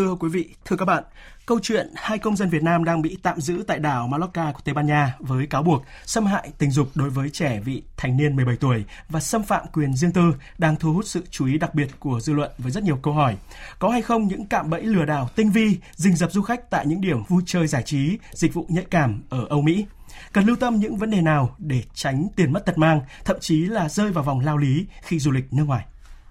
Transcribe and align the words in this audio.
Thưa 0.00 0.14
quý 0.14 0.28
vị, 0.28 0.48
thưa 0.64 0.76
các 0.76 0.84
bạn, 0.84 1.04
câu 1.46 1.58
chuyện 1.62 1.92
hai 1.96 2.18
công 2.18 2.36
dân 2.36 2.48
Việt 2.48 2.62
Nam 2.62 2.84
đang 2.84 3.02
bị 3.02 3.18
tạm 3.22 3.40
giữ 3.40 3.64
tại 3.66 3.78
đảo 3.78 4.06
Mallorca 4.06 4.52
của 4.52 4.60
Tây 4.64 4.74
Ban 4.74 4.86
Nha 4.86 5.16
với 5.18 5.46
cáo 5.46 5.62
buộc 5.62 5.84
xâm 6.06 6.26
hại 6.26 6.50
tình 6.58 6.70
dục 6.70 6.88
đối 6.94 7.10
với 7.10 7.30
trẻ 7.30 7.60
vị 7.64 7.82
thành 7.96 8.16
niên 8.16 8.36
17 8.36 8.56
tuổi 8.56 8.84
và 9.08 9.20
xâm 9.20 9.42
phạm 9.42 9.66
quyền 9.72 9.96
riêng 9.96 10.12
tư 10.12 10.34
đang 10.58 10.76
thu 10.76 10.92
hút 10.92 11.06
sự 11.06 11.22
chú 11.30 11.46
ý 11.46 11.58
đặc 11.58 11.74
biệt 11.74 11.88
của 11.98 12.20
dư 12.20 12.32
luận 12.32 12.50
với 12.58 12.72
rất 12.72 12.84
nhiều 12.84 12.96
câu 13.02 13.14
hỏi. 13.14 13.36
Có 13.78 13.88
hay 13.88 14.02
không 14.02 14.28
những 14.28 14.46
cạm 14.46 14.70
bẫy 14.70 14.82
lừa 14.82 15.04
đảo 15.04 15.28
tinh 15.36 15.50
vi 15.50 15.78
rình 15.94 16.16
rập 16.16 16.32
du 16.32 16.42
khách 16.42 16.70
tại 16.70 16.86
những 16.86 17.00
điểm 17.00 17.22
vui 17.28 17.42
chơi 17.46 17.66
giải 17.66 17.82
trí, 17.82 18.18
dịch 18.32 18.54
vụ 18.54 18.66
nhạy 18.68 18.84
cảm 18.90 19.22
ở 19.28 19.46
Âu 19.48 19.62
Mỹ? 19.62 19.86
Cần 20.32 20.44
lưu 20.44 20.56
tâm 20.56 20.76
những 20.76 20.96
vấn 20.96 21.10
đề 21.10 21.20
nào 21.20 21.54
để 21.58 21.82
tránh 21.94 22.28
tiền 22.36 22.52
mất 22.52 22.66
tật 22.66 22.78
mang, 22.78 23.00
thậm 23.24 23.36
chí 23.40 23.66
là 23.66 23.88
rơi 23.88 24.12
vào 24.12 24.24
vòng 24.24 24.40
lao 24.40 24.56
lý 24.56 24.86
khi 25.02 25.18
du 25.18 25.30
lịch 25.30 25.52
nước 25.52 25.64
ngoài? 25.64 25.84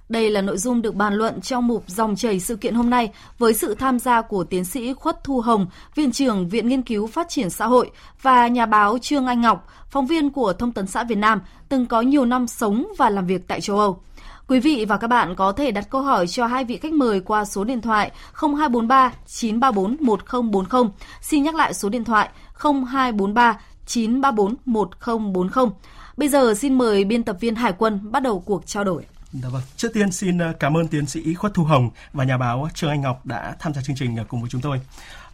Đây 0.09 0.29
là 0.29 0.41
nội 0.41 0.57
dung 0.57 0.81
được 0.81 0.95
bàn 0.95 1.13
luận 1.13 1.41
trong 1.41 1.67
mục 1.67 1.83
dòng 1.87 2.15
chảy 2.15 2.39
sự 2.39 2.55
kiện 2.55 2.73
hôm 2.73 2.89
nay 2.89 3.09
với 3.37 3.53
sự 3.53 3.75
tham 3.75 3.99
gia 3.99 4.21
của 4.21 4.43
tiến 4.43 4.65
sĩ 4.65 4.93
Khuất 4.93 5.23
Thu 5.23 5.41
Hồng, 5.41 5.67
Viện 5.95 6.11
trưởng 6.11 6.49
Viện 6.49 6.67
Nghiên 6.67 6.81
cứu 6.81 7.07
Phát 7.07 7.29
triển 7.29 7.49
Xã 7.49 7.65
hội 7.65 7.91
và 8.21 8.47
nhà 8.47 8.65
báo 8.65 8.97
Trương 9.01 9.27
Anh 9.27 9.41
Ngọc, 9.41 9.67
phóng 9.89 10.05
viên 10.05 10.29
của 10.29 10.53
Thông 10.53 10.71
tấn 10.71 10.87
xã 10.87 11.03
Việt 11.03 11.17
Nam, 11.17 11.41
từng 11.69 11.85
có 11.85 12.01
nhiều 12.01 12.25
năm 12.25 12.47
sống 12.47 12.87
và 12.97 13.09
làm 13.09 13.27
việc 13.27 13.47
tại 13.47 13.61
châu 13.61 13.79
Âu. 13.79 14.01
Quý 14.47 14.59
vị 14.59 14.85
và 14.85 14.97
các 14.97 15.07
bạn 15.07 15.35
có 15.35 15.51
thể 15.51 15.71
đặt 15.71 15.89
câu 15.89 16.01
hỏi 16.01 16.27
cho 16.27 16.45
hai 16.45 16.65
vị 16.65 16.77
khách 16.77 16.93
mời 16.93 17.19
qua 17.21 17.45
số 17.45 17.63
điện 17.63 17.81
thoại 17.81 18.11
0243 18.33 19.13
934 19.25 19.97
1040. 19.99 20.91
Xin 21.21 21.43
nhắc 21.43 21.55
lại 21.55 21.73
số 21.73 21.89
điện 21.89 22.03
thoại 22.03 22.29
0243 22.53 23.59
934 23.85 24.55
1040. 24.65 25.69
Bây 26.17 26.29
giờ 26.29 26.53
xin 26.53 26.77
mời 26.77 27.03
biên 27.03 27.23
tập 27.23 27.37
viên 27.39 27.55
Hải 27.55 27.73
quân 27.77 28.11
bắt 28.11 28.23
đầu 28.23 28.39
cuộc 28.39 28.67
trao 28.67 28.83
đổi. 28.83 29.05
Dạ 29.33 29.49
vâng. 29.49 29.61
Trước 29.75 29.93
tiên 29.93 30.11
xin 30.11 30.37
ờ, 30.37 30.53
cảm 30.59 30.77
ơn 30.77 30.87
tiến 30.87 31.05
sĩ 31.05 31.33
Khuất 31.33 31.53
Thu 31.53 31.63
Hồng 31.63 31.89
và 32.13 32.23
nhà 32.23 32.37
báo 32.37 32.69
Trương 32.73 32.89
Anh 32.89 33.01
Ngọc 33.01 33.25
đã 33.25 33.55
tham 33.59 33.73
gia 33.73 33.81
chương 33.81 33.95
trình 33.95 34.15
ờ, 34.15 34.23
cùng 34.27 34.41
với 34.41 34.49
chúng 34.49 34.61
tôi. 34.61 34.81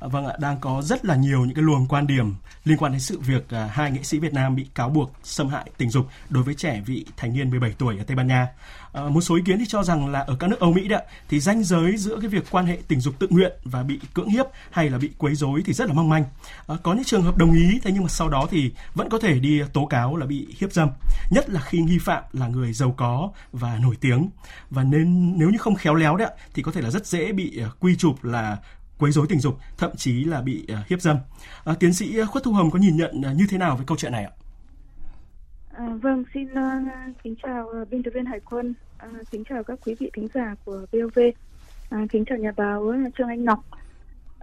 Dạ, 0.05 0.09
vâng 0.09 0.25
ạ, 0.25 0.33
đang 0.39 0.57
có 0.61 0.81
rất 0.81 1.05
là 1.05 1.15
nhiều 1.15 1.45
những 1.45 1.55
cái 1.55 1.63
luồng 1.63 1.87
quan 1.87 2.07
điểm 2.07 2.33
liên 2.65 2.77
quan 2.77 2.91
đến 2.91 3.01
sự 3.01 3.19
việc 3.19 3.49
à, 3.49 3.69
hai 3.71 3.91
nghệ 3.91 4.03
sĩ 4.03 4.19
Việt 4.19 4.33
Nam 4.33 4.55
bị 4.55 4.67
cáo 4.75 4.89
buộc 4.89 5.11
xâm 5.23 5.49
hại 5.49 5.71
tình 5.77 5.89
dục 5.89 6.07
đối 6.29 6.43
với 6.43 6.53
trẻ 6.53 6.81
vị 6.85 7.05
thành 7.17 7.33
niên 7.33 7.49
17 7.49 7.73
tuổi 7.77 7.97
ở 7.97 8.03
Tây 8.03 8.15
Ban 8.15 8.27
Nha. 8.27 8.47
À, 8.93 9.01
một 9.01 9.21
số 9.21 9.35
ý 9.35 9.41
kiến 9.45 9.59
thì 9.59 9.65
cho 9.67 9.83
rằng 9.83 10.07
là 10.07 10.19
ở 10.19 10.35
các 10.39 10.49
nước 10.49 10.59
Âu 10.59 10.73
Mỹ 10.73 10.87
đó 10.87 10.97
thì 11.29 11.39
ranh 11.39 11.63
giới 11.63 11.97
giữa 11.97 12.17
cái 12.21 12.29
việc 12.29 12.43
quan 12.51 12.65
hệ 12.65 12.77
tình 12.87 12.99
dục 12.99 13.19
tự 13.19 13.27
nguyện 13.29 13.51
và 13.63 13.83
bị 13.83 13.99
cưỡng 14.13 14.29
hiếp 14.29 14.45
hay 14.71 14.89
là 14.89 14.97
bị 14.97 15.11
quấy 15.17 15.35
rối 15.35 15.61
thì 15.65 15.73
rất 15.73 15.87
là 15.87 15.93
mong 15.93 16.09
manh. 16.09 16.23
À, 16.67 16.75
có 16.83 16.93
những 16.93 17.03
trường 17.03 17.23
hợp 17.23 17.37
đồng 17.37 17.53
ý 17.53 17.79
thế 17.83 17.91
nhưng 17.91 18.03
mà 18.03 18.09
sau 18.09 18.29
đó 18.29 18.47
thì 18.51 18.71
vẫn 18.93 19.09
có 19.09 19.19
thể 19.19 19.39
đi 19.39 19.61
tố 19.73 19.85
cáo 19.85 20.17
là 20.17 20.25
bị 20.25 20.47
hiếp 20.59 20.73
dâm, 20.73 20.89
nhất 21.29 21.49
là 21.49 21.61
khi 21.61 21.79
nghi 21.79 21.97
phạm 21.99 22.23
là 22.33 22.47
người 22.47 22.73
giàu 22.73 22.93
có 22.97 23.29
và 23.51 23.77
nổi 23.81 23.95
tiếng 24.01 24.29
và 24.69 24.83
nên 24.83 25.37
nếu 25.37 25.49
như 25.49 25.57
không 25.57 25.75
khéo 25.75 25.95
léo 25.95 26.15
đấy 26.15 26.29
thì 26.53 26.63
có 26.63 26.71
thể 26.71 26.81
là 26.81 26.89
rất 26.89 27.07
dễ 27.07 27.31
bị 27.31 27.61
quy 27.79 27.95
chụp 27.95 28.23
là 28.23 28.57
quấy 28.99 29.11
rối 29.11 29.25
tình 29.29 29.39
dục, 29.39 29.57
thậm 29.77 29.91
chí 29.95 30.23
là 30.23 30.41
bị 30.41 30.67
uh, 30.73 30.87
hiếp 30.87 31.01
dâm. 31.01 31.17
À, 31.65 31.73
tiến 31.79 31.93
sĩ 31.93 32.23
Khuất 32.23 32.43
Thu 32.43 32.51
Hồng 32.51 32.71
có 32.71 32.79
nhìn 32.79 32.97
nhận 32.97 33.21
uh, 33.31 33.37
như 33.37 33.45
thế 33.49 33.57
nào 33.57 33.77
về 33.77 33.83
câu 33.87 33.97
chuyện 33.97 34.11
này 34.11 34.23
ạ? 34.23 34.31
À, 35.77 35.89
vâng, 36.01 36.23
xin 36.33 36.47
uh, 36.51 37.17
kính 37.23 37.35
chào 37.43 37.69
uh, 37.81 37.89
biên 37.89 38.03
tập 38.03 38.11
viên 38.13 38.25
Hải 38.25 38.39
quân, 38.39 38.73
uh, 39.05 39.31
kính 39.31 39.43
chào 39.49 39.63
các 39.63 39.79
quý 39.85 39.95
vị 39.99 40.09
thính 40.13 40.27
giả 40.33 40.55
của 40.65 40.85
VOV, 40.91 41.19
uh, 41.95 42.09
kính 42.11 42.25
chào 42.25 42.37
nhà 42.37 42.51
báo 42.57 42.81
uh, 42.81 43.15
Trương 43.17 43.27
Anh 43.27 43.45
Ngọc. 43.45 43.59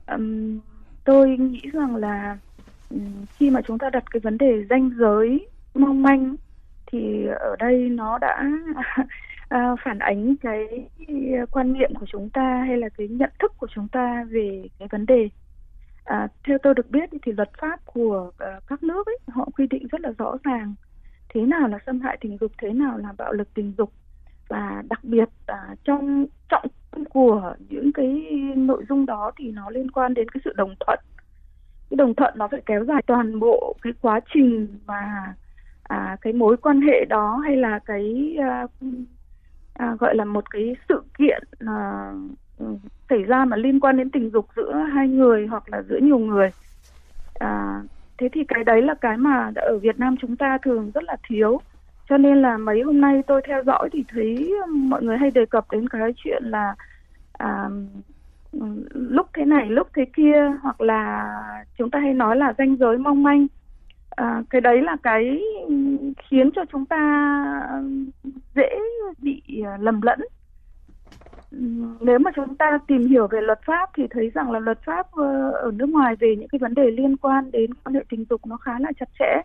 Um, 0.07 0.59
tôi 1.05 1.29
nghĩ 1.29 1.63
rằng 1.73 1.97
là 1.97 2.39
um, 2.91 3.25
khi 3.39 3.51
mà 3.51 3.61
chúng 3.67 3.79
ta 3.79 3.91
đặt 3.91 4.05
cái 4.11 4.21
vấn 4.21 4.39
đề 4.39 4.65
danh 4.71 4.91
giới 4.99 5.47
mong 5.75 6.03
manh 6.03 6.37
thì 6.87 7.27
ở 7.27 7.57
đây 7.59 7.89
nó 7.89 8.19
đã 8.19 8.45
À, 9.53 9.75
phản 9.85 9.99
ánh 9.99 10.37
cái 10.37 10.89
à, 11.09 11.45
quan 11.51 11.73
niệm 11.73 11.95
của 11.95 12.07
chúng 12.07 12.31
ta 12.31 12.65
hay 12.67 12.77
là 12.77 12.89
cái 12.89 13.09
nhận 13.09 13.31
thức 13.39 13.53
của 13.59 13.67
chúng 13.75 13.89
ta 13.89 14.25
về 14.31 14.69
cái 14.79 14.89
vấn 14.93 15.07
đề. 15.07 15.29
À, 16.05 16.29
theo 16.47 16.59
tôi 16.63 16.75
được 16.75 16.91
biết 16.91 17.11
thì 17.23 17.33
luật 17.33 17.51
pháp 17.61 17.81
của 17.85 18.31
uh, 18.35 18.67
các 18.67 18.83
nước 18.83 19.07
ấy, 19.07 19.19
họ 19.29 19.49
quy 19.57 19.67
định 19.67 19.87
rất 19.93 20.01
là 20.01 20.11
rõ 20.19 20.37
ràng 20.45 20.75
thế 21.29 21.41
nào 21.41 21.69
là 21.69 21.79
xâm 21.87 22.01
hại 22.01 22.19
tình 22.21 22.39
dục 22.41 22.53
thế 22.59 22.73
nào 22.73 22.99
là 22.99 23.13
bạo 23.19 23.33
lực 23.33 23.55
tình 23.55 23.73
dục. 23.79 23.93
Và 24.49 24.83
đặc 24.89 25.05
biệt 25.05 25.29
à, 25.47 25.75
trong 25.85 26.27
trọng 26.49 26.67
của 27.11 27.55
những 27.69 27.93
cái 27.93 28.09
nội 28.57 28.85
dung 28.89 29.07
đó 29.07 29.33
thì 29.37 29.51
nó 29.51 29.71
liên 29.71 29.91
quan 29.91 30.15
đến 30.15 30.29
cái 30.29 30.41
sự 30.45 30.53
đồng 30.57 30.75
thuận. 30.81 30.99
Cái 31.91 31.97
đồng 31.97 32.15
thuận 32.15 32.35
nó 32.37 32.49
phải 32.49 32.63
kéo 32.67 32.85
dài 32.85 33.03
toàn 33.07 33.41
bộ 33.41 33.77
cái 33.83 33.93
quá 34.01 34.21
trình 34.35 34.79
mà 34.87 35.35
à, 35.83 36.17
cái 36.21 36.33
mối 36.33 36.57
quan 36.57 36.81
hệ 36.81 37.05
đó 37.05 37.37
hay 37.45 37.57
là 37.57 37.79
cái 37.79 38.37
à, 38.41 38.67
à, 39.75 39.97
gọi 40.01 40.15
là 40.15 40.25
một 40.25 40.51
cái 40.51 40.77
sự 40.89 41.03
kiện 41.19 41.43
à, 41.67 42.13
xảy 43.09 43.23
ra 43.23 43.45
mà 43.45 43.57
liên 43.57 43.81
quan 43.81 43.97
đến 43.97 44.11
tình 44.11 44.31
dục 44.31 44.47
giữa 44.57 44.73
hai 44.73 45.09
người 45.09 45.47
hoặc 45.47 45.63
là 45.67 45.83
giữa 45.83 45.99
nhiều 45.99 46.19
người. 46.19 46.51
À, 47.35 47.83
thế 48.19 48.29
thì 48.33 48.45
cái 48.45 48.65
đấy 48.65 48.83
là 48.83 48.95
cái 48.95 49.17
mà 49.17 49.53
ở 49.55 49.79
Việt 49.79 49.99
Nam 49.99 50.17
chúng 50.21 50.37
ta 50.37 50.59
thường 50.59 50.91
rất 50.95 51.05
là 51.05 51.17
thiếu. 51.29 51.61
Cho 52.09 52.17
nên 52.19 52.43
là 52.43 52.57
mấy 52.57 52.83
hôm 52.83 53.01
nay 53.01 53.23
tôi 53.27 53.43
theo 53.47 53.65
dõi 53.65 53.89
thì 53.93 54.05
thấy 54.09 54.55
mọi 54.69 55.03
người 55.03 55.19
hay 55.19 55.31
đề 55.31 55.47
cập 55.47 55.71
đến 55.71 55.89
cái 55.89 56.13
chuyện 56.17 56.43
là 56.45 56.75
à, 57.33 57.69
lúc 58.93 59.27
thế 59.35 59.45
này 59.45 59.71
lúc 59.71 59.89
thế 59.95 60.05
kia 60.17 60.51
hoặc 60.63 60.81
là 60.81 61.33
chúng 61.79 61.91
ta 61.91 61.99
hay 61.99 62.15
nói 62.15 62.37
là 62.37 62.55
danh 62.59 62.77
giới 62.77 62.99
mong 62.99 63.23
manh. 63.23 63.47
À, 64.11 64.43
cái 64.51 64.61
đấy 64.61 64.83
là 64.83 64.97
cái 65.03 65.43
khiến 66.29 66.51
cho 66.51 66.65
chúng 66.73 66.87
ta 66.87 67.01
dễ 68.55 68.69
bị 69.19 69.43
ờ, 69.65 69.77
lầm 69.81 70.03
lẫn. 70.03 70.21
Nếu 72.01 72.19
mà 72.19 72.31
chúng 72.35 72.57
ta 72.57 72.79
tìm 72.87 73.07
hiểu 73.07 73.27
về 73.27 73.41
luật 73.41 73.61
pháp 73.67 73.91
thì 73.97 74.03
thấy 74.11 74.31
rằng 74.35 74.51
là 74.51 74.59
luật 74.59 74.79
pháp 74.85 75.07
ờ, 75.13 75.51
ở 75.51 75.71
nước 75.75 75.89
ngoài 75.89 76.17
về 76.17 76.37
những 76.39 76.49
cái 76.49 76.59
vấn 76.59 76.75
đề 76.75 76.91
liên 76.91 77.17
quan 77.17 77.51
đến 77.51 77.75
quan 77.75 77.95
hệ 77.95 78.05
tình 78.09 78.25
dục 78.31 78.47
nó 78.47 78.57
khá 78.57 78.79
là 78.79 78.93
chặt 79.01 79.09
chẽ. 79.19 79.43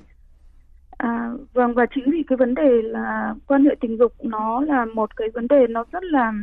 À, 0.98 1.32
vâng 1.54 1.74
và 1.74 1.86
chính 1.96 2.12
vì 2.12 2.24
cái 2.28 2.38
vấn 2.38 2.56
đề 2.56 2.82
là 2.82 3.36
quan 3.48 3.66
hệ 3.66 3.76
tình 3.82 3.98
dục 3.98 4.14
nó 4.24 4.62
là 4.62 4.86
một 4.86 5.16
cái 5.16 5.30
vấn 5.34 5.48
đề 5.48 5.68
nó 5.70 5.84
rất 5.92 6.04
là 6.04 6.34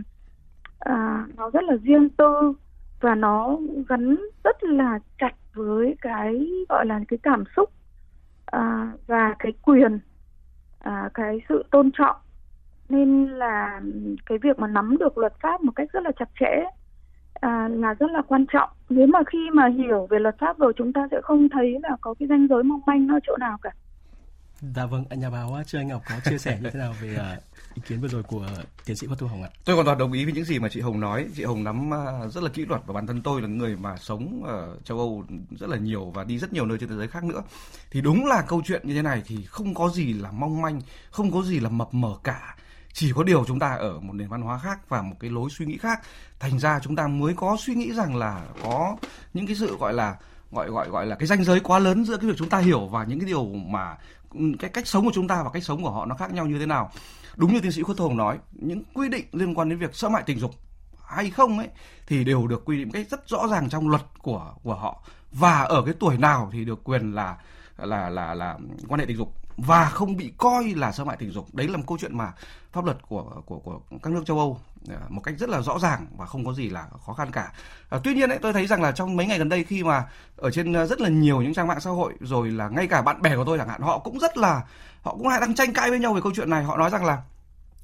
à, 0.78 1.26
nó 1.36 1.50
rất 1.50 1.64
là 1.64 1.76
riêng 1.82 2.08
tư 2.08 2.52
và 3.00 3.14
nó 3.14 3.58
gắn 3.88 4.16
rất 4.44 4.64
là 4.64 4.98
chặt 5.18 5.32
với 5.54 5.96
cái 6.00 6.48
gọi 6.68 6.86
là 6.86 7.00
cái 7.08 7.18
cảm 7.22 7.44
xúc 7.56 7.70
à, 8.46 8.92
và 9.06 9.34
cái 9.38 9.52
quyền 9.62 9.98
à, 10.78 11.10
cái 11.14 11.40
sự 11.48 11.64
tôn 11.70 11.90
trọng 11.98 12.16
nên 12.88 13.26
là 13.26 13.80
cái 14.26 14.38
việc 14.38 14.58
mà 14.58 14.66
nắm 14.66 14.96
được 15.00 15.18
luật 15.18 15.32
pháp 15.42 15.60
một 15.60 15.72
cách 15.76 15.88
rất 15.92 16.02
là 16.02 16.10
chặt 16.18 16.28
chẽ 16.40 16.64
à, 17.34 17.68
là 17.68 17.94
rất 17.94 18.10
là 18.10 18.22
quan 18.28 18.46
trọng 18.52 18.70
nếu 18.88 19.06
mà 19.06 19.18
khi 19.26 19.38
mà 19.52 19.68
hiểu 19.68 20.06
về 20.10 20.18
luật 20.18 20.38
pháp 20.38 20.58
rồi 20.58 20.72
chúng 20.76 20.92
ta 20.92 21.08
sẽ 21.10 21.20
không 21.22 21.48
thấy 21.48 21.76
là 21.82 21.96
có 22.00 22.14
cái 22.18 22.28
ranh 22.28 22.48
giới 22.48 22.62
mong 22.62 22.80
manh 22.86 23.08
ở 23.08 23.18
chỗ 23.26 23.36
nào 23.36 23.58
cả 23.62 23.70
Dạ 24.76 24.86
vâng, 24.86 25.04
nhà 25.10 25.30
báo 25.30 25.62
Trương 25.66 25.80
Anh 25.80 25.88
Ngọc 25.88 26.02
có 26.08 26.14
chia 26.24 26.38
sẻ 26.38 26.58
như 26.62 26.70
thế 26.70 26.78
nào 26.78 26.94
về 27.00 27.16
uh, 27.36 27.74
ý 27.74 27.82
kiến 27.88 28.00
vừa 28.00 28.08
rồi 28.08 28.22
của 28.22 28.46
tiến 28.84 28.96
sĩ 28.96 29.06
Phát 29.06 29.14
Thu 29.18 29.26
Hồng 29.26 29.42
ạ? 29.42 29.48
Tôi 29.64 29.74
hoàn 29.76 29.86
toàn 29.86 29.98
đồng 29.98 30.12
ý 30.12 30.24
với 30.24 30.34
những 30.34 30.44
gì 30.44 30.58
mà 30.58 30.68
chị 30.68 30.80
Hồng 30.80 31.00
nói. 31.00 31.26
Chị 31.34 31.44
Hồng 31.44 31.64
nắm 31.64 31.90
uh, 31.90 32.32
rất 32.32 32.42
là 32.42 32.50
kỹ 32.50 32.66
luật 32.66 32.80
và 32.86 32.94
bản 32.94 33.06
thân 33.06 33.22
tôi 33.22 33.42
là 33.42 33.48
người 33.48 33.76
mà 33.76 33.96
sống 33.96 34.42
ở 34.44 34.76
châu 34.84 34.98
Âu 34.98 35.24
rất 35.50 35.70
là 35.70 35.76
nhiều 35.76 36.10
và 36.14 36.24
đi 36.24 36.38
rất 36.38 36.52
nhiều 36.52 36.66
nơi 36.66 36.78
trên 36.78 36.88
thế 36.88 36.96
giới 36.96 37.08
khác 37.08 37.24
nữa. 37.24 37.42
Thì 37.90 38.00
đúng 38.00 38.26
là 38.26 38.44
câu 38.48 38.62
chuyện 38.64 38.82
như 38.84 38.94
thế 38.94 39.02
này 39.02 39.22
thì 39.26 39.44
không 39.44 39.74
có 39.74 39.88
gì 39.88 40.12
là 40.12 40.30
mong 40.30 40.62
manh, 40.62 40.80
không 41.10 41.30
có 41.30 41.42
gì 41.42 41.60
là 41.60 41.68
mập 41.68 41.94
mờ 41.94 42.14
cả 42.24 42.56
chỉ 42.94 43.12
có 43.12 43.22
điều 43.22 43.44
chúng 43.44 43.58
ta 43.58 43.74
ở 43.74 44.00
một 44.00 44.12
nền 44.12 44.28
văn 44.28 44.42
hóa 44.42 44.58
khác 44.58 44.88
và 44.88 45.02
một 45.02 45.16
cái 45.20 45.30
lối 45.30 45.50
suy 45.50 45.66
nghĩ 45.66 45.76
khác. 45.78 46.00
Thành 46.40 46.58
ra 46.58 46.80
chúng 46.82 46.96
ta 46.96 47.06
mới 47.06 47.34
có 47.34 47.56
suy 47.60 47.74
nghĩ 47.74 47.92
rằng 47.92 48.16
là 48.16 48.46
có 48.62 48.96
những 49.34 49.46
cái 49.46 49.56
sự 49.56 49.76
gọi 49.76 49.92
là, 49.94 50.16
gọi 50.52 50.70
gọi 50.70 50.88
gọi 50.88 51.06
là 51.06 51.16
cái 51.16 51.26
ranh 51.26 51.44
giới 51.44 51.60
quá 51.60 51.78
lớn 51.78 52.04
giữa 52.04 52.16
cái 52.16 52.26
việc 52.30 52.36
chúng 52.38 52.48
ta 52.48 52.58
hiểu 52.58 52.86
và 52.86 53.04
những 53.04 53.20
cái 53.20 53.26
điều 53.26 53.44
mà 53.44 53.96
ừ, 54.30 54.40
cái 54.58 54.70
cách 54.70 54.86
sống 54.86 55.04
của 55.04 55.10
chúng 55.14 55.28
ta 55.28 55.42
và 55.42 55.50
cách 55.50 55.64
sống 55.64 55.82
của 55.82 55.90
họ 55.90 56.06
nó 56.06 56.14
khác 56.14 56.32
nhau 56.32 56.46
như 56.46 56.58
thế 56.58 56.66
nào. 56.66 56.90
Đúng 57.36 57.54
như 57.54 57.60
tiến 57.60 57.72
sĩ 57.72 57.82
khuất 57.82 57.98
hồng 57.98 58.16
nói, 58.16 58.38
những 58.52 58.82
quy 58.94 59.08
định 59.08 59.24
liên 59.32 59.54
quan 59.54 59.68
đến 59.68 59.78
việc 59.78 59.94
xâm 59.94 60.14
hại 60.14 60.22
tình 60.26 60.38
dục 60.38 60.54
hay 61.06 61.30
không 61.30 61.58
ấy 61.58 61.68
thì 62.06 62.24
đều 62.24 62.46
được 62.46 62.64
quy 62.64 62.78
định 62.78 62.90
cách 62.90 63.06
rất 63.10 63.28
rõ 63.28 63.46
ràng 63.50 63.68
trong 63.68 63.88
luật 63.88 64.02
của 64.22 64.54
của 64.62 64.74
họ. 64.74 65.04
Và 65.32 65.62
ở 65.62 65.82
cái 65.84 65.94
tuổi 66.00 66.18
nào 66.18 66.50
thì 66.52 66.64
được 66.64 66.84
quyền 66.84 67.12
là 67.12 67.36
là 67.76 68.08
là 68.08 68.34
là 68.34 68.58
quan 68.88 69.00
hệ 69.00 69.06
tình 69.06 69.16
dục 69.16 69.43
và 69.56 69.84
không 69.84 70.16
bị 70.16 70.32
coi 70.38 70.74
là 70.76 70.92
xâm 70.92 71.08
hại 71.08 71.16
tình 71.16 71.30
dục. 71.30 71.54
Đấy 71.54 71.68
là 71.68 71.76
một 71.76 71.84
câu 71.86 71.98
chuyện 72.00 72.16
mà 72.16 72.32
pháp 72.72 72.84
luật 72.84 72.96
của 73.08 73.22
của 73.46 73.58
của 73.58 73.80
các 74.02 74.12
nước 74.12 74.22
châu 74.26 74.38
Âu 74.38 74.60
à, 74.88 75.00
một 75.08 75.20
cách 75.20 75.34
rất 75.38 75.48
là 75.48 75.60
rõ 75.60 75.78
ràng 75.78 76.06
và 76.16 76.26
không 76.26 76.44
có 76.44 76.52
gì 76.52 76.68
là 76.68 76.86
khó 77.06 77.12
khăn 77.12 77.30
cả. 77.30 77.52
À, 77.88 77.98
tuy 78.04 78.14
nhiên 78.14 78.30
ấy, 78.30 78.38
tôi 78.38 78.52
thấy 78.52 78.66
rằng 78.66 78.82
là 78.82 78.92
trong 78.92 79.16
mấy 79.16 79.26
ngày 79.26 79.38
gần 79.38 79.48
đây 79.48 79.64
khi 79.64 79.84
mà 79.84 80.04
ở 80.36 80.50
trên 80.50 80.72
à, 80.72 80.86
rất 80.86 81.00
là 81.00 81.08
nhiều 81.08 81.42
những 81.42 81.54
trang 81.54 81.66
mạng 81.66 81.80
xã 81.80 81.90
hội 81.90 82.12
rồi 82.20 82.50
là 82.50 82.68
ngay 82.68 82.86
cả 82.86 83.02
bạn 83.02 83.22
bè 83.22 83.36
của 83.36 83.44
tôi 83.44 83.58
chẳng 83.58 83.68
hạn 83.68 83.80
họ 83.80 83.98
cũng 83.98 84.18
rất 84.18 84.36
là 84.36 84.62
họ 85.02 85.12
cũng 85.12 85.28
đang 85.28 85.54
tranh 85.54 85.72
cãi 85.72 85.90
với 85.90 85.98
nhau 85.98 86.14
về 86.14 86.20
câu 86.20 86.32
chuyện 86.36 86.50
này. 86.50 86.64
Họ 86.64 86.76
nói 86.76 86.90
rằng 86.90 87.04
là 87.04 87.22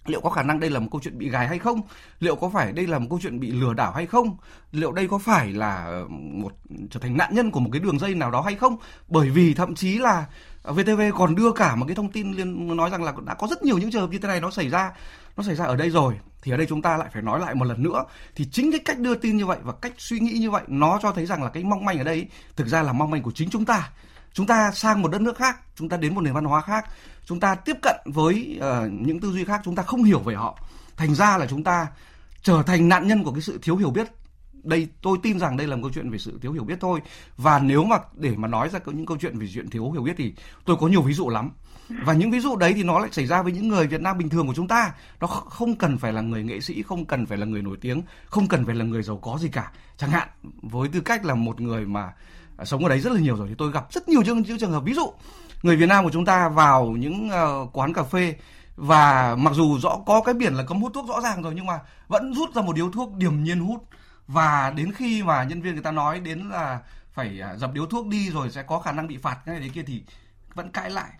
liệu 0.06 0.20
có 0.20 0.30
khả 0.30 0.42
năng 0.42 0.60
đây 0.60 0.70
là 0.70 0.80
một 0.80 0.88
câu 0.90 1.00
chuyện 1.04 1.18
bị 1.18 1.28
gài 1.28 1.48
hay 1.48 1.58
không? 1.58 1.80
Liệu 2.20 2.36
có 2.36 2.48
phải 2.48 2.72
đây 2.72 2.86
là 2.86 2.98
một 2.98 3.06
câu 3.10 3.18
chuyện 3.22 3.40
bị 3.40 3.50
lừa 3.50 3.74
đảo 3.74 3.92
hay 3.92 4.06
không? 4.06 4.36
Liệu 4.72 4.92
đây 4.92 5.08
có 5.08 5.18
phải 5.18 5.52
là 5.52 6.02
một 6.10 6.52
trở 6.90 7.00
thành 7.00 7.16
nạn 7.16 7.34
nhân 7.34 7.50
của 7.50 7.60
một 7.60 7.70
cái 7.72 7.80
đường 7.80 7.98
dây 7.98 8.14
nào 8.14 8.30
đó 8.30 8.40
hay 8.40 8.54
không? 8.54 8.76
Bởi 9.08 9.30
vì 9.30 9.54
thậm 9.54 9.74
chí 9.74 9.98
là 9.98 10.26
Ờ, 10.62 10.72
VTV 10.72 11.00
còn 11.14 11.34
đưa 11.34 11.52
cả 11.52 11.74
một 11.74 11.86
cái 11.88 11.94
thông 11.94 12.12
tin 12.12 12.32
liên 12.32 12.76
nói 12.76 12.90
rằng 12.90 13.04
là 13.04 13.12
đã 13.26 13.34
có 13.34 13.46
rất 13.46 13.62
nhiều 13.62 13.78
những 13.78 13.90
trường 13.90 14.00
hợp 14.00 14.10
như 14.10 14.18
thế 14.18 14.28
này 14.28 14.40
nó 14.40 14.50
xảy 14.50 14.68
ra 14.68 14.92
nó 15.36 15.42
xảy 15.42 15.54
ra 15.54 15.64
ở 15.64 15.76
đây 15.76 15.90
rồi 15.90 16.14
thì 16.42 16.52
ở 16.52 16.56
đây 16.56 16.66
chúng 16.66 16.82
ta 16.82 16.96
lại 16.96 17.08
phải 17.12 17.22
nói 17.22 17.40
lại 17.40 17.54
một 17.54 17.64
lần 17.64 17.82
nữa. 17.82 18.04
Thì 18.34 18.48
chính 18.52 18.70
cái 18.70 18.80
cách 18.84 18.98
đưa 18.98 19.14
tin 19.14 19.36
như 19.36 19.46
vậy 19.46 19.58
và 19.62 19.72
cách 19.72 19.92
suy 19.98 20.20
nghĩ 20.20 20.32
như 20.32 20.50
vậy 20.50 20.62
nó 20.66 20.98
cho 21.02 21.12
thấy 21.12 21.26
rằng 21.26 21.42
là 21.42 21.50
cái 21.50 21.64
mong 21.64 21.84
manh 21.84 21.98
ở 21.98 22.04
đây 22.04 22.28
thực 22.56 22.66
ra 22.66 22.82
là 22.82 22.92
mong 22.92 23.10
manh 23.10 23.22
của 23.22 23.32
chính 23.34 23.50
chúng 23.50 23.64
ta. 23.64 23.90
Chúng 24.32 24.46
ta 24.46 24.70
sang 24.72 25.02
một 25.02 25.08
đất 25.08 25.20
nước 25.20 25.36
khác 25.36 25.60
chúng 25.76 25.88
ta 25.88 25.96
đến 25.96 26.14
một 26.14 26.20
nền 26.20 26.34
văn 26.34 26.44
hóa 26.44 26.60
khác 26.60 26.84
chúng 27.24 27.40
ta 27.40 27.54
tiếp 27.54 27.76
cận 27.82 27.96
với 28.04 28.60
uh, 28.60 28.92
những 28.92 29.20
tư 29.20 29.32
duy 29.32 29.44
khác 29.44 29.60
chúng 29.64 29.76
ta 29.76 29.82
không 29.82 30.04
hiểu 30.04 30.18
về 30.18 30.34
họ. 30.34 30.58
Thành 30.96 31.14
ra 31.14 31.38
là 31.38 31.46
chúng 31.46 31.64
ta 31.64 31.86
trở 32.42 32.62
thành 32.62 32.88
nạn 32.88 33.08
nhân 33.08 33.24
của 33.24 33.32
cái 33.32 33.42
sự 33.42 33.58
thiếu 33.62 33.76
hiểu 33.76 33.90
biết 33.90 34.06
đây 34.62 34.88
tôi 35.02 35.18
tin 35.22 35.38
rằng 35.38 35.56
đây 35.56 35.66
là 35.66 35.76
một 35.76 35.82
câu 35.82 35.90
chuyện 35.94 36.10
về 36.10 36.18
sự 36.18 36.38
thiếu 36.42 36.52
hiểu 36.52 36.64
biết 36.64 36.78
thôi. 36.80 37.00
Và 37.36 37.58
nếu 37.58 37.84
mà 37.84 37.98
để 38.14 38.36
mà 38.36 38.48
nói 38.48 38.68
ra 38.68 38.78
những 38.86 39.06
câu 39.06 39.16
chuyện 39.20 39.38
về 39.38 39.46
chuyện 39.54 39.70
thiếu 39.70 39.90
hiểu 39.90 40.02
biết 40.02 40.14
thì 40.16 40.34
tôi 40.64 40.76
có 40.80 40.88
nhiều 40.88 41.02
ví 41.02 41.12
dụ 41.12 41.28
lắm. 41.28 41.50
Và 42.04 42.12
những 42.12 42.30
ví 42.30 42.40
dụ 42.40 42.56
đấy 42.56 42.72
thì 42.76 42.82
nó 42.82 42.98
lại 42.98 43.08
xảy 43.12 43.26
ra 43.26 43.42
với 43.42 43.52
những 43.52 43.68
người 43.68 43.86
Việt 43.86 44.00
Nam 44.00 44.18
bình 44.18 44.28
thường 44.28 44.46
của 44.46 44.54
chúng 44.54 44.68
ta. 44.68 44.92
Nó 45.20 45.26
không 45.26 45.76
cần 45.76 45.98
phải 45.98 46.12
là 46.12 46.20
người 46.20 46.42
nghệ 46.42 46.60
sĩ 46.60 46.82
không 46.82 47.04
cần 47.04 47.26
phải 47.26 47.38
là 47.38 47.46
người 47.46 47.62
nổi 47.62 47.76
tiếng 47.80 48.02
không 48.26 48.48
cần 48.48 48.66
phải 48.66 48.74
là 48.74 48.84
người 48.84 49.02
giàu 49.02 49.16
có 49.16 49.38
gì 49.40 49.48
cả. 49.48 49.72
Chẳng 49.96 50.10
hạn 50.10 50.28
với 50.62 50.88
tư 50.88 51.00
cách 51.00 51.24
là 51.24 51.34
một 51.34 51.60
người 51.60 51.86
mà 51.86 52.12
à, 52.56 52.64
sống 52.64 52.84
ở 52.84 52.88
đấy 52.88 53.00
rất 53.00 53.12
là 53.12 53.20
nhiều 53.20 53.36
rồi 53.36 53.48
thì 53.48 53.54
tôi 53.58 53.72
gặp 53.72 53.86
rất 53.92 54.08
nhiều 54.08 54.22
những, 54.22 54.42
những 54.42 54.58
trường 54.58 54.72
hợp 54.72 54.84
ví 54.84 54.94
dụ. 54.94 55.12
Người 55.62 55.76
Việt 55.76 55.86
Nam 55.86 56.04
của 56.04 56.10
chúng 56.10 56.24
ta 56.24 56.48
vào 56.48 56.86
những 56.86 57.28
uh, 57.28 57.72
quán 57.72 57.92
cà 57.92 58.02
phê 58.02 58.34
và 58.76 59.36
mặc 59.38 59.54
dù 59.54 59.78
rõ 59.78 59.98
có 60.06 60.20
cái 60.20 60.34
biển 60.34 60.54
là 60.54 60.64
cấm 60.64 60.80
hút 60.82 60.92
thuốc 60.94 61.08
rõ 61.08 61.20
ràng 61.20 61.42
rồi 61.42 61.52
nhưng 61.56 61.66
mà 61.66 61.78
vẫn 62.08 62.34
rút 62.34 62.54
ra 62.54 62.62
một 62.62 62.76
điếu 62.76 62.90
thuốc 62.90 63.16
điềm 63.16 63.44
nhiên 63.44 63.60
hút 63.60 63.84
và 64.32 64.72
đến 64.76 64.92
khi 64.92 65.22
mà 65.22 65.44
nhân 65.44 65.62
viên 65.62 65.74
người 65.74 65.82
ta 65.82 65.90
nói 65.90 66.20
đến 66.20 66.38
là 66.38 66.80
phải 67.12 67.40
à, 67.40 67.56
dập 67.56 67.72
điếu 67.72 67.86
thuốc 67.86 68.06
đi 68.06 68.30
rồi 68.30 68.50
sẽ 68.50 68.62
có 68.62 68.78
khả 68.78 68.92
năng 68.92 69.06
bị 69.06 69.16
phạt 69.16 69.38
cái 69.46 69.52
này 69.52 69.60
đấy 69.60 69.70
kia 69.74 69.82
thì 69.86 70.02
vẫn 70.54 70.70
cãi 70.70 70.90
lại. 70.90 71.10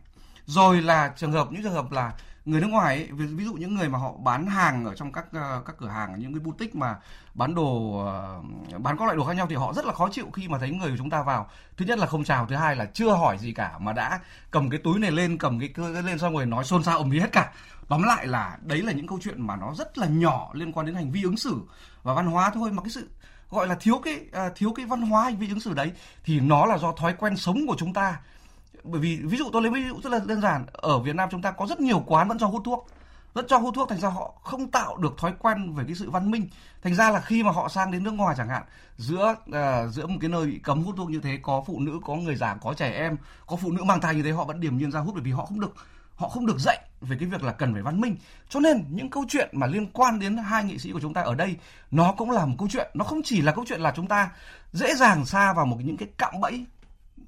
Rồi 0.47 0.83
là 0.83 1.12
trường 1.17 1.33
hợp, 1.33 1.53
những 1.53 1.62
trường 1.62 1.73
hợp 1.73 1.93
là 1.93 2.12
người 2.44 2.60
nước 2.60 2.66
ngoài 2.66 2.96
ấy, 2.96 3.08
ví 3.12 3.44
dụ 3.44 3.54
những 3.54 3.75
người 3.75 3.88
mà 3.88 3.98
họ 3.98 4.12
bán 4.12 4.46
hàng 4.46 4.84
ở 4.84 4.94
trong 4.94 5.12
các 5.12 5.26
ờ, 5.32 5.62
các 5.66 5.76
cửa 5.78 5.88
hàng 5.88 6.14
những 6.19 6.34
cái 6.34 6.40
boutique 6.40 6.78
mà 6.81 6.96
bán 7.34 7.54
đồ 7.54 7.98
ờ, 8.04 8.40
bán 8.78 8.96
các 8.98 9.04
loại 9.04 9.16
đồ 9.16 9.25
khác 9.25 9.37
nhau 9.37 9.46
thì 9.50 9.56
họ 9.56 9.72
rất 9.72 9.84
là 9.84 9.92
khó 9.92 10.08
chịu 10.12 10.31
khi 10.32 10.48
mà 10.48 10.58
thấy 10.58 10.70
người 10.70 10.90
của 10.90 10.96
chúng 10.96 11.10
ta 11.10 11.22
vào. 11.22 11.50
Thứ 11.76 11.84
nhất 11.84 11.98
là 11.98 12.06
không 12.06 12.25
chào 12.25 12.46
thứ 12.46 12.56
hai 12.56 12.76
là 12.76 12.84
chưa 12.84 13.10
hỏi 13.10 13.38
gì 13.38 13.52
cả 13.52 13.78
mà 13.78 13.92
đã 13.92 14.20
cầm 14.50 14.70
cái 14.70 14.81
túi 14.84 14.98
này 14.98 15.10
lên 15.10 15.38
cầm 15.38 15.60
cái 15.60 15.69
cơ 15.69 16.00
lên 16.00 16.19
xong 16.19 16.34
rồi 16.34 16.46
nói 16.46 16.64
xôn 16.64 16.82
xao 16.82 16.98
ầm 16.98 17.10
ĩ 17.10 17.19
hết 17.19 17.32
cả. 17.32 17.52
Tóm 17.88 18.02
lại 18.02 18.26
là 18.26 18.58
đấy 18.62 18.82
là 18.82 18.92
những 18.92 19.06
câu 19.06 19.19
chuyện 19.22 19.46
mà 19.46 19.56
nó 19.56 19.75
rất 19.75 19.98
là 19.98 20.06
nhỏ 20.06 20.50
liên 20.52 20.72
quan 20.72 20.87
đến 20.87 20.94
hành 20.94 21.10
vi 21.10 21.22
ứng 21.22 21.37
xử 21.37 21.56
và 22.02 22.14
văn 22.14 22.26
hóa 22.26 22.50
thôi. 22.54 22.72
Mà 22.72 22.82
cái 22.82 22.90
sự 22.90 23.08
gọi 23.50 23.66
là 23.66 23.75
thiếu 23.75 24.00
cái 24.04 24.20
uh, 24.46 24.52
thiếu 24.56 24.72
cái 24.76 24.87
văn 24.87 25.02
hóa 25.02 25.25
hành 25.25 25.37
vi 25.37 25.48
ứng 25.48 25.60
xử 25.60 25.75
đấy 25.75 25.92
thì 26.25 26.40
nó 26.40 26.66
là 26.66 26.78
do 26.78 26.92
thói 26.92 27.14
quen 27.19 27.37
sống 27.37 27.66
của 27.66 27.76
chúng 27.78 27.92
ta 27.92 28.16
bởi 28.85 29.00
vì 29.00 29.17
ví 29.17 29.38
dụ 29.38 29.44
tôi 29.53 29.62
lấy 29.62 29.71
ví 29.71 29.88
dụ 29.88 30.00
rất 30.03 30.12
là 30.12 30.21
đơn 30.27 30.41
giản. 30.41 30.67
Ở 30.73 30.99
Việt 30.99 31.17
Nam 31.17 31.29
chúng 31.32 31.43
ta 31.43 31.50
có 31.50 31.67
rất 31.67 31.81
nhiều 31.81 32.03
quán 32.06 32.29
vẫn 32.29 32.38
cho 32.38 32.47
hút 32.47 32.62
thuốc. 32.65 32.87
Rất 33.35 33.44
cho 33.49 33.59
hút 33.59 33.75
thuốc 33.75 33.88
thành 33.88 34.00
ra 34.00 34.09
họ 34.09 34.35
không 34.43 34.71
tạo 34.71 34.97
được 34.97 35.19
thói 35.19 35.32
quen 35.38 35.75
về 35.75 35.85
cái 35.87 35.94
sự 35.94 36.11
văn 36.11 36.31
minh. 36.31 36.49
Thành 36.82 36.94
ra 36.94 37.11
là 37.11 37.21
khi 37.21 37.43
mà 37.43 37.50
họ 37.50 37.69
sang 37.69 37.91
đến 37.91 38.05
nước 38.05 38.11
ngoài 38.11 38.35
chẳng 38.38 38.49
hạn 38.49 38.62
giữa 38.97 39.35
uh, 39.49 39.94
giữa 39.94 40.06
một 40.06 40.19
cái 40.21 40.31
nơi 40.31 40.47
bị 40.47 40.59
cấm 40.59 40.82
hút 40.82 40.94
thuốc 40.97 41.11
như 41.11 41.21
thế 41.21 41.38
có 41.43 41.65
phụ 41.67 41.81
nữ 41.81 42.00
có 42.05 42.15
người 42.17 42.37
già 42.37 42.55
có 42.55 42.75
trẻ 42.75 42.93
em 42.93 43.17
có 43.47 43.56
phụ 43.56 43.73
nữ 43.73 43.85
mang 43.85 44.00
thai 44.00 44.15
như 44.15 44.23
thế 44.23 44.31
họ 44.31 44.44
vẫn 44.44 44.61
điểm 44.61 44.79
nhiên 44.79 44.91
ra 44.91 45.00
hút 45.00 45.15
bởi 45.15 45.25
vì 45.25 45.31
họ 45.31 45.47
không 45.47 45.61
được 45.61 45.75
họ 46.21 46.29
không 46.29 46.47
được 46.47 46.59
dạy 46.59 46.79
về 47.00 47.17
cái 47.21 47.29
việc 47.29 47.43
là 47.43 47.53
cần 47.53 47.73
phải 47.73 47.83
văn 47.83 48.00
minh. 48.00 48.17
Cho 48.49 48.61
nên 48.61 48.85
những 48.91 49.11
câu 49.11 49.25
chuyện 49.29 49.49
mà 49.53 49.67
liên 49.67 49.87
quan 49.93 50.19
đến 50.19 50.37
hai 50.37 50.65
nghệ 50.65 50.79
sĩ 50.79 50.93
của 50.93 51.00
chúng 51.00 51.15
ta 51.15 51.21
ở 51.23 51.35
đây 51.35 51.56
nó 51.91 52.12
cũng 52.12 52.31
là 52.31 52.47
một 52.47 52.55
câu 52.59 52.69
chuyện. 52.71 52.91
Nó 52.94 53.05
không 53.05 53.21
chỉ 53.25 53.43
là 53.43 53.53
câu 53.53 53.65
chuyện 53.69 53.81
là 53.81 53.93
chúng 53.97 54.06
ta 54.06 54.31
dễ 54.73 54.94
dàng 54.94 55.26
xa 55.26 55.53
vào 55.53 55.67
một 55.67 55.76
những 55.85 55.97
cái 55.97 56.09
cạm 56.19 56.41
bẫy 56.41 56.65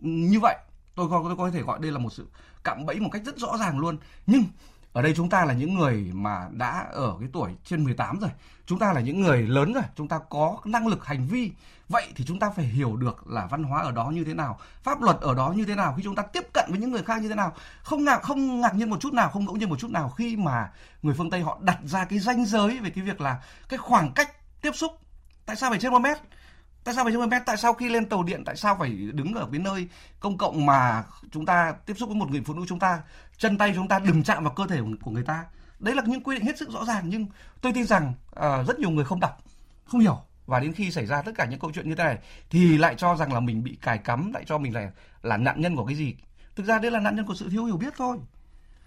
như 0.01 0.41
vậy 0.41 0.57
tôi 0.95 1.09
có, 1.09 1.23
tôi 1.25 1.37
có 1.37 1.51
thể 1.51 1.63
gọi 1.63 1.79
đây 1.83 1.93
là 1.93 1.99
một 1.99 2.13
sự 2.13 2.27
cạm 2.65 2.87
bẫy 2.87 3.01
một 3.01 3.09
cách 3.13 3.23
rất 3.25 3.39
rõ 3.39 3.57
ràng 3.61 3.79
luôn. 3.79 3.97
Nhưng 4.27 4.45
ở 4.93 5.03
đây 5.03 5.15
chúng 5.17 5.29
ta 5.29 5.45
là 5.45 5.53
những 5.53 5.75
người 5.75 6.11
mà 6.13 6.49
đã 6.51 6.87
ở 6.93 7.17
cái 7.21 7.29
tuổi 7.33 7.51
trên 7.65 7.85
18 7.85 8.19
rồi. 8.21 8.31
Chúng 8.67 8.79
ta 8.79 8.93
là 8.93 9.01
những 9.01 9.21
người 9.21 9.43
lớn 9.43 9.73
rồi. 9.73 9.83
Chúng 9.97 10.09
ta 10.09 10.19
có 10.31 10.59
năng 10.65 10.87
lực 10.87 11.05
hành 11.05 11.27
vi. 11.27 11.53
Vậy 11.89 12.13
thì 12.17 12.25
chúng 12.25 12.39
ta 12.39 12.51
phải 12.51 12.65
hiểu 12.65 12.97
được 12.97 13.27
là 13.27 13.47
văn 13.47 13.63
hóa 13.63 13.83
ở 13.83 13.93
đó 13.93 14.11
như 14.11 14.25
thế 14.25 14.35
nào 14.35 14.59
pháp 14.83 15.03
luật 15.03 15.17
ở 15.21 15.35
đó 15.35 15.53
như 15.57 15.65
thế 15.65 15.75
nào 15.75 15.95
khi 15.97 16.03
chúng 16.03 16.15
ta 16.15 16.23
tiếp 16.23 16.47
cận 16.53 16.65
với 16.69 16.79
những 16.79 16.91
người 16.91 17.03
khác 17.03 17.23
như 17.23 17.29
thế 17.29 17.35
nào. 17.35 17.53
Không 17.83 18.05
ngạc 18.05 18.23
không 18.23 18.61
ngạc 18.61 18.75
nhiên 18.75 18.91
một 18.91 19.01
chút 19.01 19.13
nào 19.13 19.31
không 19.31 19.45
ngẫu 19.45 19.57
nhiên 19.57 19.69
một 19.69 19.79
chút 19.79 19.91
nào 19.91 20.09
khi 20.09 20.37
mà 20.37 20.71
người 21.03 21.15
phương 21.15 21.31
tây 21.31 21.41
họ 21.41 21.59
đặt 21.61 21.79
ra 21.85 22.05
cái 22.05 22.19
ranh 22.19 22.45
giới 22.45 22.79
về 22.79 22.91
cái 22.91 23.05
việc 23.05 23.21
là 23.21 23.43
cái 23.69 23.79
khoảng 23.79 24.13
cách 24.13 24.61
tiếp 24.63 24.73
xúc. 24.75 24.93
Tại 25.47 25.57
sao 25.57 25.71
phải 25.71 25.79
trên 25.79 25.93
một 25.93 25.99
mét? 25.99 26.19
Tại 26.85 26.95
sao 26.95 27.05
phải 27.05 27.13
trên 27.13 27.21
một 27.21 27.27
mét 27.27 27.43
tại 27.47 27.57
sao 27.57 27.73
khi 27.75 27.89
lên 27.89 28.09
tàu 28.09 28.23
điện 28.23 28.43
tại 28.45 28.57
sao 28.57 28.77
phải 28.79 28.91
đứng 28.91 29.35
ở 29.35 29.49
cái 29.53 29.61
nơi 29.61 29.89
công 30.21 30.39
cộng 30.39 30.67
mà 30.67 31.05
chúng 31.31 31.47
ta 31.47 31.73
tiếp 31.87 31.95
xúc 31.97 32.09
với 32.09 32.19
một 32.19 32.31
người 32.31 32.43
phụ 32.45 32.55
nữ 32.55 32.63
chúng 32.69 32.79
ta 32.79 33.03
chân 33.37 33.59
tay 33.59 33.73
chúng 33.75 33.89
ta 33.89 33.99
đừng 33.99 34.23
chạm 34.23 34.45
vào 34.45 34.53
cơ 34.53 34.67
thể 34.67 34.81
của 35.03 35.11
người 35.11 35.25
ta? 35.25 35.45
Đấy 35.79 35.95
là 35.95 36.03
những 36.07 36.23
quy 36.23 36.37
định 36.37 36.45
hết 36.45 36.59
sức 36.59 36.71
rõ 36.71 36.85
ràng 36.85 37.05
nhưng 37.07 37.27
tôi 37.61 37.73
tin 37.73 37.87
rằng 37.87 38.13
uh, 38.37 38.67
rất 38.67 38.79
nhiều 38.79 38.91
người 38.91 39.05
không 39.05 39.21
đọc 39.21 39.39
không 39.85 40.01
hiểu. 40.01 40.19
Và 40.47 40.61
đến 40.61 40.73
khi 40.73 40.91
xảy 40.91 41.07
ra 41.07 41.23
tất 41.23 41.33
cả 41.35 41.47
những 41.47 41.61
câu 41.61 41.71
chuyện 41.75 41.89
như 41.89 41.95
thế 41.95 42.05
này 42.05 42.19
thì 42.51 42.79
lại 42.79 42.95
cho 42.99 43.17
rằng 43.17 43.33
là 43.33 43.41
mình 43.41 43.65
bị 43.65 43.79
cài 43.83 43.99
cắm 43.99 44.33
lại 44.33 44.45
cho 44.47 44.59
mình 44.59 44.75
là 44.75 44.91
là 45.23 45.37
nạn 45.37 45.61
nhân 45.61 45.77
của 45.77 45.87
cái 45.87 45.97
gì. 45.97 46.17
Thực 46.57 46.67
ra 46.67 46.79
đây 46.79 46.91
là 46.91 47.01
nạn 47.01 47.17
nhân 47.17 47.27
của 47.27 47.35
sự 47.35 47.49
thiếu 47.51 47.65
hiểu 47.65 47.77
biết 47.77 47.95
thôi. 47.97 48.19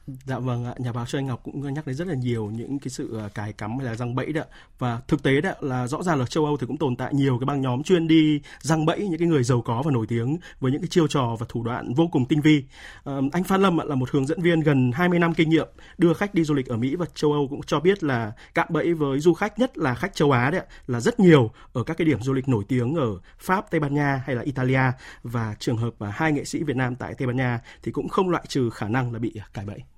Dạ 0.07 0.40
vâng 0.40 0.66
ạ, 0.66 0.74
nhà 0.78 0.92
báo 0.92 1.06
Trương 1.06 1.19
Anh 1.19 1.28
Ngọc 1.28 1.42
cũng 1.44 1.74
nhắc 1.74 1.88
đến 1.88 1.96
rất 1.96 2.07
là 2.07 2.13
nhiều 2.13 2.46
những 2.46 2.80
cái 2.80 2.90
sự 2.90 3.18
ờ, 3.18 3.30
cài 3.34 3.54
cắm 3.54 3.78
hay 3.78 3.86
là 3.86 3.96
răng 3.96 4.16
bẫy 4.16 4.34
đó 4.34 4.42
và 4.80 5.02
thực 5.07 5.24
tế 5.24 5.42
đó 5.42 5.52
là 5.60 5.88
rõ 5.88 6.04
ràng 6.04 6.19
là 6.19 6.25
châu 6.25 6.46
Âu 6.46 6.57
thì 6.57 6.68
cũng 6.68 6.78
tồn 6.78 6.96
tại 6.96 7.13
nhiều 7.13 7.38
cái 7.40 7.46
băng 7.46 7.62
nhóm 7.62 7.84
chuyên 7.84 8.07
đi 8.07 8.42
răng 8.60 8.86
bẫy 8.86 9.07
những 9.07 9.19
cái 9.19 9.28
người 9.28 9.44
giàu 9.44 9.62
có 9.62 9.81
và 9.86 9.92
nổi 9.92 10.06
tiếng 10.07 10.38
với 10.60 10.72
những 10.72 10.81
cái 10.81 10.88
chiêu 10.88 11.07
trò 11.07 11.36
và 11.40 11.46
thủ 11.50 11.63
đoạn 11.63 11.94
vô 11.94 12.07
cùng 12.12 12.25
tinh 12.25 12.42
vi. 12.42 12.63
À, 13.04 13.13
anh 13.31 13.44
Phan 13.44 13.62
Lâm 13.62 13.78
là 13.78 13.96
một 13.96 14.10
hướng 14.12 14.25
dẫn 14.25 14.42
viên 14.42 14.60
gần 14.60 14.92
20 14.92 15.19
năm 15.19 15.34
kinh 15.34 15.50
nghiệm 15.50 15.68
đưa 15.98 16.13
khách 16.13 16.34
đi 16.34 16.44
du 16.44 16.54
lịch 16.54 16.68
ở 16.68 16.78
Mỹ 16.78 16.96
và 16.96 17.06
châu 17.16 17.31
Âu 17.31 17.48
cũng 17.48 17.62
cho 17.63 17.80
biết 17.80 18.04
là 18.04 18.31
cạm 18.54 18.68
bẫy 18.69 18.94
với 18.94 19.19
du 19.19 19.34
khách 19.34 19.60
nhất 19.60 19.78
là 19.78 19.96
khách 19.96 20.16
châu 20.16 20.31
Á 20.31 20.51
đấy 20.51 20.62
là 20.88 21.00
rất 21.00 21.19
nhiều 21.19 21.51
ở 21.74 21.84
các 21.84 21.98
cái 21.98 22.06
điểm 22.06 22.22
du 22.22 22.34
lịch 22.34 22.48
nổi 22.48 22.63
tiếng 22.68 22.96
ở 22.96 23.19
Pháp, 23.40 23.72
Tây 23.72 23.80
Ban 23.80 23.94
Nha 23.94 24.24
hay 24.25 24.36
là 24.36 24.42
Italia 24.42 24.92
và 25.24 25.56
trường 25.60 25.78
hợp 25.78 25.94
hai 26.12 26.31
nghệ 26.31 26.46
sĩ 26.46 26.63
Việt 26.63 26.75
Nam 26.75 26.96
tại 26.96 27.13
Tây 27.18 27.28
Ban 27.28 27.38
Nha 27.38 27.60
thì 27.84 27.92
cũng 27.92 28.10
không 28.10 28.30
loại 28.30 28.44
trừ 28.48 28.69
khả 28.69 28.88
năng 28.88 29.13
là 29.13 29.19
bị 29.19 29.34
cài 29.54 29.66
bẫy. 29.66 29.95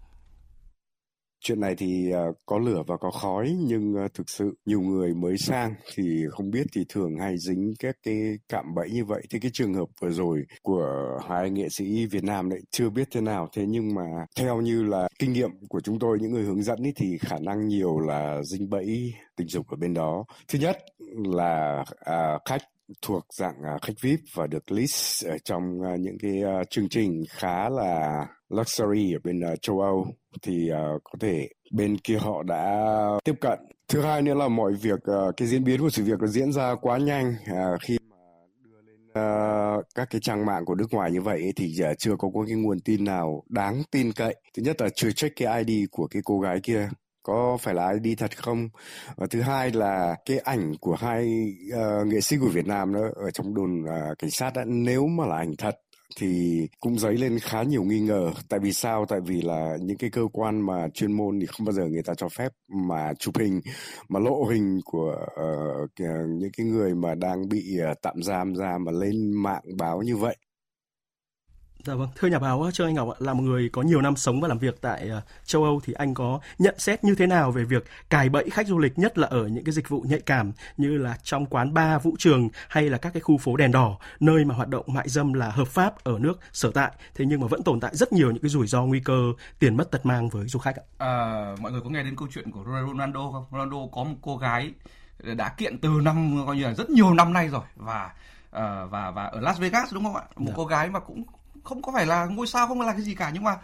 Chuyện 1.42 1.60
này 1.60 1.76
thì 1.78 2.12
ờ, 2.12 2.34
có 2.46 2.58
lửa 2.58 2.84
và 2.88 2.98
có 2.98 3.12
khói 3.12 3.56
nhưng 3.60 3.96
ờ, 3.96 4.08
thực 4.14 4.30
sự 4.30 4.58
nhiều 4.66 4.82
người 4.82 5.14
mới 5.14 5.38
sang 5.38 5.74
thì 5.96 6.26
không 6.32 6.52
biết 6.52 6.68
thì 6.74 6.82
thường 6.90 7.18
hay 7.20 7.36
dính 7.38 7.74
các 7.80 7.96
cái 8.04 8.16
cạm 8.50 8.66
bẫy 8.76 8.90
như 8.90 9.06
vậy. 9.06 9.22
Thì 9.30 9.40
cái 9.40 9.52
trường 9.54 9.74
hợp 9.74 9.86
vừa 10.02 10.10
rồi 10.10 10.46
của 10.62 11.20
hai 11.30 11.50
nghệ 11.50 11.68
sĩ 11.70 12.06
Việt 12.06 12.24
Nam 12.24 12.50
đấy 12.50 12.60
chưa 12.72 12.90
biết 12.90 13.08
thế 13.12 13.22
nào 13.22 13.50
thế 13.54 13.66
nhưng 13.68 13.96
mà 13.96 14.04
theo 14.40 14.62
như 14.62 14.84
là 14.84 15.08
kinh 15.20 15.34
nghiệm 15.34 15.52
của 15.70 15.80
chúng 15.82 16.00
tôi 16.00 16.18
những 16.22 16.32
người 16.32 16.44
hướng 16.44 16.64
dẫn 16.64 16.80
ấy, 16.84 16.94
thì 16.96 17.18
khả 17.18 17.40
năng 17.40 17.68
nhiều 17.68 18.00
là 18.00 18.42
dính 18.44 18.70
bẫy 18.70 19.14
tình 19.36 19.48
dục 19.48 19.68
ở 19.70 19.78
bên 19.78 19.94
đó. 19.94 20.26
Thứ 20.48 20.60
nhất 20.60 20.78
là 21.34 21.84
à, 22.00 22.40
khách 22.46 22.62
thuộc 23.02 23.26
dạng 23.34 23.56
à, 23.64 23.78
khách 23.82 23.94
VIP 24.02 24.20
và 24.34 24.48
được 24.48 24.72
list 24.72 25.26
ở 25.26 25.38
trong 25.44 25.82
à, 25.84 25.96
những 26.00 26.18
cái 26.20 26.44
à, 26.44 26.64
chương 26.70 26.90
trình 26.90 27.24
khá 27.30 27.70
là 27.70 28.26
luxury 28.50 29.14
ở 29.14 29.20
bên 29.24 29.42
châu 29.62 29.80
Âu 29.80 30.08
thì 30.42 30.70
có 31.04 31.14
thể 31.20 31.50
bên 31.72 31.98
kia 31.98 32.18
họ 32.18 32.44
đã 32.44 32.88
tiếp 33.24 33.36
cận. 33.42 33.60
Thứ 33.88 34.02
hai 34.02 34.22
nữa 34.22 34.34
là 34.34 34.48
mọi 34.48 34.74
việc 34.74 35.00
cái 35.38 35.48
diễn 35.48 35.64
biến 35.64 35.82
của 35.82 35.90
sự 35.90 36.04
việc 36.04 36.20
nó 36.20 36.28
diễn 36.28 36.52
ra 36.52 36.76
quá 36.82 36.98
nhanh 36.98 37.36
khi 37.82 37.98
mà 38.10 38.18
đưa 38.64 38.82
lên 38.82 39.08
uh, 39.80 39.86
các 39.96 40.08
cái 40.10 40.22
trang 40.22 40.46
mạng 40.46 40.66
của 40.66 40.76
nước 40.76 40.88
ngoài 40.92 41.12
như 41.12 41.22
vậy 41.22 41.54
thì 41.56 41.76
uh, 41.92 41.98
chưa 42.00 42.16
có, 42.20 42.30
có 42.34 42.46
cái 42.48 42.56
nguồn 42.56 42.80
tin 42.80 43.04
nào 43.04 43.44
đáng 43.50 43.84
tin 43.92 44.12
cậy. 44.14 44.36
Thứ 44.58 44.64
nhất 44.64 44.82
là 44.82 44.90
chưa 44.96 45.12
check 45.12 45.36
cái 45.36 45.64
ID 45.64 45.88
của 45.92 46.08
cái 46.08 46.22
cô 46.26 46.40
gái 46.40 46.60
kia 46.64 46.90
có 47.28 47.58
phải 47.62 47.74
là 47.74 47.94
ID 48.04 48.20
thật 48.20 48.38
không? 48.38 48.70
Và 49.16 49.28
thứ 49.30 49.42
hai 49.42 49.72
là 49.72 50.16
cái 50.26 50.38
ảnh 50.38 50.74
của 50.82 50.96
hai 50.96 51.54
uh, 51.74 52.08
nghệ 52.08 52.22
sĩ 52.22 52.38
của 52.38 52.48
Việt 52.48 52.68
Nam 52.68 52.94
đó 52.94 53.02
ở 53.16 53.32
trong 53.32 53.56
đồn 53.56 53.84
uh, 53.84 54.18
cảnh 54.20 54.32
sát 54.32 54.54
đã 54.56 54.64
nếu 54.66 55.08
mà 55.08 55.26
là 55.26 55.38
ảnh 55.38 55.56
thật 55.58 55.80
thì 56.18 56.62
cũng 56.80 57.00
dấy 57.00 57.18
lên 57.18 57.40
khá 57.40 57.64
nhiều 57.64 57.84
nghi 57.84 58.00
ngờ. 58.00 58.32
Tại 58.50 58.60
vì 58.60 58.74
sao? 58.74 59.06
Tại 59.06 59.20
vì 59.26 59.42
là 59.42 59.78
những 59.82 59.98
cái 59.98 60.10
cơ 60.10 60.22
quan 60.34 60.62
mà 60.62 60.88
chuyên 60.94 61.12
môn 61.12 61.40
thì 61.40 61.46
không 61.46 61.66
bao 61.66 61.74
giờ 61.74 61.86
người 61.86 62.04
ta 62.04 62.14
cho 62.18 62.30
phép 62.30 62.52
mà 62.68 63.14
chụp 63.20 63.38
hình 63.38 63.62
mà 64.10 64.20
lộ 64.20 64.44
hình 64.44 64.80
của 64.86 65.26
uh, 65.44 65.90
những 66.30 66.52
cái 66.58 66.66
người 66.66 66.96
mà 66.96 67.16
đang 67.16 67.50
bị 67.50 67.78
uh, 67.92 67.98
tạm 68.02 68.24
giam 68.24 68.56
ra 68.56 68.78
mà 68.78 68.92
lên 68.92 69.32
mạng 69.32 69.64
báo 69.78 70.02
như 70.02 70.18
vậy. 70.18 70.36
Dạ 71.88 71.96
vâng, 71.96 72.10
thưa 72.16 72.28
nhà 72.28 72.40
báo 72.40 72.70
Trương 72.74 72.88
Anh 72.88 72.96
Ngọc 72.96 73.10
là 73.20 73.34
một 73.34 73.44
người 73.44 73.70
có 73.74 73.82
nhiều 73.82 74.02
năm 74.02 74.16
sống 74.16 74.42
và 74.42 74.48
làm 74.48 74.58
việc 74.58 74.82
tại 74.82 75.10
ờ, 75.10 75.22
châu 75.46 75.64
Âu 75.64 75.82
thì 75.84 75.94
anh 75.94 76.14
có 76.14 76.40
nhận 76.60 76.80
xét 76.80 77.04
như 77.04 77.16
thế 77.16 77.28
nào 77.28 77.52
về 77.52 77.64
việc 77.64 77.86
cài 78.10 78.30
bẫy 78.30 78.50
khách 78.50 78.68
du 78.68 78.80
lịch 78.80 79.00
nhất 79.00 79.18
là 79.18 79.28
ở 79.28 79.48
những 79.48 79.64
cái 79.64 79.74
dịch 79.74 79.90
vụ 79.90 80.02
nhạy 80.02 80.20
cảm 80.20 80.52
như 80.78 80.98
là 80.98 81.18
trong 81.24 81.46
quán 81.46 81.74
bar, 81.74 82.04
vũ 82.04 82.16
trường 82.20 82.50
hay 82.70 82.90
là 82.90 82.98
các 82.98 83.14
cái 83.14 83.22
khu 83.22 83.38
phố 83.38 83.58
đèn 83.58 83.72
đỏ, 83.72 83.98
nơi 84.20 84.46
mà 84.46 84.56
hoạt 84.56 84.68
động 84.68 84.86
mại 84.88 85.10
dâm 85.10 85.34
là 85.34 85.50
hợp 85.50 85.68
pháp 85.68 86.04
ở 86.04 86.20
nước 86.20 86.40
sở 86.54 86.72
tại, 86.72 86.92
thế 87.16 87.26
nhưng 87.26 87.42
mà 87.42 87.48
vẫn 87.48 87.64
tồn 87.64 87.80
tại 87.80 87.96
rất 87.96 88.14
nhiều 88.14 88.32
những 88.32 88.42
cái 88.42 88.50
rủi 88.50 88.68
ro 88.68 88.82
nguy 88.84 89.00
cơ 89.00 89.22
tiền 89.60 89.78
mất 89.78 89.92
tật 89.92 90.06
mang 90.06 90.30
với 90.30 90.48
du 90.48 90.60
khách 90.60 90.76
ạ. 90.76 90.84
À, 90.98 91.56
mọi 91.60 91.72
người 91.72 91.82
có 91.84 91.90
nghe 91.90 92.04
đến 92.04 92.16
câu 92.16 92.28
chuyện 92.34 92.52
của 92.52 92.64
Ronaldo 92.66 93.32
không? 93.32 93.46
Ronaldo 93.52 93.78
có 93.92 94.04
một 94.04 94.18
cô 94.22 94.38
gái 94.38 94.74
đã 95.36 95.50
kiện 95.50 95.78
từ 95.78 95.90
năm 96.04 96.44
coi 96.46 96.56
như 96.56 96.64
là 96.64 96.74
rất 96.74 96.90
nhiều 96.90 97.14
năm 97.14 97.34
nay 97.34 97.48
rồi 97.48 97.66
và 97.76 98.12
uh, 98.50 98.92
và 98.92 99.12
và 99.12 99.26
ở 99.26 99.40
Las 99.40 99.60
Vegas 99.60 99.94
đúng 99.94 100.04
không 100.04 100.16
ạ? 100.16 100.24
Một. 100.36 100.46
Dạ. 100.48 100.54
cô 100.56 100.66
gái 100.66 100.90
mà 100.90 101.00
cũng 101.00 101.24
không 101.68 101.82
có 101.82 101.92
phải 101.92 102.06
là 102.06 102.26
ngôi 102.26 102.48
sao 102.48 102.68
không 102.68 102.82
là 102.82 102.92
cái 102.92 103.02
gì 103.02 103.16
cả. 103.16 103.32
Nhưng 103.34 103.44
mà 103.44 103.58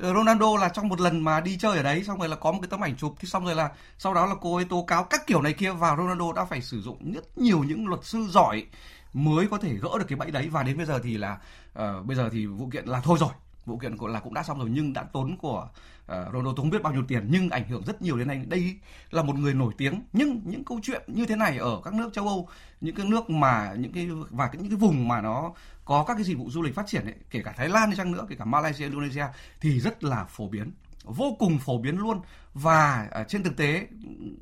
ờ, 0.00 0.14
Ronaldo 0.14 0.56
là 0.60 0.68
trong 0.68 0.88
một 0.88 1.00
lần 1.00 1.24
mà 1.24 1.40
đi 1.40 1.58
chơi 1.58 1.76
ở 1.76 1.82
đấy 1.82 2.04
xong 2.04 2.18
rồi 2.18 2.28
là 2.28 2.36
có 2.36 2.52
một 2.52 2.58
cái 2.62 2.68
tấm 2.70 2.84
ảnh 2.84 2.96
chụp 2.96 3.14
thì 3.18 3.28
xong 3.28 3.44
rồi 3.44 3.54
là 3.54 3.70
sau 3.98 4.14
đó 4.14 4.26
là 4.26 4.34
cô 4.40 4.56
ấy 4.56 4.64
tố 4.64 4.82
cáo 4.82 5.04
các 5.04 5.26
kiểu 5.26 5.42
này 5.42 5.52
kia 5.52 5.72
và 5.72 5.96
Ronaldo 5.96 6.32
đã 6.32 6.44
phải 6.44 6.62
sử 6.62 6.82
dụng 6.82 7.12
rất 7.12 7.38
nhiều 7.38 7.64
những 7.64 7.88
luật 7.88 8.04
sư 8.04 8.26
giỏi 8.30 8.66
mới 9.12 9.46
có 9.50 9.58
thể 9.58 9.74
gỡ 9.74 9.90
được 9.98 10.04
cái 10.08 10.16
bẫy 10.16 10.30
đấy. 10.30 10.48
Và 10.48 10.62
đến 10.62 10.76
bây 10.76 10.86
giờ 10.86 11.00
thì 11.02 11.16
là 11.16 11.38
uh, 11.78 12.06
bây 12.06 12.16
giờ 12.16 12.28
thì 12.32 12.46
vụ 12.46 12.68
kiện 12.72 12.84
là 12.84 13.00
thôi 13.00 13.18
rồi. 13.20 13.32
Vụ 13.66 13.76
kiện 13.78 13.96
của 13.96 14.08
là 14.08 14.20
cũng 14.20 14.34
đã 14.34 14.42
xong 14.42 14.58
rồi 14.58 14.68
nhưng 14.72 14.92
đã 14.92 15.02
tốn 15.02 15.36
của 15.36 15.68
uh, 16.04 16.32
Ronaldo 16.32 16.52
không 16.56 16.70
biết 16.70 16.82
bao 16.82 16.92
nhiêu 16.92 17.04
tiền 17.08 17.28
nhưng 17.30 17.50
ảnh 17.50 17.68
hưởng 17.68 17.82
rất 17.86 18.02
nhiều 18.02 18.16
đến 18.16 18.28
anh. 18.28 18.48
Đây 18.48 18.76
là 19.10 19.22
một 19.22 19.36
người 19.36 19.54
nổi 19.54 19.72
tiếng. 19.78 20.02
Nhưng 20.12 20.40
những 20.44 20.64
câu 20.64 20.80
chuyện 20.82 21.02
như 21.06 21.26
thế 21.26 21.36
này 21.36 21.58
ở 21.58 21.80
các 21.84 21.94
nước 21.94 22.10
châu 22.12 22.28
Âu 22.28 22.48
những 22.80 22.94
cái 22.94 23.06
nước 23.06 23.30
mà 23.30 23.74
những 23.78 23.92
cái 23.92 24.08
và 24.30 24.50
những 24.52 24.68
cái 24.68 24.76
vùng 24.76 25.08
mà 25.08 25.20
nó 25.20 25.52
có 25.84 26.04
các 26.04 26.14
cái 26.14 26.24
dịch 26.24 26.38
vụ 26.38 26.50
du 26.50 26.62
lịch 26.62 26.74
phát 26.74 26.86
triển 26.86 27.04
ấy, 27.04 27.14
kể 27.30 27.42
cả 27.44 27.52
Thái 27.56 27.68
Lan 27.68 27.90
đi 27.90 27.96
chăng 27.96 28.12
nữa 28.12 28.26
kể 28.28 28.36
cả 28.38 28.44
Malaysia 28.44 28.84
Indonesia 28.84 29.24
thì 29.60 29.80
rất 29.80 30.04
là 30.04 30.24
phổ 30.24 30.48
biến 30.48 30.72
vô 31.04 31.36
cùng 31.38 31.58
phổ 31.58 31.78
biến 31.78 31.96
luôn. 31.98 32.20
Và 32.54 33.08
uh, 33.20 33.28
trên 33.28 33.42
thực 33.42 33.56
tế 33.56 33.86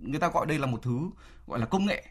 người 0.01 0.21
ta 0.21 0.29
gọi 0.29 0.47
đây 0.47 0.59
là 0.59 0.67
một 0.67 0.83
thứ 0.83 1.11
gọi 1.47 1.59
là 1.59 1.67
công 1.67 1.87
nghệ 1.87 2.05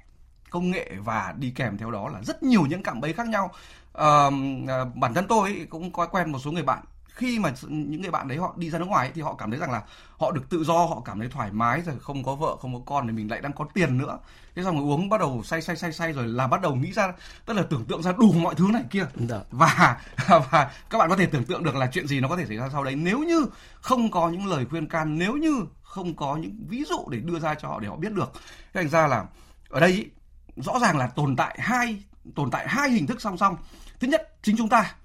công 0.50 0.72
nghệ 0.72 0.92
và 1.00 1.34
đi 1.38 1.52
kèm 1.52 1.78
theo 1.78 1.92
đó 1.92 2.10
là 2.10 2.24
rất 2.24 2.44
nhiều 2.44 2.66
những 2.66 2.84
cảm 2.84 3.02
bấy 3.02 3.14
khác 3.14 3.28
nhau. 3.28 3.52
Uh, 3.98 4.34
uh, 4.64 4.96
bản 4.96 5.14
thân 5.14 5.26
tôi 5.30 5.68
cũng 5.70 5.92
có 5.92 6.08
quen 6.08 6.32
một 6.32 6.40
số 6.40 6.52
người 6.52 6.64
bạn 6.64 6.84
khi 7.18 7.40
mà 7.40 7.54
những 7.68 8.02
người 8.02 8.12
bạn 8.12 8.28
đấy 8.28 8.38
họ 8.38 8.54
đi 8.58 8.70
ra 8.70 8.80
nước 8.80 8.88
ngoài 8.88 9.12
thì 9.16 9.22
họ 9.22 9.36
cảm 9.36 9.52
thấy 9.52 9.60
rằng 9.60 9.72
là 9.72 9.84
họ 10.18 10.32
được 10.32 10.50
tự 10.50 10.64
do 10.64 10.74
họ 10.74 11.02
cảm 11.06 11.20
thấy 11.20 11.30
thoải 11.30 11.52
mái 11.52 11.82
rồi 11.82 11.96
không 12.02 12.24
có 12.24 12.36
vợ 12.36 12.56
không 12.56 12.74
có 12.74 12.82
con 12.86 13.08
thì 13.08 13.14
mình 13.14 13.32
lại 13.32 13.42
đang 13.42 13.54
có 13.54 13.66
tiền 13.74 13.98
nữa 13.98 14.20
thế 14.56 14.64
xong 14.64 14.76
rồi 14.76 14.94
uống 14.94 15.10
bắt 15.10 15.20
đầu 15.20 15.42
say 15.44 15.62
say 15.62 15.76
say 15.76 15.92
say 15.92 16.14
rồi 16.14 16.28
là 16.28 16.48
bắt 16.48 16.62
đầu 16.62 16.76
nghĩ 16.76 16.92
ra 16.92 17.14
tức 17.46 17.54
là 17.54 17.64
tưởng 17.70 17.86
tượng 17.86 18.04
ra 18.04 18.12
đủ 18.12 18.32
mọi 18.32 18.56
thứ 18.56 18.68
này 18.74 18.84
kia 18.90 19.06
Được. 19.16 19.26
Dạ. 19.30 19.40
và 19.52 20.02
và 20.28 20.72
các 20.90 20.98
bạn 20.98 21.10
có 21.10 21.16
thể 21.16 21.26
tưởng 21.26 21.44
tượng 21.44 21.64
được 21.64 21.76
là 21.76 21.90
chuyện 21.94 22.08
gì 22.08 22.20
nó 22.20 22.28
có 22.28 22.38
thể 22.38 22.46
xảy 22.46 22.58
ra 22.58 22.70
sau 22.72 22.84
đấy 22.84 22.96
nếu 22.96 23.20
như 23.20 23.46
không 23.74 24.12
có 24.12 24.30
những 24.30 24.46
lời 24.46 24.66
khuyên 24.70 24.88
can 24.88 25.18
nếu 25.18 25.34
như 25.34 25.66
không 25.84 26.16
có 26.16 26.36
những 26.36 26.66
ví 26.68 26.84
dụ 26.84 27.06
để 27.10 27.18
đưa 27.18 27.40
ra 27.40 27.56
cho 27.56 27.68
họ 27.68 27.80
để 27.80 27.88
họ 27.88 27.96
biết 27.96 28.14
được 28.14 28.32
thế 28.74 28.82
thành 28.82 28.90
ra 28.90 29.08
là 29.08 29.26
ở 29.70 29.80
đây 29.80 30.12
rõ 30.56 30.80
ràng 30.82 30.98
là 30.98 31.08
tồn 31.08 31.36
tại 31.36 31.58
hai 31.60 32.04
tồn 32.36 32.52
tại 32.52 32.68
hai 32.68 32.90
hình 32.90 33.08
thức 33.08 33.22
song 33.22 33.38
song 33.38 33.58
thứ 34.00 34.08
nhất 34.08 34.38
chính 34.42 34.58
chúng 34.58 34.70
ta 34.70 34.96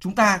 chúng 0.00 0.14
ta 0.14 0.40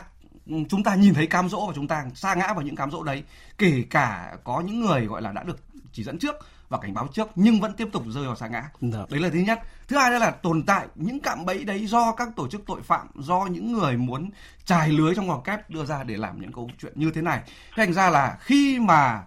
chúng 0.68 0.82
ta 0.82 0.94
nhìn 0.94 1.14
thấy 1.14 1.26
cám 1.26 1.48
dỗ 1.48 1.66
và 1.66 1.72
chúng 1.76 1.88
ta 1.88 2.04
sa 2.14 2.34
ngã 2.34 2.52
vào 2.52 2.62
những 2.62 2.76
cám 2.76 2.90
dỗ 2.90 3.02
đấy 3.02 3.24
kể 3.58 3.84
cả 3.90 4.36
có 4.44 4.60
những 4.60 4.80
người 4.80 5.06
gọi 5.06 5.22
là 5.22 5.32
đã 5.32 5.42
được 5.42 5.58
chỉ 5.92 6.04
dẫn 6.04 6.18
trước 6.18 6.34
và 6.70 6.78
cảnh 6.78 6.94
báo 6.94 7.08
trước 7.12 7.28
nhưng 7.34 7.60
vẫn 7.60 7.72
tiếp 7.72 7.88
tục 7.92 8.02
rơi 8.08 8.26
vào 8.26 8.36
sa 8.36 8.48
ngã. 8.48 8.70
Được. 8.80 8.90
Dạ. 8.92 9.04
đấy 9.10 9.20
là 9.20 9.28
thứ 9.28 9.38
nhất. 9.38 9.60
Thứ 9.88 9.96
hai 9.96 10.10
đó 10.10 10.18
là 10.18 10.30
tồn 10.30 10.62
tại 10.62 10.86
những 10.94 11.20
cạm 11.20 11.44
bẫy 11.44 11.64
đấy 11.64 11.86
do 11.86 12.12
các 12.12 12.28
tổ 12.36 12.48
chức 12.48 12.62
tội 12.66 12.82
phạm 12.82 13.08
do 13.14 13.46
những 13.46 13.72
người 13.72 13.96
muốn 13.96 14.30
trài 14.64 14.88
lưới 14.88 15.14
trong 15.14 15.28
vòng 15.28 15.42
kép 15.42 15.70
đưa 15.70 15.84
ra 15.84 16.04
để 16.04 16.16
làm 16.16 16.40
những 16.40 16.52
câu 16.52 16.70
chuyện 16.78 16.92
như 16.96 17.10
thế 17.10 17.22
này. 17.22 17.40
Thành 17.76 17.92
ra 17.92 18.10
là 18.10 18.38
khi 18.40 18.78
mà 18.78 19.22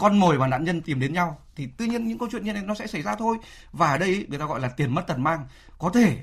con 0.00 0.20
mồi 0.20 0.38
và 0.38 0.46
nạn 0.46 0.64
nhân 0.64 0.80
tìm 0.80 1.00
đến 1.00 1.12
nhau 1.12 1.38
thì 1.56 1.66
tự 1.76 1.84
nhiên 1.84 2.08
những 2.08 2.18
câu 2.18 2.28
chuyện 2.32 2.44
như 2.44 2.52
này 2.52 2.62
nó 2.62 2.74
sẽ 2.74 2.86
xảy 2.86 3.02
ra 3.02 3.14
thôi. 3.14 3.36
Và 3.72 3.90
ở 3.90 3.98
đây 3.98 4.26
người 4.28 4.38
ta 4.38 4.46
gọi 4.46 4.60
là 4.60 4.68
tiền 4.68 4.94
mất 4.94 5.06
tật 5.06 5.18
mang. 5.18 5.46
Có 5.78 5.90
thể 5.94 6.18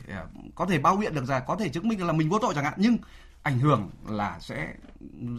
có 0.55 0.65
thể 0.65 0.79
bao 0.79 0.95
biện 0.95 1.13
được 1.13 1.25
ra 1.25 1.39
có 1.39 1.55
thể 1.55 1.69
chứng 1.69 1.87
minh 1.87 2.07
là 2.07 2.13
mình 2.13 2.29
vô 2.29 2.39
tội 2.39 2.53
chẳng 2.55 2.63
hạn. 2.63 2.73
Nhưng 2.77 2.97
ảnh 3.45 3.59
hưởng 3.59 3.89
là 4.07 4.39
sẽ 4.39 4.73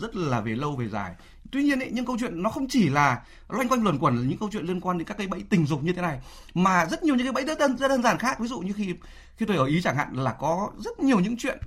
rất 0.01 0.17
là 0.17 0.41
về 0.41 0.53
lâu 0.53 0.77
về 0.77 0.89
dài. 0.89 1.15
Tuy 1.53 1.63
nhiên 1.63 1.79
ấy, 1.79 1.91
những 1.91 2.07
câu 2.07 2.17
chuyện 2.21 2.43
nó 2.43 2.51
không 2.51 2.69
chỉ 2.69 2.89
là 2.89 3.23
loanh 3.49 3.69
quanh 3.69 3.83
luẩn 3.83 3.99
quẩn 3.99 4.17
là 4.17 4.23
những 4.23 4.39
câu 4.39 4.49
chuyện 4.53 4.65
liên 4.65 4.81
quan 4.81 4.99
đến 4.99 5.07
các 5.07 5.19
cái 5.19 5.27
bẫy 5.27 5.45
tình 5.51 5.67
dục 5.67 5.83
như 5.83 5.93
thế 5.93 6.03
này 6.03 6.21
mà 6.55 6.87
rất 6.87 7.03
nhiều 7.03 7.15
những 7.15 7.27
cái 7.27 7.33
bẫy 7.33 7.45
rất 7.45 7.59
đơn, 7.59 7.77
rất 7.77 7.89
đơn 7.89 8.03
giản 8.03 8.19
khác. 8.19 8.41
Ví 8.41 8.49
dụ 8.49 8.61
như 8.61 8.73
khi 8.77 8.95
khi 9.37 9.47
tôi 9.47 9.57
ở 9.57 9.65
ý 9.65 9.83
chẳng 9.83 9.97
hạn 9.97 10.13
là 10.13 10.33
có 10.33 10.71
rất 10.79 11.01
nhiều 11.01 11.21
những 11.21 11.37
chuyện 11.37 11.59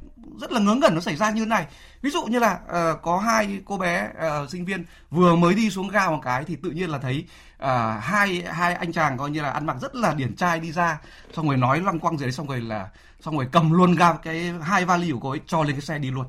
rất 0.42 0.52
là 0.52 0.60
ngớ 0.60 0.76
ngẩn 0.76 0.96
nó 0.96 1.02
xảy 1.02 1.16
ra 1.16 1.32
như 1.32 1.42
thế 1.42 1.46
này. 1.46 1.66
Ví 2.02 2.10
dụ 2.10 2.26
như 2.26 2.40
là 2.40 2.60
uh, 2.64 3.02
có 3.02 3.18
hai 3.18 3.62
cô 3.66 3.78
bé 3.78 4.10
uh, 4.44 4.50
sinh 4.50 4.66
viên 4.66 4.86
vừa 5.12 5.36
mới 5.36 5.54
đi 5.54 5.70
xuống 5.70 5.88
ga 5.88 6.10
một 6.10 6.20
cái 6.24 6.44
thì 6.44 6.56
tự 6.56 6.72
nhiên 6.72 6.90
là 6.90 7.00
thấy 7.00 7.26
uh, 7.64 7.70
hai 8.02 8.44
hai 8.48 8.74
anh 8.74 8.92
chàng 8.92 9.18
coi 9.18 9.30
như 9.30 9.42
là 9.42 9.52
ăn 9.52 9.66
mặc 9.66 9.78
rất 9.82 9.96
là 9.96 10.14
điển 10.14 10.36
trai 10.36 10.60
đi 10.60 10.72
ra 10.72 11.00
xong 11.34 11.48
rồi 11.48 11.58
nói 11.58 11.80
loanh 11.80 12.00
quăng 12.00 12.18
gì 12.18 12.26
đấy 12.26 12.32
xong 12.32 12.48
rồi 12.48 12.62
là 12.62 12.90
xong 13.20 13.36
rồi 13.38 13.48
cầm 13.52 13.72
luôn 13.72 13.96
ga 13.96 14.14
cái 14.14 14.54
hai 14.62 14.86
vali 14.86 15.12
của 15.12 15.20
cô 15.20 15.30
ấy 15.30 15.40
cho 15.48 15.64
lên 15.64 15.72
cái 15.72 15.82
xe 15.82 16.00
đi 16.00 16.12
luôn. 16.12 16.26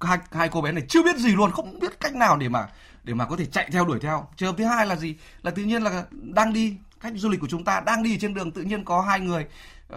Hai 0.00 0.18
hai 0.30 0.48
cô 0.48 0.60
bé 0.60 0.72
này 0.72 0.84
chưa 0.88 1.02
biết 1.02 1.16
gì 1.16 1.30
luôn 1.30 1.50
không 1.50 1.78
biết 1.78 2.00
cách 2.00 2.14
nào 2.14 2.36
để 2.36 2.48
mà 2.48 2.68
để 3.04 3.14
mà 3.14 3.26
có 3.26 3.36
thể 3.36 3.46
chạy 3.46 3.68
theo 3.72 3.84
đuổi 3.84 3.98
theo. 4.02 4.28
Trường 4.36 4.48
hợp 4.48 4.54
thứ 4.58 4.64
hai 4.64 4.86
là 4.86 4.96
gì? 4.96 5.16
Là 5.42 5.50
tự 5.50 5.62
nhiên 5.62 5.82
là 5.82 6.04
đang 6.10 6.52
đi 6.52 6.76
khách 7.00 7.12
du 7.16 7.28
lịch 7.28 7.40
của 7.40 7.48
chúng 7.50 7.64
ta 7.64 7.80
đang 7.80 8.02
đi 8.02 8.18
trên 8.18 8.34
đường 8.34 8.50
tự 8.50 8.62
nhiên 8.62 8.84
có 8.84 9.00
hai 9.00 9.20
người 9.20 9.46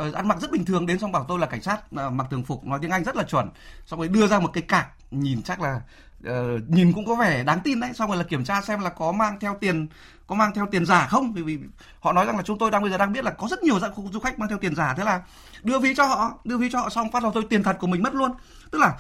uh, 0.08 0.14
ăn 0.14 0.28
mặc 0.28 0.38
rất 0.42 0.52
bình 0.52 0.66
thường 0.66 0.86
đến 0.86 1.00
xong 1.00 1.12
bảo 1.12 1.26
tôi 1.28 1.40
là 1.40 1.48
cảnh 1.48 1.62
sát 1.62 1.78
uh, 1.78 2.14
mặc 2.14 2.28
thường 2.32 2.44
phục 2.44 2.66
nói 2.66 2.80
tiếng 2.82 2.92
anh 2.92 3.04
rất 3.04 3.16
là 3.16 3.24
chuẩn. 3.24 3.50
Xong 3.86 4.00
rồi 4.00 4.08
đưa 4.08 4.28
ra 4.28 4.40
một 4.40 4.50
cái 4.54 4.64
cạc 4.64 4.88
nhìn 5.12 5.44
chắc 5.44 5.62
là 5.62 5.82
uh, 6.30 6.70
nhìn 6.70 6.94
cũng 6.94 7.06
có 7.06 7.16
vẻ 7.16 7.44
đáng 7.44 7.60
tin 7.64 7.80
đấy. 7.80 7.94
Xong 7.94 8.10
rồi 8.10 8.18
là 8.18 8.24
kiểm 8.24 8.44
tra 8.44 8.62
xem 8.62 8.80
là 8.80 8.90
có 8.90 9.12
mang 9.12 9.40
theo 9.40 9.58
tiền 9.60 9.88
có 10.28 10.36
mang 10.36 10.52
theo 10.56 10.68
tiền 10.72 10.86
giả 10.86 11.08
không? 11.08 11.34
Vì, 11.34 11.42
vì 11.42 11.60
họ 12.00 12.14
nói 12.14 12.26
rằng 12.26 12.38
là 12.38 12.44
chúng 12.44 12.58
tôi 12.58 12.72
đang 12.72 12.82
bây 12.82 12.92
giờ 12.92 12.98
đang 12.98 13.14
biết 13.14 13.24
là 13.24 13.32
có 13.32 13.48
rất 13.48 13.64
nhiều 13.64 13.80
dạng 13.80 13.92
du 14.12 14.20
khách 14.20 14.40
mang 14.40 14.50
theo 14.50 14.58
tiền 14.58 14.76
giả. 14.76 14.94
Thế 14.98 15.04
là 15.04 15.22
đưa 15.64 15.80
ví 15.80 15.96
cho 15.96 16.06
họ 16.06 16.34
đưa 16.44 16.58
ví 16.58 16.70
cho 16.72 16.80
họ 16.80 16.90
xong 16.90 17.12
phát 17.12 17.24
vào 17.24 17.32
tôi 17.32 17.44
tiền 17.50 17.64
thật 17.64 17.78
của 17.80 17.88
mình 17.88 18.04
mất 18.04 18.16
luôn. 18.16 18.32
Tức 18.72 18.80
là 18.80 18.98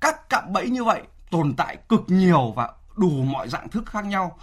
các 0.00 0.28
cạm 0.28 0.52
bẫy 0.52 0.70
như 0.70 0.84
vậy 0.84 1.02
tồn 1.30 1.54
tại 1.56 1.76
cực 1.88 2.04
nhiều 2.06 2.52
và 2.56 2.72
đủ 2.96 3.10
mọi 3.10 3.48
dạng 3.48 3.68
thức 3.68 3.86
khác 3.86 4.04
nhau. 4.04 4.38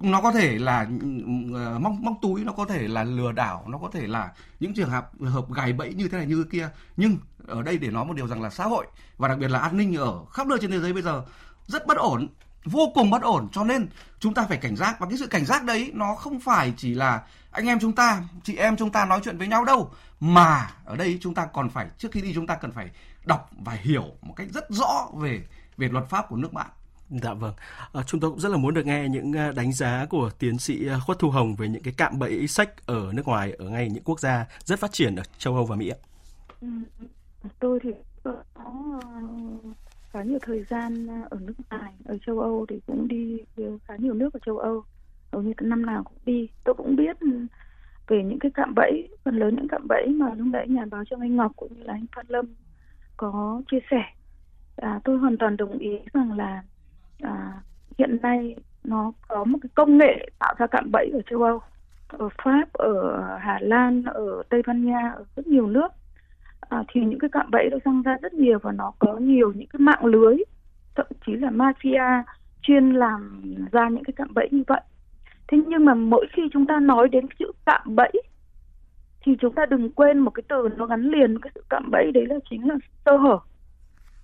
Nó 0.00 0.20
có 0.20 0.32
thể 0.32 0.58
là 0.58 0.82
uh, 0.82 1.80
móc 1.80 1.92
móc 1.92 2.14
túi 2.22 2.44
nó 2.44 2.52
có 2.52 2.64
thể 2.64 2.88
là 2.88 3.04
lừa 3.04 3.32
đảo 3.32 3.64
nó 3.68 3.78
có 3.78 3.88
thể 3.92 4.06
là 4.06 4.32
những 4.60 4.74
trường 4.74 4.90
hợp 4.90 5.10
hợp 5.20 5.52
gài 5.52 5.72
bẫy 5.72 5.94
như 5.94 6.08
thế 6.08 6.18
này 6.18 6.26
như 6.26 6.44
thế 6.44 6.50
kia. 6.52 6.68
Nhưng 6.96 7.16
ở 7.46 7.62
đây 7.62 7.78
để 7.78 7.90
nói 7.90 8.04
một 8.04 8.16
điều 8.16 8.28
rằng 8.28 8.42
là 8.42 8.50
xã 8.50 8.64
hội 8.64 8.86
và 9.18 9.28
đặc 9.28 9.38
biệt 9.38 9.48
là 9.48 9.58
an 9.58 9.76
ninh 9.76 9.96
ở 9.96 10.24
khắp 10.32 10.46
nơi 10.46 10.58
trên 10.60 10.70
thế 10.70 10.80
giới 10.80 10.92
bây 10.92 11.02
giờ 11.02 11.22
rất 11.70 11.86
bất 11.86 11.96
ổn 11.96 12.28
vô 12.64 12.92
cùng 12.94 13.10
bất 13.10 13.22
ổn 13.22 13.48
cho 13.52 13.64
nên 13.64 13.88
chúng 14.18 14.34
ta 14.34 14.46
phải 14.48 14.58
cảnh 14.58 14.76
giác 14.76 15.00
và 15.00 15.06
cái 15.06 15.18
sự 15.18 15.26
cảnh 15.26 15.44
giác 15.44 15.64
đấy 15.64 15.90
nó 15.94 16.14
không 16.14 16.40
phải 16.40 16.72
chỉ 16.76 16.94
là 16.94 17.22
anh 17.50 17.66
em 17.66 17.78
chúng 17.80 17.92
ta 17.92 18.22
chị 18.42 18.56
em 18.56 18.76
chúng 18.76 18.90
ta 18.90 19.04
nói 19.04 19.20
chuyện 19.24 19.38
với 19.38 19.46
nhau 19.46 19.64
đâu 19.64 19.90
mà 20.20 20.70
ở 20.84 20.96
đây 20.96 21.18
chúng 21.20 21.34
ta 21.34 21.46
còn 21.46 21.70
phải 21.70 21.86
trước 21.98 22.08
khi 22.12 22.20
đi 22.20 22.34
chúng 22.34 22.46
ta 22.46 22.54
cần 22.54 22.72
phải 22.72 22.90
đọc 23.24 23.50
và 23.64 23.72
hiểu 23.72 24.04
một 24.22 24.34
cách 24.36 24.48
rất 24.54 24.64
rõ 24.70 25.08
về 25.14 25.40
về 25.76 25.88
luật 25.88 26.08
pháp 26.08 26.28
của 26.28 26.36
nước 26.36 26.52
bạn 26.52 26.70
Dạ 27.10 27.34
vâng. 27.34 27.54
À, 27.92 28.02
chúng 28.06 28.20
tôi 28.20 28.30
cũng 28.30 28.40
rất 28.40 28.48
là 28.48 28.56
muốn 28.56 28.74
được 28.74 28.86
nghe 28.86 29.08
những 29.08 29.32
à, 29.32 29.52
đánh 29.52 29.72
giá 29.72 30.06
của 30.10 30.30
tiến 30.38 30.58
sĩ 30.58 30.88
à, 30.88 30.98
Khuất 31.06 31.18
Thu 31.18 31.30
Hồng 31.30 31.54
về 31.54 31.68
những 31.68 31.82
cái 31.82 31.94
cạm 31.96 32.18
bẫy 32.18 32.48
sách 32.48 32.86
ở 32.86 33.12
nước 33.12 33.26
ngoài, 33.26 33.52
ở 33.58 33.68
ngay 33.68 33.88
những 33.90 34.04
quốc 34.04 34.20
gia 34.20 34.46
rất 34.64 34.78
phát 34.78 34.92
triển 34.92 35.16
ở 35.16 35.22
châu 35.38 35.54
Âu 35.54 35.64
và 35.64 35.76
Mỹ 35.76 35.88
ạ. 35.88 35.98
Ừ, 36.60 36.68
tôi 37.60 37.78
thì 37.82 37.90
có 38.24 38.32
khá 40.12 40.22
nhiều 40.22 40.38
thời 40.42 40.64
gian 40.64 41.06
à, 41.10 41.22
ở 41.30 41.38
nước 41.40 41.54
ngoài, 41.70 41.92
ở 42.04 42.18
châu 42.26 42.40
Âu 42.40 42.66
thì 42.68 42.80
cũng 42.86 43.08
đi 43.08 43.40
à, 43.56 43.64
khá 43.84 43.96
nhiều 43.96 44.14
nước 44.14 44.34
ở 44.34 44.40
châu 44.46 44.58
Âu. 44.58 44.82
Hầu 45.32 45.42
như 45.42 45.52
năm 45.60 45.86
nào 45.86 46.04
cũng 46.04 46.18
đi. 46.24 46.48
Tôi 46.64 46.74
cũng 46.74 46.96
biết 46.96 47.20
ừ, 47.20 47.46
về 48.08 48.22
những 48.22 48.38
cái 48.38 48.50
cạm 48.54 48.74
bẫy, 48.74 49.08
phần 49.24 49.38
lớn 49.38 49.56
những 49.56 49.68
cạm 49.68 49.88
bẫy 49.88 50.06
mà 50.06 50.34
lúc 50.34 50.46
nãy 50.46 50.68
nhà 50.68 50.84
báo 50.90 51.04
Trương 51.04 51.20
Anh 51.20 51.36
Ngọc 51.36 51.52
cũng 51.56 51.72
như 51.74 51.82
là 51.82 51.92
anh 51.92 52.06
Phan 52.16 52.26
Lâm 52.28 52.46
có 53.16 53.62
chia 53.70 53.80
sẻ. 53.90 54.02
À, 54.76 55.00
tôi 55.04 55.18
hoàn 55.18 55.36
toàn 55.36 55.56
đồng 55.56 55.78
ý 55.78 55.98
rằng 56.12 56.32
là 56.32 56.62
à, 57.22 57.62
hiện 57.98 58.18
nay 58.22 58.56
nó 58.84 59.12
có 59.28 59.44
một 59.44 59.58
cái 59.62 59.70
công 59.74 59.98
nghệ 59.98 60.28
tạo 60.38 60.54
ra 60.58 60.66
cạm 60.66 60.90
bẫy 60.92 61.10
ở 61.12 61.20
châu 61.30 61.42
Âu, 61.42 61.60
ở 62.08 62.28
Pháp, 62.44 62.72
ở 62.72 63.20
Hà 63.40 63.58
Lan, 63.62 64.02
ở 64.04 64.42
Tây 64.48 64.62
Ban 64.66 64.84
Nha, 64.84 65.12
ở 65.16 65.24
rất 65.36 65.46
nhiều 65.46 65.66
nước. 65.66 65.92
À, 66.70 66.84
thì 66.88 67.00
những 67.00 67.18
cái 67.18 67.30
cạm 67.32 67.50
bẫy 67.50 67.68
nó 67.70 67.76
răng 67.84 68.02
ra 68.02 68.16
rất 68.22 68.34
nhiều 68.34 68.58
và 68.62 68.72
nó 68.72 68.92
có 68.98 69.16
nhiều 69.16 69.52
những 69.52 69.68
cái 69.68 69.80
mạng 69.80 70.04
lưới, 70.04 70.36
thậm 70.94 71.06
chí 71.26 71.32
là 71.32 71.50
mafia 71.50 72.22
chuyên 72.62 72.90
làm 72.90 73.42
ra 73.72 73.88
những 73.88 74.04
cái 74.04 74.14
cạm 74.16 74.34
bẫy 74.34 74.48
như 74.50 74.62
vậy. 74.66 74.80
Thế 75.48 75.58
nhưng 75.66 75.84
mà 75.84 75.94
mỗi 75.94 76.26
khi 76.32 76.42
chúng 76.52 76.66
ta 76.66 76.80
nói 76.80 77.08
đến 77.08 77.26
chữ 77.38 77.52
cạm 77.66 77.96
bẫy 77.96 78.12
thì 79.24 79.36
chúng 79.40 79.54
ta 79.54 79.66
đừng 79.66 79.90
quên 79.90 80.18
một 80.18 80.30
cái 80.30 80.42
từ 80.48 80.68
nó 80.76 80.86
gắn 80.86 81.10
liền 81.10 81.38
cái 81.38 81.50
sự 81.54 81.64
cạm 81.68 81.90
bẫy 81.90 82.12
đấy 82.12 82.26
là 82.26 82.36
chính 82.50 82.68
là 82.68 82.74
sơ 83.04 83.16
hở. 83.16 83.38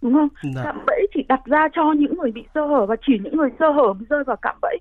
Đúng 0.02 0.14
không? 0.14 0.28
Dạ. 0.54 0.62
cạm 0.64 0.78
bẫy 0.86 1.06
chỉ 1.14 1.22
đặt 1.28 1.40
ra 1.44 1.68
cho 1.72 1.92
những 1.92 2.18
người 2.18 2.30
bị 2.32 2.44
sơ 2.54 2.66
hở 2.66 2.86
và 2.86 2.96
chỉ 3.06 3.18
những 3.18 3.36
người 3.36 3.50
sơ 3.58 3.70
hở 3.70 3.92
mới 3.92 4.06
rơi 4.10 4.24
vào 4.24 4.36
cạm 4.42 4.56
bẫy. 4.62 4.78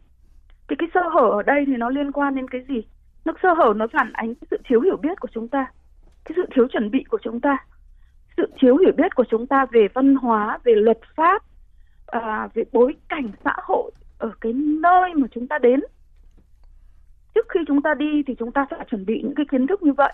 Thì 0.69 0.75
cái 0.79 0.89
sơ 0.93 1.01
hở 1.13 1.29
ở 1.29 1.43
đây 1.43 1.63
thì 1.67 1.73
nó 1.77 1.89
liên 1.89 2.11
quan 2.11 2.35
đến 2.35 2.47
cái 2.47 2.61
gì? 2.67 2.81
Nó 3.25 3.33
sơ 3.43 3.53
hở 3.53 3.73
nó 3.75 3.87
phản 3.93 4.13
ánh 4.13 4.35
cái 4.35 4.47
sự 4.51 4.57
thiếu 4.69 4.81
hiểu 4.81 4.97
biết 4.97 5.19
của 5.19 5.29
chúng 5.33 5.47
ta 5.47 5.65
cái 6.25 6.33
sự 6.35 6.45
thiếu 6.55 6.67
chuẩn 6.67 6.91
bị 6.91 7.03
của 7.09 7.19
chúng 7.23 7.41
ta 7.41 7.57
sự 8.37 8.51
thiếu 8.59 8.77
hiểu 8.77 8.91
biết 8.97 9.15
của 9.15 9.25
chúng 9.29 9.47
ta 9.47 9.65
về 9.71 9.87
văn 9.93 10.15
hóa 10.15 10.57
về 10.63 10.73
luật 10.75 10.99
pháp 11.15 11.43
à, 12.07 12.47
về 12.53 12.63
bối 12.71 12.95
cảnh 13.09 13.31
xã 13.43 13.53
hội 13.63 13.91
ở 14.17 14.31
cái 14.41 14.53
nơi 14.53 15.13
mà 15.15 15.27
chúng 15.31 15.47
ta 15.47 15.57
đến. 15.57 15.79
Trước 17.35 17.45
khi 17.49 17.59
chúng 17.67 17.81
ta 17.81 17.93
đi 17.93 18.23
thì 18.27 18.35
chúng 18.39 18.51
ta 18.51 18.65
phải 18.69 18.79
chuẩn 18.89 19.05
bị 19.05 19.21
những 19.23 19.35
cái 19.35 19.45
kiến 19.51 19.67
thức 19.67 19.83
như 19.83 19.93
vậy 19.93 20.13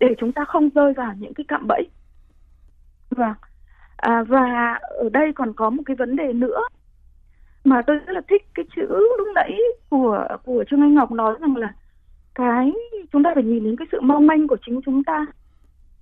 để 0.00 0.06
chúng 0.18 0.32
ta 0.32 0.44
không 0.44 0.68
rơi 0.74 0.92
vào 0.92 1.14
những 1.18 1.34
cái 1.34 1.44
cạm 1.48 1.66
bẫy. 1.68 1.88
Và, 3.10 3.34
à, 3.96 4.22
và 4.28 4.78
ở 4.80 5.08
đây 5.08 5.32
còn 5.34 5.52
có 5.52 5.70
một 5.70 5.82
cái 5.86 5.96
vấn 5.96 6.16
đề 6.16 6.32
nữa 6.32 6.60
mà 7.64 7.82
tôi 7.86 7.96
rất 7.96 8.12
là 8.12 8.20
thích 8.28 8.42
cái 8.54 8.64
chữ 8.76 8.86
lúc 9.18 9.28
nãy 9.34 9.58
của 9.90 10.26
của 10.44 10.64
trương 10.70 10.80
anh 10.80 10.94
ngọc 10.94 11.12
nói 11.12 11.34
rằng 11.40 11.56
là 11.56 11.74
cái 12.34 12.72
chúng 13.12 13.22
ta 13.22 13.30
phải 13.34 13.44
nhìn 13.44 13.64
đến 13.64 13.76
cái 13.76 13.86
sự 13.92 14.00
mong 14.00 14.26
manh 14.26 14.48
của 14.48 14.56
chính 14.66 14.80
chúng 14.84 15.04
ta 15.04 15.26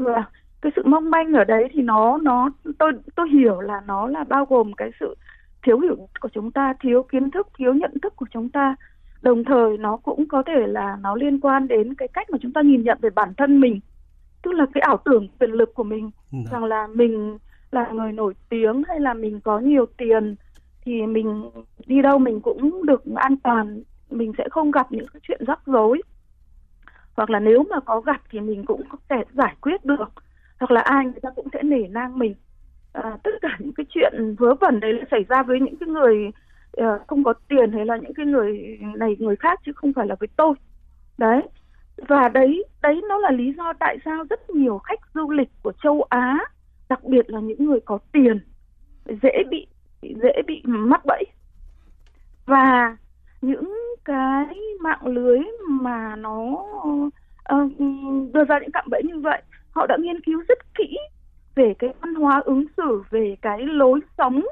và 0.04 0.24
cái 0.62 0.72
sự 0.76 0.82
mong 0.84 1.10
manh 1.10 1.32
ở 1.32 1.44
đấy 1.44 1.68
thì 1.72 1.82
nó 1.82 2.18
nó 2.22 2.50
tôi 2.78 2.92
tôi 3.16 3.28
hiểu 3.30 3.60
là 3.60 3.82
nó 3.86 4.06
là 4.06 4.24
bao 4.24 4.44
gồm 4.44 4.72
cái 4.72 4.90
sự 5.00 5.16
thiếu 5.62 5.78
hiểu 5.78 5.96
của 6.20 6.28
chúng 6.32 6.52
ta 6.52 6.74
thiếu 6.80 7.02
kiến 7.02 7.30
thức 7.30 7.48
thiếu 7.58 7.74
nhận 7.74 8.00
thức 8.02 8.16
của 8.16 8.26
chúng 8.30 8.48
ta. 8.48 8.74
Đồng 9.22 9.44
thời 9.44 9.78
nó 9.78 9.96
cũng 9.96 10.28
có 10.28 10.42
thể 10.46 10.66
là 10.66 10.98
nó 11.00 11.14
liên 11.14 11.40
quan 11.40 11.68
đến 11.68 11.94
cái 11.94 12.08
cách 12.08 12.30
mà 12.30 12.38
chúng 12.42 12.52
ta 12.52 12.62
nhìn 12.62 12.82
nhận 12.82 12.98
về 13.00 13.10
bản 13.10 13.34
thân 13.36 13.60
mình 13.60 13.80
tức 14.42 14.52
là 14.52 14.66
cái 14.74 14.80
ảo 14.80 14.96
tưởng 15.04 15.28
quyền 15.40 15.50
lực 15.50 15.74
của 15.74 15.84
mình. 15.84 16.10
Dạ. 16.32 16.38
rằng 16.52 16.64
là 16.64 16.86
mình 16.86 17.38
là 17.70 17.88
người 17.92 18.12
nổi 18.12 18.34
tiếng 18.48 18.82
hay 18.88 19.00
là 19.00 19.14
mình 19.14 19.40
có 19.40 19.58
nhiều 19.58 19.86
tiền 19.96 20.34
thì 20.84 21.06
mình 21.06 21.50
đi 21.86 22.02
đâu 22.02 22.18
mình 22.18 22.40
cũng 22.40 22.86
được 22.86 23.02
an 23.16 23.36
toàn 23.36 23.82
mình 24.10 24.32
sẽ 24.38 24.44
không 24.50 24.70
gặp 24.70 24.92
những 24.92 25.06
cái 25.12 25.20
chuyện 25.28 25.40
rắc 25.46 25.60
rối 25.66 26.02
hoặc 27.20 27.30
là 27.30 27.38
nếu 27.38 27.64
mà 27.70 27.80
có 27.80 28.00
gặp 28.00 28.22
thì 28.30 28.40
mình 28.40 28.64
cũng 28.66 28.82
có 28.88 28.98
thể 29.08 29.24
giải 29.34 29.54
quyết 29.60 29.84
được. 29.84 30.12
Hoặc 30.60 30.70
là 30.70 30.80
ai 30.80 31.04
người 31.04 31.20
ta 31.22 31.30
cũng 31.36 31.48
sẽ 31.52 31.62
nể 31.62 31.88
nang 31.88 32.18
mình. 32.18 32.34
À, 32.92 33.18
tất 33.22 33.30
cả 33.42 33.56
những 33.58 33.72
cái 33.72 33.86
chuyện 33.88 34.34
vớ 34.38 34.54
vẩn 34.54 34.80
đấy 34.80 34.92
là 34.92 35.04
xảy 35.10 35.24
ra 35.28 35.42
với 35.42 35.60
những 35.60 35.76
cái 35.76 35.88
người 35.88 36.30
uh, 36.80 37.06
không 37.06 37.24
có 37.24 37.34
tiền 37.48 37.72
hay 37.72 37.86
là 37.86 37.96
những 37.96 38.14
cái 38.14 38.26
người 38.26 38.78
này 38.96 39.16
người 39.18 39.36
khác 39.36 39.60
chứ 39.66 39.72
không 39.72 39.92
phải 39.92 40.06
là 40.06 40.14
với 40.20 40.28
tôi. 40.36 40.54
Đấy. 41.18 41.42
Và 41.96 42.28
đấy 42.28 42.64
đấy 42.82 43.02
nó 43.08 43.18
là 43.18 43.30
lý 43.30 43.52
do 43.56 43.72
tại 43.72 43.98
sao 44.04 44.24
rất 44.30 44.50
nhiều 44.50 44.78
khách 44.78 45.00
du 45.14 45.30
lịch 45.30 45.48
của 45.62 45.72
châu 45.82 46.02
Á 46.02 46.38
đặc 46.88 47.04
biệt 47.04 47.30
là 47.30 47.40
những 47.40 47.64
người 47.64 47.80
có 47.80 47.98
tiền 48.12 48.38
dễ 49.22 49.42
bị 49.50 49.66
dễ 50.02 50.42
bị 50.46 50.62
mắc 50.64 51.00
bẫy. 51.06 51.24
Và 52.46 52.96
những 53.40 53.74
cái 54.04 54.46
mạng 54.80 55.06
lưới 55.06 55.38
mà 55.68 56.16
nó 56.16 56.64
ờ, 57.44 57.56
đưa 58.32 58.44
ra 58.44 58.58
những 58.58 58.72
cạm 58.72 58.84
bẫy 58.90 59.02
như 59.02 59.20
vậy 59.20 59.42
họ 59.70 59.86
đã 59.86 59.96
nghiên 60.00 60.20
cứu 60.20 60.42
rất 60.48 60.74
kỹ 60.74 60.98
về 61.54 61.74
cái 61.78 61.90
văn 62.00 62.14
hóa 62.14 62.42
ứng 62.44 62.64
xử 62.76 63.02
về 63.10 63.36
cái 63.42 63.58
lối 63.58 64.00
sống 64.18 64.42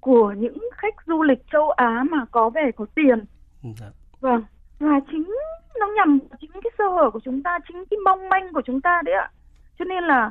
của 0.00 0.32
những 0.32 0.58
khách 0.72 0.94
du 1.06 1.22
lịch 1.22 1.42
châu 1.52 1.70
Á 1.70 2.04
mà 2.10 2.24
có 2.30 2.50
vẻ 2.50 2.70
có 2.76 2.86
tiền 2.94 3.24
Dạ. 3.62 3.86
Vâng, 4.20 4.42
và 4.78 5.00
chính 5.10 5.36
nó 5.80 5.86
nhằm 5.96 6.18
chính 6.40 6.50
cái 6.52 6.70
sơ 6.78 6.88
hở 6.88 7.10
của 7.10 7.20
chúng 7.24 7.42
ta, 7.42 7.58
chính 7.68 7.84
cái 7.90 7.98
mong 8.04 8.28
manh 8.28 8.52
của 8.52 8.62
chúng 8.64 8.80
ta 8.80 9.02
đấy 9.04 9.14
ạ. 9.14 9.30
Cho 9.78 9.84
nên 9.84 10.04
là 10.04 10.30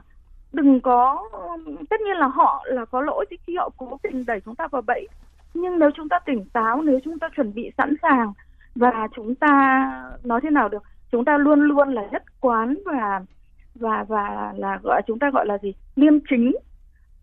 đừng 0.54 0.82
có, 0.82 1.30
tất 1.90 2.02
nhiên 2.02 2.18
là 2.18 2.28
họ 2.28 2.66
là 2.68 2.86
có 2.86 3.02
lỗi 3.02 3.26
thì 3.30 3.38
khi 3.48 3.56
họ 3.56 3.70
cố 3.78 4.00
tình 4.04 4.26
đẩy 4.26 4.40
chúng 4.46 4.56
ta 4.56 4.68
vào 4.68 4.82
bẫy. 4.82 5.08
Nhưng 5.62 5.80
nếu 5.80 5.90
chúng 5.96 6.10
ta 6.10 6.20
tỉnh 6.26 6.46
táo, 6.54 6.82
nếu 6.82 7.00
chúng 7.04 7.20
ta 7.20 7.30
chuẩn 7.36 7.54
bị 7.54 7.72
sẵn 7.78 7.96
sàng 8.02 8.34
và 8.76 9.08
chúng 9.16 9.36
ta 9.36 9.52
nói 10.24 10.40
thế 10.44 10.50
nào 10.50 10.70
được, 10.70 10.84
chúng 11.12 11.26
ta 11.26 11.38
luôn 11.38 11.62
luôn 11.62 11.94
là 11.94 12.08
nhất 12.12 12.24
quán 12.40 12.78
và 12.86 13.22
và 13.76 14.06
và 14.08 14.54
là 14.58 14.80
gọi 14.84 15.02
chúng 15.08 15.20
ta 15.20 15.30
gọi 15.34 15.46
là 15.46 15.58
gì? 15.58 15.74
Liêm 15.96 16.14
chính. 16.30 16.52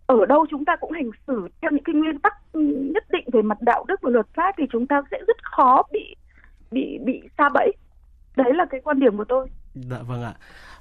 Ở 0.06 0.26
đâu 0.26 0.46
chúng 0.50 0.64
ta 0.64 0.76
cũng 0.76 0.92
hành 0.92 1.10
xử 1.26 1.48
theo 1.62 1.70
những 1.70 1.84
cái 1.84 1.94
nguyên 1.94 2.18
tắc 2.18 2.32
nhất 2.92 3.04
định 3.10 3.24
về 3.32 3.42
mặt 3.42 3.58
đạo 3.60 3.84
đức 3.88 4.00
và 4.02 4.10
luật 4.10 4.26
pháp 4.34 4.54
thì 4.58 4.64
chúng 4.72 4.86
ta 4.86 5.02
sẽ 5.10 5.18
rất 5.26 5.36
khó 5.42 5.82
bị 5.92 6.16
bị 6.70 6.98
bị 7.04 7.22
xa 7.38 7.48
bẫy. 7.48 7.72
Đấy 8.36 8.54
là 8.54 8.64
cái 8.70 8.80
quan 8.84 9.00
điểm 9.00 9.16
của 9.16 9.24
tôi. 9.24 9.46
Dạ 9.74 9.98
vâng 10.08 10.22
ạ. 10.22 10.34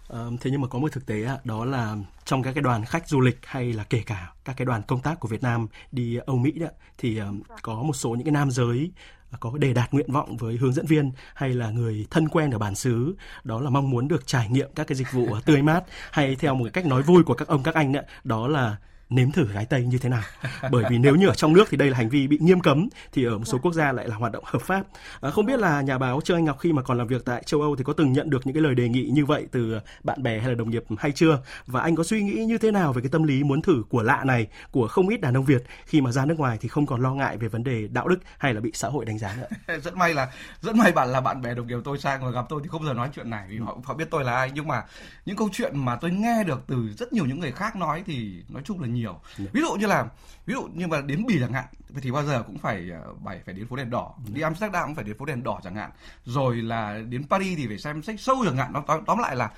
Ờ, 0.08 0.32
thế 0.42 0.52
nhưng 0.52 0.62
mà 0.62 0.68
có 0.68 0.80
một 0.80 0.92
thực 0.92 1.06
tế 1.06 1.28
đó 1.44 1.66
là 1.66 1.96
trong 2.26 2.44
các 2.44 2.54
cái 2.54 2.62
đoàn 2.62 2.86
khách 2.86 3.08
du 3.08 3.22
lịch 3.22 3.40
hay 3.46 3.74
là 3.74 3.84
kể 3.84 4.04
cả 4.06 4.34
các 4.46 4.58
cái 4.58 4.66
đoàn 4.66 4.82
công 4.88 5.02
tác 5.02 5.20
của 5.20 5.28
Việt 5.28 5.44
Nam 5.44 5.68
đi 5.92 6.18
Âu 6.26 6.38
Mỹ 6.38 6.52
đó 6.52 6.68
thì 6.98 7.18
ờ, 7.18 7.34
có 7.62 7.84
một 7.84 7.94
số 7.94 8.10
những 8.10 8.24
cái 8.24 8.32
nam 8.32 8.52
giới 8.52 8.92
có 9.40 9.58
đề 9.58 9.74
đạt 9.74 9.94
nguyện 9.94 10.12
vọng 10.12 10.38
với 10.38 10.58
hướng 10.58 10.74
dẫn 10.74 10.86
viên 10.86 11.12
hay 11.34 11.50
là 11.50 11.70
người 11.70 12.08
thân 12.10 12.28
quen 12.28 12.52
ở 12.52 12.60
bản 12.60 12.76
xứ. 12.76 13.16
Đó 13.44 13.62
là 13.62 13.70
mong 13.70 13.90
muốn 13.90 14.08
được 14.08 14.28
trải 14.28 14.50
nghiệm 14.50 14.70
các 14.76 14.88
cái 14.88 14.96
dịch 14.96 15.12
vụ 15.12 15.28
tươi 15.46 15.62
mát 15.62 15.84
hay 16.12 16.36
theo 16.36 16.56
một 16.56 16.64
cái 16.64 16.72
cách 16.72 16.86
nói 16.86 17.02
vui 17.02 17.24
của 17.24 17.34
các 17.34 17.48
ông 17.48 17.64
các 17.64 17.76
anh 17.76 17.94
đó 18.24 18.48
là 18.48 18.78
nếm 19.10 19.32
thử 19.32 19.48
gái 19.54 19.66
tây 19.66 19.86
như 19.86 19.98
thế 19.98 20.10
nào. 20.10 20.24
Bởi 20.72 20.84
vì 20.90 20.98
nếu 20.98 21.16
như 21.16 21.28
ở 21.28 21.36
trong 21.36 21.54
nước 21.54 21.68
thì 21.70 21.78
đây 21.78 21.90
là 21.90 21.98
hành 21.98 22.10
vi 22.10 22.28
bị 22.28 22.38
nghiêm 22.42 22.60
cấm 22.60 22.90
thì 23.12 23.26
ở 23.26 23.38
một 23.38 23.46
số 23.46 23.58
quốc 23.58 23.74
gia 23.74 23.92
lại 23.92 24.08
là 24.08 24.16
hoạt 24.16 24.32
động 24.32 24.44
hợp 24.48 24.62
pháp. 24.62 24.84
À, 25.22 25.32
không 25.32 25.46
biết 25.46 25.60
là 25.60 25.82
nhà 25.82 25.98
báo 25.98 26.22
trương 26.24 26.38
anh 26.38 26.46
ngọc 26.46 26.60
khi 26.60 26.74
mà 26.74 26.82
còn 26.82 26.98
làm 26.98 27.08
việc 27.08 27.26
tại 27.26 27.44
châu 27.46 27.62
âu 27.62 27.76
thì 27.76 27.84
có 27.84 27.94
từng 27.94 28.14
nhận 28.14 28.30
được 28.30 28.46
những 28.46 28.54
cái 28.56 28.64
lời 28.64 28.76
đề 28.76 28.90
nghị 28.90 29.10
như 29.14 29.26
vậy 29.26 29.48
từ 29.52 29.80
bạn 30.04 30.24
bè 30.24 30.40
hay 30.40 30.50
là 30.50 30.56
đồng 30.56 30.70
nghiệp 30.70 30.84
hay 30.98 31.12
chưa? 31.12 31.40
Và 31.68 31.82
anh 31.82 31.96
có 31.96 32.04
suy 32.04 32.24
nghĩ 32.24 32.46
như 32.46 32.58
thế 32.58 32.72
nào 32.72 32.94
về 32.94 33.02
cái 33.02 33.10
tâm 33.10 33.24
lý 33.24 33.44
muốn 33.44 33.62
thử 33.62 33.84
của 33.90 34.04
lạ 34.04 34.24
này 34.24 34.48
của 34.72 34.88
không 34.88 35.10
ít 35.10 35.22
đàn 35.22 35.38
ông 35.38 35.46
việt 35.46 35.64
khi 35.86 36.02
mà 36.02 36.12
ra 36.12 36.26
nước 36.26 36.40
ngoài 36.40 36.58
thì 36.62 36.70
không 36.70 36.86
còn 36.86 37.02
lo 37.02 37.14
ngại 37.14 37.38
về 37.38 37.48
vấn 37.48 37.64
đề 37.64 37.88
đạo 37.88 38.08
đức 38.08 38.20
hay 38.38 38.54
là 38.54 38.62
bị 38.62 38.72
xã 38.74 38.88
hội 38.88 39.06
đánh 39.06 39.20
giá 39.20 39.36
nữa? 39.36 39.78
Rất 39.84 39.96
may 39.96 40.14
là 40.14 40.32
rất 40.62 40.76
may 40.76 40.92
bạn 40.92 41.10
là 41.10 41.22
bạn 41.22 41.42
bè 41.42 41.54
đồng 41.54 41.68
nghiệp 41.68 41.78
tôi 41.84 41.98
sang 41.98 42.26
và 42.26 42.32
gặp 42.32 42.46
tôi 42.50 42.62
thì 42.64 42.70
không 42.70 42.82
bao 42.82 42.88
giờ 42.88 42.94
nói 42.94 43.10
chuyện 43.16 43.30
này 43.30 43.46
vì 43.50 43.60
họ 43.60 43.78
họ 43.84 43.94
biết 43.94 44.08
tôi 44.12 44.24
là 44.24 44.36
ai. 44.36 44.52
Nhưng 44.54 44.68
mà 44.68 44.84
những 45.26 45.36
câu 45.36 45.50
chuyện 45.52 45.86
mà 45.86 45.96
tôi 45.96 46.12
nghe 46.12 46.44
được 46.44 46.64
từ 46.68 46.90
rất 46.98 47.14
nhiều 47.14 47.26
những 47.26 47.40
người 47.40 47.52
khác 47.52 47.76
nói 47.76 48.04
thì 48.06 48.44
nói 48.50 48.62
chung 48.66 48.82
là 48.82 48.88
nhiều. 48.96 49.20
Ví 49.38 49.62
dụ 49.62 49.74
như 49.74 49.88
là 49.88 50.06
ví 50.46 50.54
dụ 50.54 50.64
như 50.74 50.88
mà 50.88 51.02
đến 51.02 51.26
bỉ 51.28 51.40
chẳng 51.40 51.54
hạn 51.54 51.66
thì 52.02 52.12
bao 52.12 52.24
giờ 52.24 52.44
cũng 52.44 52.58
phải 52.58 52.90
ờ, 52.90 53.14
phải 53.26 53.42
phải 53.46 53.54
đến 53.56 53.68
phố 53.68 53.76
đèn 53.76 53.90
đỏ. 53.90 54.16
Đi 54.34 54.42
amsterdam 54.42 54.86
cũng 54.86 54.96
phải 54.96 55.04
đến 55.04 55.18
phố 55.18 55.26
đèn 55.26 55.44
đỏ 55.44 55.60
chẳng 55.64 55.76
hạn. 55.76 55.92
Rồi 56.26 56.56
là 56.56 57.00
đến 57.10 57.24
paris 57.30 57.58
thì 57.58 57.68
phải 57.68 57.78
xem 57.78 58.04
sách 58.04 58.20
sâu 58.20 58.36
chẳng 58.46 58.58
hạn. 58.58 58.74
Nó 58.74 58.84
tóm, 59.06 59.20
lại 59.20 59.36
là 59.36 59.52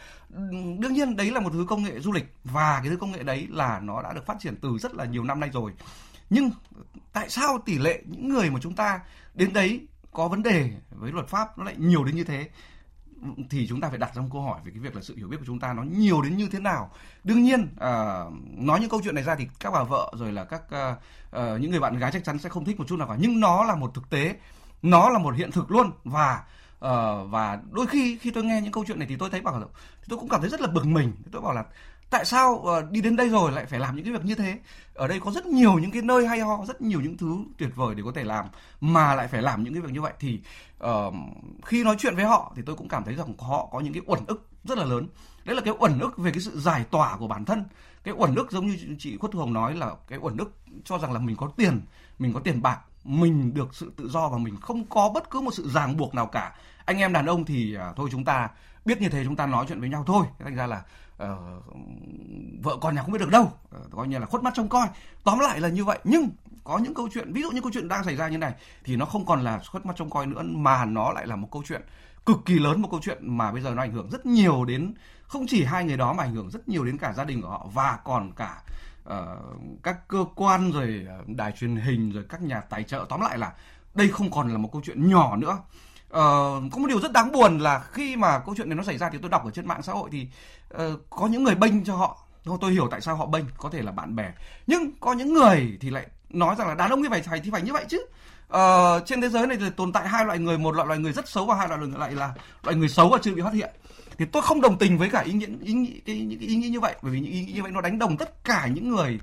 đương 0.80 0.94
nhiên 0.94 1.16
đấy 1.16 1.32
là 1.32 1.40
một 1.40 1.50
thứ 1.54 1.66
công 1.70 1.84
nghệ 1.84 2.00
du 2.00 2.12
lịch 2.12 2.34
và 2.44 2.80
cái 2.80 2.90
thứ 2.90 2.98
công 2.98 3.12
nghệ 3.12 3.24
đấy 3.24 3.48
là 3.50 3.80
nó 3.80 4.02
đã 4.02 4.14
được 4.14 4.26
phát 4.26 4.36
triển 4.40 4.56
từ 4.62 4.78
rất 4.78 4.94
là 4.94 5.06
nhiều 5.06 5.24
năm 5.24 5.40
nay 5.40 5.50
rồi. 5.54 5.74
Nhưng 6.30 6.52
tại 7.14 7.30
sao 7.30 7.60
tỷ 7.66 7.78
lệ 7.78 8.02
những 8.06 8.30
người 8.30 8.50
mà 8.50 8.60
chúng 8.62 8.76
ta 8.76 9.00
đến 9.34 9.54
đấy 9.54 9.88
có 10.12 10.28
vấn 10.28 10.44
đề 10.44 10.72
với 10.90 11.12
luật 11.12 11.28
pháp 11.28 11.58
nó 11.58 11.64
lại 11.64 11.76
nhiều 11.78 12.04
đến 12.04 12.16
như 12.16 12.24
thế 12.24 12.50
thì 13.50 13.68
chúng 13.68 13.82
ta 13.82 13.90
phải 13.90 13.98
đặt 13.98 14.16
ra 14.16 14.22
một 14.22 14.28
câu 14.32 14.42
hỏi 14.42 14.60
về 14.64 14.72
cái 14.72 14.80
việc 14.80 14.96
là 14.96 15.02
sự 15.02 15.16
hiểu 15.16 15.28
biết 15.28 15.38
của 15.40 15.46
chúng 15.46 15.60
ta 15.60 15.74
nó 15.74 15.84
nhiều 15.84 16.22
đến 16.22 16.38
như 16.38 16.48
thế 16.52 16.60
nào. 16.60 16.92
Đương 17.24 17.44
nhiên 17.44 17.68
à, 17.80 18.24
nói 18.58 18.80
những 18.80 18.90
câu 18.90 19.02
chuyện 19.04 19.16
này 19.16 19.24
ra 19.24 19.36
thì 19.36 19.48
các 19.60 19.72
bà 19.72 19.84
vợ 19.84 20.14
rồi 20.16 20.32
là 20.32 20.44
các 20.44 20.72
à, 20.72 20.96
à, 21.32 21.58
những 21.58 21.72
người 21.72 21.80
bạn 21.80 21.98
gái 21.98 22.12
chắc 22.12 22.24
chắn 22.24 22.40
sẽ 22.40 22.50
không 22.50 22.66
thích 22.66 22.80
một 22.80 22.86
chút 22.88 23.00
nào 23.00 23.08
cả. 23.08 23.16
Nhưng 23.20 23.40
nó 23.40 23.64
là 23.64 23.76
một 23.76 23.94
thực 23.94 24.10
tế 24.10 24.36
nó 24.82 25.10
là 25.10 25.20
một 25.20 25.36
hiện 25.36 25.52
thực 25.52 25.72
luôn. 25.72 25.92
Và 26.04 26.44
à, 26.80 27.14
và 27.30 27.60
đôi 27.72 27.88
khi 27.88 28.18
khi 28.22 28.32
tôi 28.32 28.44
nghe 28.44 28.62
những 28.62 28.72
câu 28.72 28.84
chuyện 28.88 29.00
này 29.00 29.08
thì 29.08 29.16
tôi 29.16 29.30
thấy 29.30 29.42
bảo 29.42 29.60
là 29.60 29.66
tôi 30.10 30.20
cũng 30.20 30.30
cảm 30.30 30.42
thấy 30.42 30.50
rất 30.50 30.62
là 30.62 30.68
bực 30.68 30.86
mình. 30.86 31.14
Tôi 31.32 31.42
bảo 31.42 31.54
là 31.54 31.64
tại 32.10 32.26
sao 32.26 32.52
uh, 32.54 32.92
đi 32.92 33.02
đến 33.02 33.16
đây 33.16 33.30
rồi 33.30 33.52
lại 33.52 33.66
phải 33.66 33.80
làm 33.80 33.96
những 33.96 34.06
cái 34.06 34.14
việc 34.14 34.26
như 34.26 34.36
thế? 34.36 34.60
Ở 34.94 35.08
đây 35.08 35.20
có 35.20 35.32
rất 35.32 35.46
nhiều 35.46 35.74
những 35.74 35.92
cái 35.92 36.02
nơi 36.02 36.28
hay 36.28 36.40
ho 36.40 36.66
rất 36.68 36.82
nhiều 36.82 37.02
những 37.02 37.18
thứ 37.18 37.38
tuyệt 37.58 37.70
vời 37.76 37.96
để 37.96 38.04
có 38.06 38.12
thể 38.16 38.24
làm 38.24 38.46
mà 38.82 39.16
lại 39.16 39.28
phải 39.28 39.42
làm 39.42 39.64
những 39.64 39.74
cái 39.74 39.82
việc 39.82 39.92
như 39.92 40.02
vậy 40.02 40.14
thì 40.20 40.42
uh, 40.84 41.14
khi 41.66 41.84
nói 41.84 41.96
chuyện 42.00 42.16
với 42.16 42.26
họ 42.26 42.54
thì 42.56 42.62
tôi 42.66 42.76
cũng 42.76 42.88
cảm 42.88 43.04
thấy 43.04 43.16
rằng 43.16 43.34
họ 43.38 43.70
có 43.72 43.80
những 43.80 43.94
cái 43.94 44.02
uẩn 44.06 44.20
ức 44.28 44.48
rất 44.64 44.78
là 44.78 44.86
lớn. 44.86 45.08
Đấy 45.46 45.56
là 45.56 45.62
cái 45.62 45.74
uẩn 45.80 46.00
ức 46.00 46.18
về 46.18 46.32
cái 46.32 46.42
sự 46.42 46.60
giải 46.60 46.86
tỏa 46.92 47.18
của 47.18 47.28
bản 47.28 47.46
thân. 47.46 47.64
Cái 48.04 48.14
uẩn 48.18 48.36
ức 48.36 48.52
giống 48.52 48.68
như 48.68 48.96
chị 49.00 49.18
khuất 49.18 49.32
thu 49.32 49.40
hồng 49.40 49.54
nói 49.54 49.76
là 49.76 49.92
cái 50.08 50.20
uẩn 50.20 50.38
ức 50.38 50.54
cho 50.86 50.98
rằng 50.98 51.14
là 51.14 51.20
mình 51.20 51.36
có 51.36 51.52
tiền 51.58 51.82
mình 52.20 52.34
có 52.34 52.40
tiền 52.40 52.62
bạc 52.62 52.80
mình 53.04 53.54
được 53.54 53.76
sự 53.76 53.92
tự 53.98 54.10
do 54.10 54.30
và 54.30 54.38
mình 54.38 54.58
không 54.62 54.86
có 54.86 55.10
bất 55.14 55.30
cứ 55.30 55.42
một 55.42 55.54
sự 55.54 55.70
ràng 55.70 55.98
buộc 55.98 56.16
nào 56.16 56.26
cả. 56.26 56.56
Anh 56.86 56.98
em 56.98 57.14
đàn 57.14 57.26
ông 57.26 57.46
thì 57.46 57.78
uh, 57.78 57.96
thôi 57.96 58.10
chúng 58.12 58.26
ta 58.26 58.50
biết 58.86 59.02
như 59.02 59.10
thế 59.10 59.24
chúng 59.24 59.36
ta 59.36 59.46
nói 59.46 59.66
chuyện 59.68 59.80
với 59.80 59.90
nhau 59.90 60.04
thôi. 60.08 60.26
Thành 60.40 60.56
ra 60.56 60.68
là 60.68 60.84
uh, 61.24 61.30
vợ 62.64 62.78
con 62.82 62.96
nhà 62.96 63.02
không 63.02 63.12
biết 63.12 63.20
được 63.20 63.30
đâu. 63.30 63.44
Uh, 63.44 63.92
coi 63.92 64.08
như 64.08 64.20
là 64.20 64.26
khuất 64.26 64.44
mắt 64.44 64.54
trông 64.56 64.70
coi. 64.70 64.88
Tóm 65.24 65.40
lại 65.40 65.60
là 65.60 65.70
như 65.70 65.86
vậy. 65.86 66.00
Nhưng 66.04 66.30
có 66.64 66.78
những 66.78 66.94
câu 66.94 67.10
chuyện 67.14 67.34
ví 67.34 67.42
dụ 67.42 67.52
như 67.52 67.62
câu 67.62 67.72
chuyện 67.74 67.88
đang 67.88 68.04
xảy 68.04 68.16
ra 68.16 68.28
như 68.28 68.38
này 68.38 68.54
thì 68.84 68.96
nó 68.96 69.06
không 69.06 69.26
còn 69.26 69.42
là 69.42 69.62
khuất 69.72 69.86
mắt 69.86 69.96
trông 69.96 70.10
coi 70.10 70.26
nữa 70.26 70.42
mà 70.44 70.86
nó 70.86 71.12
lại 71.12 71.28
là 71.28 71.36
một 71.36 71.48
câu 71.52 71.64
chuyện 71.68 71.82
cực 72.26 72.38
kỳ 72.46 72.60
lớn 72.60 72.82
một 72.82 72.88
câu 72.92 73.00
chuyện 73.04 73.38
mà 73.38 73.52
bây 73.52 73.62
giờ 73.62 73.74
nó 73.76 73.82
ảnh 73.82 73.92
hưởng 73.92 74.10
rất 74.10 74.26
nhiều 74.26 74.66
đến 74.66 74.94
không 75.28 75.46
chỉ 75.48 75.64
hai 75.64 75.84
người 75.84 75.98
đó 75.98 76.14
mà 76.14 76.24
ảnh 76.24 76.36
hưởng 76.36 76.50
rất 76.50 76.70
nhiều 76.70 76.86
đến 76.86 76.98
cả 76.98 77.14
gia 77.14 77.24
đình 77.24 77.42
của 77.42 77.50
họ 77.50 77.68
và 77.74 78.00
còn 78.04 78.32
cả 78.36 78.62
uh, 79.10 79.14
các 79.84 80.08
cơ 80.08 80.26
quan 80.36 80.72
rồi 80.72 81.08
đài 81.28 81.52
truyền 81.52 81.76
hình 81.76 82.12
rồi 82.12 82.26
các 82.30 82.42
nhà 82.42 82.62
tài 82.62 82.84
trợ. 82.84 83.06
Tóm 83.10 83.22
lại 83.22 83.38
là 83.38 83.54
đây 83.94 84.10
không 84.10 84.32
còn 84.32 84.52
là 84.52 84.58
một 84.58 84.70
câu 84.72 84.82
chuyện 84.86 85.10
nhỏ 85.10 85.36
nữa. 85.36 85.58
Ờ, 86.10 86.62
có 86.72 86.78
một 86.78 86.88
điều 86.88 87.00
rất 87.00 87.12
đáng 87.12 87.32
buồn 87.32 87.60
là 87.60 87.80
khi 87.80 88.16
mà 88.16 88.40
câu 88.40 88.56
chuyện 88.58 88.70
này 88.70 88.76
nó 88.76 88.84
xảy 88.84 88.98
ra 88.98 89.10
thì 89.10 89.18
tôi 89.22 89.30
đọc 89.30 89.46
ở 89.46 89.52
trên 89.52 89.68
mạng 89.68 89.82
xã 89.82 89.94
hội 89.94 90.10
thì 90.12 90.28
uh, 90.76 90.82
có 91.10 91.28
những 91.28 91.44
người 91.44 91.56
bênh 91.56 91.84
cho 91.84 91.96
họ. 91.96 92.24
Tôi 92.62 92.72
hiểu 92.72 92.88
tại 92.92 93.02
sao 93.02 93.16
họ 93.16 93.26
bênh 93.26 93.46
có 93.58 93.70
thể 93.70 93.82
là 93.82 93.92
bạn 93.92 94.16
bè. 94.16 94.32
Nhưng 94.68 94.92
có 95.00 95.14
những 95.14 95.34
người 95.34 95.78
thì 95.82 95.90
lại 95.90 96.08
nói 96.30 96.56
rằng 96.60 96.68
là 96.68 96.76
đàn 96.76 96.90
ông 96.90 97.02
như 97.02 97.10
vậy 97.10 97.22
phải 97.22 97.42
thì 97.44 97.52
phải 97.52 97.62
như 97.62 97.74
vậy 97.74 97.86
chứ. 97.88 98.06
Ờ, 98.48 99.00
trên 99.06 99.22
thế 99.22 99.30
giới 99.30 99.48
này 99.48 99.58
thì 99.58 99.70
tồn 99.70 99.92
tại 99.92 100.08
hai 100.08 100.26
loại 100.26 100.40
người 100.40 100.58
một 100.58 100.76
loại 100.76 100.88
loài 100.88 101.00
người 101.00 101.14
rất 101.14 101.30
xấu 101.30 101.46
và 101.46 101.56
hai 101.56 101.68
loại 101.68 101.80
người 101.80 102.00
lại 102.00 102.12
là 102.12 102.34
loại 102.64 102.78
người 102.78 102.90
xấu 102.90 103.10
và 103.10 103.18
chưa 103.22 103.36
bị 103.36 103.42
phát 103.42 103.54
hiện. 103.54 103.70
Thì 104.18 104.26
tôi 104.26 104.42
không 104.42 104.62
đồng 104.62 104.78
tình 104.78 104.98
với 104.98 105.10
cả 105.10 105.20
ý 105.20 105.34
nghĩa 105.34 105.48
ý 105.62 105.74
nghĩ 105.74 106.02
cái 106.06 106.20
những 106.20 106.40
ý 106.40 106.56
nghĩ 106.56 106.70
như 106.70 106.80
vậy 106.80 106.96
bởi 107.02 107.12
vì 107.12 107.20
những 107.20 107.32
ý 107.32 107.46
nghĩ 107.46 107.54
như 107.54 107.64
vậy 107.64 107.72
nó 107.72 107.82
đánh 107.82 108.00
đồng 108.00 108.18
tất 108.18 108.44
cả 108.44 108.68
những 108.68 108.90
người 108.90 109.20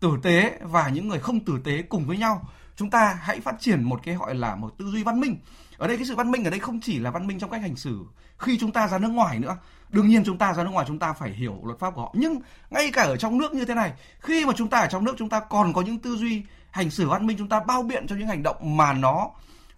tử 0.00 0.18
tế 0.22 0.58
và 0.62 0.88
những 0.88 1.08
người 1.08 1.18
không 1.18 1.40
tử 1.40 1.58
tế 1.64 1.82
cùng 1.82 2.06
với 2.06 2.18
nhau. 2.18 2.48
Chúng 2.76 2.90
ta 2.90 3.18
hãy 3.22 3.40
phát 3.40 3.54
triển 3.60 3.82
một 3.82 4.00
cái 4.04 4.14
gọi 4.14 4.34
là 4.34 4.56
một 4.56 4.78
tư 4.78 4.84
duy 4.84 5.02
văn 5.02 5.20
minh 5.20 5.36
ở 5.78 5.86
đây 5.86 5.96
cái 5.96 6.06
sự 6.06 6.14
văn 6.14 6.30
minh 6.30 6.44
ở 6.44 6.50
đây 6.50 6.60
không 6.60 6.80
chỉ 6.80 6.98
là 6.98 7.10
văn 7.10 7.26
minh 7.26 7.38
trong 7.38 7.50
cách 7.50 7.60
hành 7.60 7.76
xử. 7.76 8.04
Khi 8.38 8.58
chúng 8.58 8.72
ta 8.72 8.88
ra 8.88 8.98
nước 8.98 9.08
ngoài 9.08 9.38
nữa 9.38 9.56
đương 9.90 10.08
nhiên 10.08 10.24
chúng 10.24 10.38
ta 10.38 10.54
ra 10.54 10.64
nước 10.64 10.70
ngoài 10.70 10.84
chúng 10.88 10.98
ta 10.98 11.12
phải 11.12 11.30
hiểu 11.30 11.60
luật 11.64 11.78
pháp 11.78 11.94
của 11.94 12.00
họ. 12.00 12.12
Nhưng 12.14 12.40
ngay 12.70 12.90
cả 12.92 13.02
ở 13.02 13.16
trong 13.16 13.38
nước 13.38 13.54
như 13.54 13.64
thế 13.64 13.74
này 13.74 13.92
khi 14.20 14.46
mà 14.46 14.52
chúng 14.56 14.68
ta 14.68 14.78
ở 14.78 14.86
trong 14.86 15.04
nước 15.04 15.14
chúng 15.18 15.28
ta 15.28 15.40
còn 15.40 15.72
có 15.72 15.80
những 15.80 15.98
tư 15.98 16.16
duy 16.16 16.42
hành 16.70 16.90
xử 16.90 17.08
văn 17.08 17.26
minh 17.26 17.36
chúng 17.38 17.48
ta 17.48 17.60
bao 17.60 17.82
biện 17.82 18.06
cho 18.06 18.16
những 18.16 18.28
hành 18.28 18.42
động 18.42 18.76
mà 18.76 18.92
nó 18.92 19.30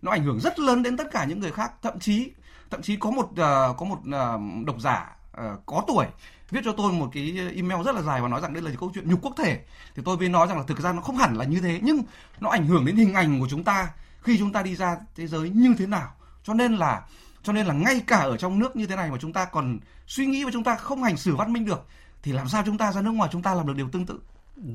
nó 0.02 0.10
ảnh 0.10 0.24
hưởng 0.24 0.40
rất 0.40 0.58
lớn 0.58 0.82
đến 0.82 0.96
tất 0.96 1.10
cả 1.10 1.24
những 1.24 1.40
người 1.40 1.52
khác. 1.52 1.72
Thậm 1.82 1.98
chí 1.98 2.30
thậm 2.70 2.82
chí 2.82 2.96
có 2.96 3.10
một 3.10 3.30
uh, 3.30 3.36
có 3.76 3.86
một 3.88 3.98
uh, 3.98 4.66
độc 4.66 4.80
giả 4.80 5.16
uh, 5.30 5.66
có 5.66 5.84
tuổi 5.86 6.06
viết 6.50 6.60
cho 6.64 6.72
tôi 6.72 6.92
một 6.92 7.10
cái 7.12 7.38
email 7.56 7.82
rất 7.84 7.94
là 7.94 8.02
dài 8.02 8.20
và 8.20 8.28
nói 8.28 8.40
rằng 8.40 8.52
đây 8.52 8.62
là 8.62 8.70
câu 8.80 8.90
chuyện 8.94 9.10
nhục 9.10 9.22
quốc 9.22 9.34
thể. 9.36 9.60
Thì 9.96 10.02
tôi 10.04 10.16
mới 10.16 10.28
nói 10.28 10.46
rằng 10.46 10.58
là 10.58 10.64
thực 10.66 10.80
ra 10.80 10.92
nó 10.92 11.02
không 11.02 11.16
hẳn 11.16 11.36
là 11.36 11.44
như 11.44 11.60
thế 11.60 11.78
nhưng 11.82 12.02
nó 12.40 12.50
ảnh 12.50 12.66
hưởng 12.66 12.86
đến 12.86 12.96
hình 12.96 13.14
ảnh 13.14 13.40
của 13.40 13.46
chúng 13.50 13.64
ta 13.64 13.88
khi 14.22 14.38
chúng 14.38 14.52
ta 14.52 14.62
đi 14.62 14.76
ra 14.76 14.96
thế 15.16 15.26
giới 15.26 15.50
như 15.50 15.74
thế 15.78 15.86
nào. 15.86 16.14
Cho 16.42 16.54
nên 16.54 16.76
là, 16.76 17.02
cho 17.42 17.52
nên 17.52 17.66
là 17.66 17.74
ngay 17.74 18.02
cả 18.06 18.18
ở 18.18 18.36
trong 18.36 18.58
nước 18.58 18.76
như 18.76 18.86
thế 18.86 18.96
này 18.96 19.10
mà 19.10 19.18
chúng 19.20 19.32
ta 19.32 19.44
còn 19.44 19.78
suy 20.06 20.26
nghĩ 20.26 20.44
và 20.44 20.50
chúng 20.52 20.64
ta 20.64 20.76
không 20.76 21.02
hành 21.02 21.16
xử 21.16 21.36
văn 21.36 21.52
minh 21.52 21.64
được, 21.64 21.86
thì 22.22 22.32
làm 22.32 22.48
sao 22.48 22.62
chúng 22.66 22.78
ta 22.78 22.92
ra 22.92 23.00
nước 23.00 23.10
ngoài 23.10 23.30
chúng 23.32 23.42
ta 23.42 23.54
làm 23.54 23.66
được 23.66 23.76
điều 23.76 23.88
tương 23.88 24.06
tự? 24.06 24.20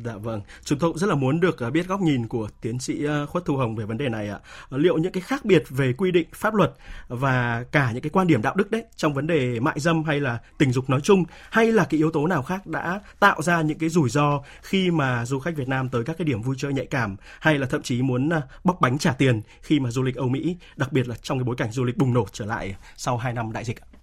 Dạ 0.06 0.16
vâng, 0.18 0.42
chúng 0.64 0.80
tôi 0.80 0.90
cũng 0.90 0.98
rất 0.98 1.08
là 1.08 1.16
muốn 1.16 1.40
được 1.40 1.64
à, 1.64 1.70
biết 1.70 1.88
góc 1.88 2.02
nhìn 2.02 2.28
của 2.28 2.50
tiến 2.62 2.80
sĩ 2.80 3.06
à, 3.06 3.26
Khuất 3.26 3.46
Thu 3.46 3.58
Hồng 3.58 3.76
về 3.76 3.86
vấn 3.86 3.98
đề 3.98 4.10
này 4.10 4.30
ạ. 4.30 4.40
À, 4.70 4.78
liệu 4.78 4.98
những 4.98 5.12
cái 5.12 5.22
khác 5.22 5.46
biệt 5.46 5.64
về 5.70 5.94
quy 5.94 6.12
định 6.12 6.28
pháp 6.34 6.54
luật 6.54 6.74
và 7.08 7.66
cả 7.72 7.92
những 7.92 8.02
cái 8.02 8.10
quan 8.10 8.28
điểm 8.28 8.42
đạo 8.42 8.56
đức 8.56 8.72
đấy 8.72 8.84
trong 8.96 9.14
vấn 9.14 9.28
đề 9.28 9.60
mại 9.60 9.80
dâm 9.80 10.04
hay 10.04 10.20
là 10.20 10.40
tình 10.58 10.72
dục 10.72 10.90
nói 10.90 11.02
chung 11.02 11.24
hay 11.50 11.72
là 11.72 11.88
cái 11.90 11.98
yếu 11.98 12.12
tố 12.12 12.28
nào 12.28 12.44
khác 12.44 12.68
đã 12.68 13.00
tạo 13.20 13.42
ra 13.42 13.62
những 13.62 13.78
cái 13.78 13.90
rủi 13.90 14.10
ro 14.10 14.42
khi 14.62 14.92
mà 14.92 15.26
du 15.26 15.40
khách 15.40 15.56
Việt 15.56 15.68
Nam 15.68 15.90
tới 15.90 16.04
các 16.04 16.18
cái 16.18 16.26
điểm 16.26 16.42
vui 16.42 16.56
chơi 16.58 16.74
nhạy 16.74 16.86
cảm 16.86 17.16
hay 17.40 17.58
là 17.58 17.68
thậm 17.68 17.82
chí 17.82 18.02
muốn 18.02 18.30
bóc 18.64 18.78
bánh 18.82 18.98
trả 18.98 19.14
tiền 19.14 19.42
khi 19.62 19.80
mà 19.80 19.92
du 19.92 20.04
lịch 20.04 20.16
Âu 20.16 20.30
Mỹ, 20.30 20.58
đặc 20.76 20.92
biệt 20.92 21.08
là 21.08 21.16
trong 21.22 21.40
cái 21.40 21.44
bối 21.44 21.56
cảnh 21.56 21.72
du 21.72 21.84
lịch 21.84 21.98
bùng 21.98 22.14
nổ 22.14 22.28
trở 22.32 22.46
lại 22.46 22.76
sau 22.98 23.18
2 23.18 23.34
năm 23.34 23.52
đại 23.52 23.64
dịch 23.64 23.82
ạ? 23.82 23.95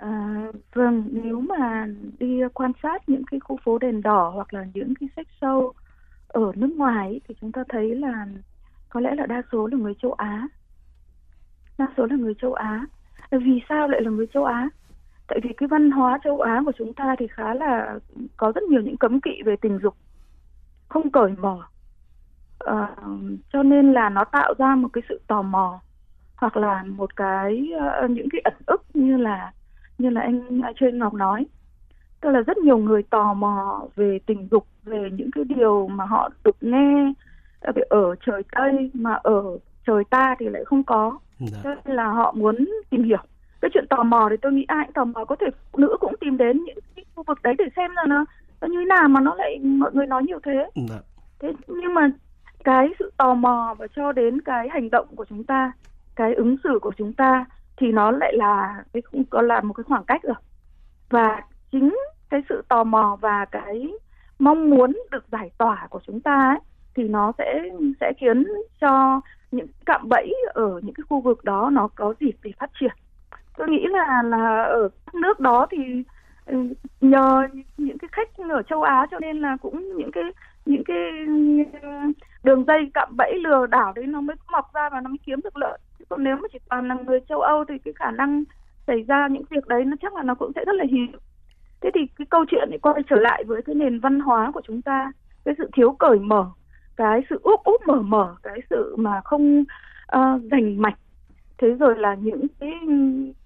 À, 0.00 0.46
vâng, 0.74 1.04
nếu 1.10 1.40
mà 1.40 1.86
đi 2.18 2.40
quan 2.54 2.72
sát 2.82 3.08
những 3.08 3.22
cái 3.30 3.40
khu 3.40 3.58
phố 3.64 3.78
đèn 3.78 4.02
đỏ 4.02 4.30
hoặc 4.34 4.54
là 4.54 4.66
những 4.74 4.94
cái 5.00 5.08
sách 5.16 5.26
sâu 5.40 5.72
ở 6.28 6.52
nước 6.56 6.70
ngoài 6.76 7.20
thì 7.28 7.34
chúng 7.40 7.52
ta 7.52 7.64
thấy 7.68 7.94
là 7.94 8.26
có 8.88 9.00
lẽ 9.00 9.14
là 9.14 9.26
đa 9.26 9.42
số 9.52 9.66
là 9.66 9.76
người 9.78 9.94
châu 10.02 10.12
Á. 10.12 10.48
Đa 11.78 11.86
số 11.96 12.06
là 12.06 12.16
người 12.16 12.34
châu 12.40 12.54
Á. 12.54 12.86
Ờ, 13.30 13.38
vì 13.38 13.60
sao 13.68 13.88
lại 13.88 14.02
là 14.02 14.10
người 14.10 14.26
châu 14.34 14.44
Á? 14.44 14.68
Tại 15.28 15.38
vì 15.42 15.50
cái 15.56 15.68
văn 15.68 15.90
hóa 15.90 16.18
châu 16.24 16.40
Á 16.40 16.62
của 16.66 16.72
chúng 16.78 16.92
ta 16.94 17.16
thì 17.18 17.26
khá 17.26 17.54
là 17.54 17.98
có 18.36 18.52
rất 18.54 18.62
nhiều 18.62 18.80
những 18.80 18.96
cấm 18.96 19.20
kỵ 19.20 19.42
về 19.44 19.56
tình 19.56 19.78
dục, 19.82 19.96
không 20.88 21.10
cởi 21.10 21.32
mở. 21.38 21.58
À, 22.58 22.96
cho 23.52 23.62
nên 23.62 23.92
là 23.92 24.08
nó 24.08 24.24
tạo 24.24 24.54
ra 24.58 24.74
một 24.74 24.88
cái 24.92 25.02
sự 25.08 25.20
tò 25.26 25.42
mò 25.42 25.80
hoặc 26.36 26.56
là 26.56 26.84
một 26.86 27.16
cái 27.16 27.72
uh, 28.04 28.10
những 28.10 28.28
cái 28.32 28.40
ẩn 28.44 28.54
ức 28.66 28.82
như 28.94 29.16
là 29.16 29.52
như 30.00 30.10
là 30.10 30.20
anh 30.20 30.60
Trương 30.80 30.98
Ngọc 30.98 31.14
nói. 31.14 31.46
Tức 32.20 32.30
là 32.30 32.40
rất 32.40 32.58
nhiều 32.58 32.78
người 32.78 33.02
tò 33.02 33.34
mò 33.34 33.82
về 33.96 34.18
tình 34.26 34.48
dục 34.50 34.66
về 34.84 35.08
những 35.12 35.30
cái 35.30 35.44
điều 35.44 35.86
mà 35.86 36.04
họ 36.04 36.30
được 36.44 36.56
nghe. 36.60 37.12
Ở 37.88 38.14
trời 38.26 38.42
Tây 38.52 38.90
mà 38.94 39.14
ở 39.14 39.58
trời 39.86 40.04
ta 40.10 40.36
thì 40.38 40.48
lại 40.48 40.64
không 40.64 40.84
có. 40.84 41.18
Dạ. 41.38 41.58
cho 41.64 41.74
nên 41.84 41.96
là 41.96 42.06
họ 42.06 42.32
muốn 42.36 42.68
tìm 42.90 43.02
hiểu. 43.02 43.18
Cái 43.60 43.70
chuyện 43.74 43.86
tò 43.90 44.02
mò 44.02 44.26
thì 44.30 44.36
tôi 44.42 44.52
nghĩ 44.52 44.64
ai 44.68 44.86
cũng 44.86 44.92
tò 44.92 45.04
mò. 45.04 45.24
Có 45.24 45.36
thể 45.36 45.46
phụ 45.72 45.78
nữ 45.78 45.96
cũng 46.00 46.14
tìm 46.20 46.36
đến 46.36 46.64
những 46.64 46.78
cái 46.96 47.04
khu 47.14 47.22
vực 47.26 47.42
đấy 47.42 47.54
để 47.58 47.64
xem 47.76 47.90
là 47.94 48.04
nó, 48.08 48.24
nó 48.60 48.68
như 48.68 48.78
thế 48.78 48.84
nào 48.84 49.08
mà 49.08 49.20
nó 49.20 49.34
lại 49.34 49.58
mọi 49.58 49.90
người 49.94 50.06
nói 50.06 50.22
nhiều 50.22 50.38
thế. 50.44 50.70
Dạ. 50.88 50.98
thế 51.38 51.52
nhưng 51.68 51.94
mà 51.94 52.10
cái 52.64 52.88
sự 52.98 53.12
tò 53.16 53.34
mò 53.34 53.74
và 53.78 53.86
cho 53.96 54.12
đến 54.12 54.40
cái 54.40 54.68
hành 54.68 54.90
động 54.90 55.06
của 55.16 55.24
chúng 55.24 55.44
ta 55.44 55.72
cái 56.16 56.34
ứng 56.34 56.56
xử 56.64 56.78
của 56.82 56.92
chúng 56.98 57.12
ta 57.12 57.44
thì 57.80 57.92
nó 57.92 58.10
lại 58.10 58.32
là 58.36 58.84
cái 58.92 59.02
không 59.02 59.24
có 59.24 59.42
là 59.42 59.60
một 59.60 59.74
cái 59.74 59.84
khoảng 59.84 60.04
cách 60.04 60.22
rồi. 60.22 60.36
Và 61.10 61.42
chính 61.72 61.96
cái 62.30 62.40
sự 62.48 62.62
tò 62.68 62.84
mò 62.84 63.18
và 63.20 63.44
cái 63.44 63.92
mong 64.38 64.70
muốn 64.70 64.92
được 65.10 65.24
giải 65.32 65.50
tỏa 65.58 65.86
của 65.90 66.00
chúng 66.06 66.20
ta 66.20 66.48
ấy, 66.48 66.58
thì 66.94 67.08
nó 67.08 67.32
sẽ 67.38 67.62
sẽ 68.00 68.12
khiến 68.18 68.44
cho 68.80 69.20
những 69.50 69.66
cạm 69.86 70.08
bẫy 70.08 70.34
ở 70.54 70.80
những 70.82 70.94
cái 70.94 71.04
khu 71.08 71.20
vực 71.20 71.44
đó 71.44 71.70
nó 71.72 71.88
có 71.94 72.14
dịp 72.20 72.36
để 72.42 72.52
phát 72.58 72.70
triển. 72.80 72.92
Tôi 73.56 73.68
nghĩ 73.68 73.86
là 73.86 74.22
là 74.22 74.62
ở 74.62 74.88
các 75.06 75.14
nước 75.14 75.40
đó 75.40 75.66
thì 75.70 76.02
ừ, 76.46 76.74
nhờ 77.00 77.48
những 77.76 77.98
cái 77.98 78.08
khách 78.12 78.28
ở 78.50 78.62
châu 78.62 78.82
Á 78.82 79.06
cho 79.10 79.18
nên 79.18 79.40
là 79.40 79.56
cũng 79.62 79.96
những 79.96 80.10
cái 80.12 80.24
những 80.66 80.84
cái 80.84 80.96
đường 82.44 82.64
dây 82.66 82.90
cạm 82.94 83.16
bẫy 83.16 83.38
lừa 83.38 83.66
đảo 83.66 83.92
đấy 83.92 84.06
nó 84.06 84.20
mới 84.20 84.36
mọc 84.52 84.74
ra 84.74 84.88
và 84.92 85.00
nó 85.00 85.08
mới 85.08 85.18
kiếm 85.26 85.40
được 85.44 85.56
lợi 85.56 85.78
còn 86.08 86.24
nếu 86.24 86.36
mà 86.36 86.48
chỉ 86.52 86.58
toàn 86.70 86.88
là 86.88 86.96
người 87.06 87.20
châu 87.28 87.40
Âu 87.40 87.64
thì 87.64 87.78
cái 87.78 87.94
khả 87.96 88.10
năng 88.10 88.44
xảy 88.86 89.02
ra 89.02 89.28
những 89.28 89.42
việc 89.50 89.66
đấy 89.66 89.84
nó 89.84 89.96
chắc 90.02 90.14
là 90.14 90.22
nó 90.22 90.34
cũng 90.34 90.52
sẽ 90.54 90.64
rất 90.64 90.74
là 90.74 90.84
hiếm. 90.90 91.12
Thế 91.80 91.90
thì 91.94 92.00
cái 92.18 92.26
câu 92.30 92.44
chuyện 92.50 92.70
này 92.70 92.78
quay 92.78 93.02
trở 93.10 93.16
lại 93.16 93.44
với 93.44 93.62
cái 93.62 93.74
nền 93.74 94.00
văn 94.00 94.20
hóa 94.20 94.50
của 94.54 94.60
chúng 94.66 94.82
ta 94.82 95.12
cái 95.44 95.54
sự 95.58 95.70
thiếu 95.72 95.92
cởi 95.92 96.18
mở 96.18 96.46
cái 96.96 97.20
sự 97.30 97.40
úp 97.42 97.60
úp 97.64 97.80
mở 97.86 98.02
mở 98.02 98.36
cái 98.42 98.60
sự 98.70 98.96
mà 98.98 99.20
không 99.24 99.60
uh, 100.16 100.42
rành 100.50 100.82
mạch. 100.82 100.98
Thế 101.58 101.68
rồi 101.68 101.98
là 101.98 102.14
những 102.14 102.46
cái 102.60 102.72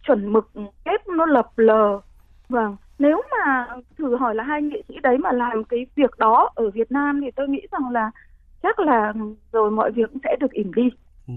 chuẩn 0.06 0.32
mực 0.32 0.50
kép 0.84 1.08
nó 1.08 1.26
lập 1.26 1.48
lờ. 1.56 2.00
Vâng 2.48 2.76
nếu 2.98 3.22
mà 3.30 3.66
thử 3.98 4.16
hỏi 4.16 4.34
là 4.34 4.44
hai 4.44 4.62
nghệ 4.62 4.82
sĩ 4.88 4.94
đấy 5.02 5.18
mà 5.18 5.32
làm 5.32 5.64
cái 5.64 5.86
việc 5.96 6.18
đó 6.18 6.50
ở 6.54 6.70
Việt 6.70 6.92
Nam 6.92 7.20
thì 7.20 7.30
tôi 7.30 7.48
nghĩ 7.48 7.66
rằng 7.72 7.90
là 7.90 8.10
chắc 8.62 8.78
là 8.78 9.12
rồi 9.52 9.70
mọi 9.70 9.90
việc 9.90 10.10
cũng 10.12 10.20
sẽ 10.24 10.36
được 10.40 10.50
ỉm 10.50 10.72
đi. 10.74 10.90
Ừ. 11.28 11.34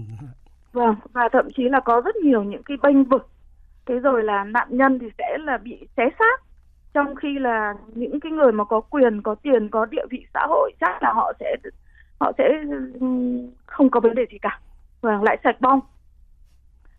Vâng, 0.72 0.94
và 1.12 1.28
thậm 1.32 1.48
chí 1.56 1.68
là 1.68 1.80
có 1.80 2.00
rất 2.00 2.16
nhiều 2.16 2.42
những 2.42 2.62
cái 2.62 2.76
bênh 2.82 3.04
vực. 3.04 3.28
Thế 3.86 3.98
rồi 3.98 4.24
là 4.24 4.44
nạn 4.44 4.68
nhân 4.70 4.98
thì 4.98 5.06
sẽ 5.18 5.38
là 5.38 5.58
bị 5.58 5.86
xé 5.96 6.08
xác. 6.18 6.42
Trong 6.94 7.14
khi 7.14 7.38
là 7.38 7.74
những 7.94 8.20
cái 8.20 8.32
người 8.32 8.52
mà 8.52 8.64
có 8.64 8.80
quyền, 8.80 9.22
có 9.22 9.34
tiền, 9.34 9.68
có 9.68 9.86
địa 9.86 10.06
vị 10.10 10.26
xã 10.34 10.46
hội 10.48 10.72
chắc 10.80 11.02
là 11.02 11.12
họ 11.12 11.32
sẽ 11.40 11.56
họ 12.20 12.32
sẽ 12.38 12.64
không 13.66 13.90
có 13.90 14.00
vấn 14.00 14.14
đề 14.14 14.26
gì 14.30 14.38
cả. 14.38 14.60
Vâng, 15.00 15.22
lại 15.22 15.38
sạch 15.44 15.60
bong. 15.60 15.80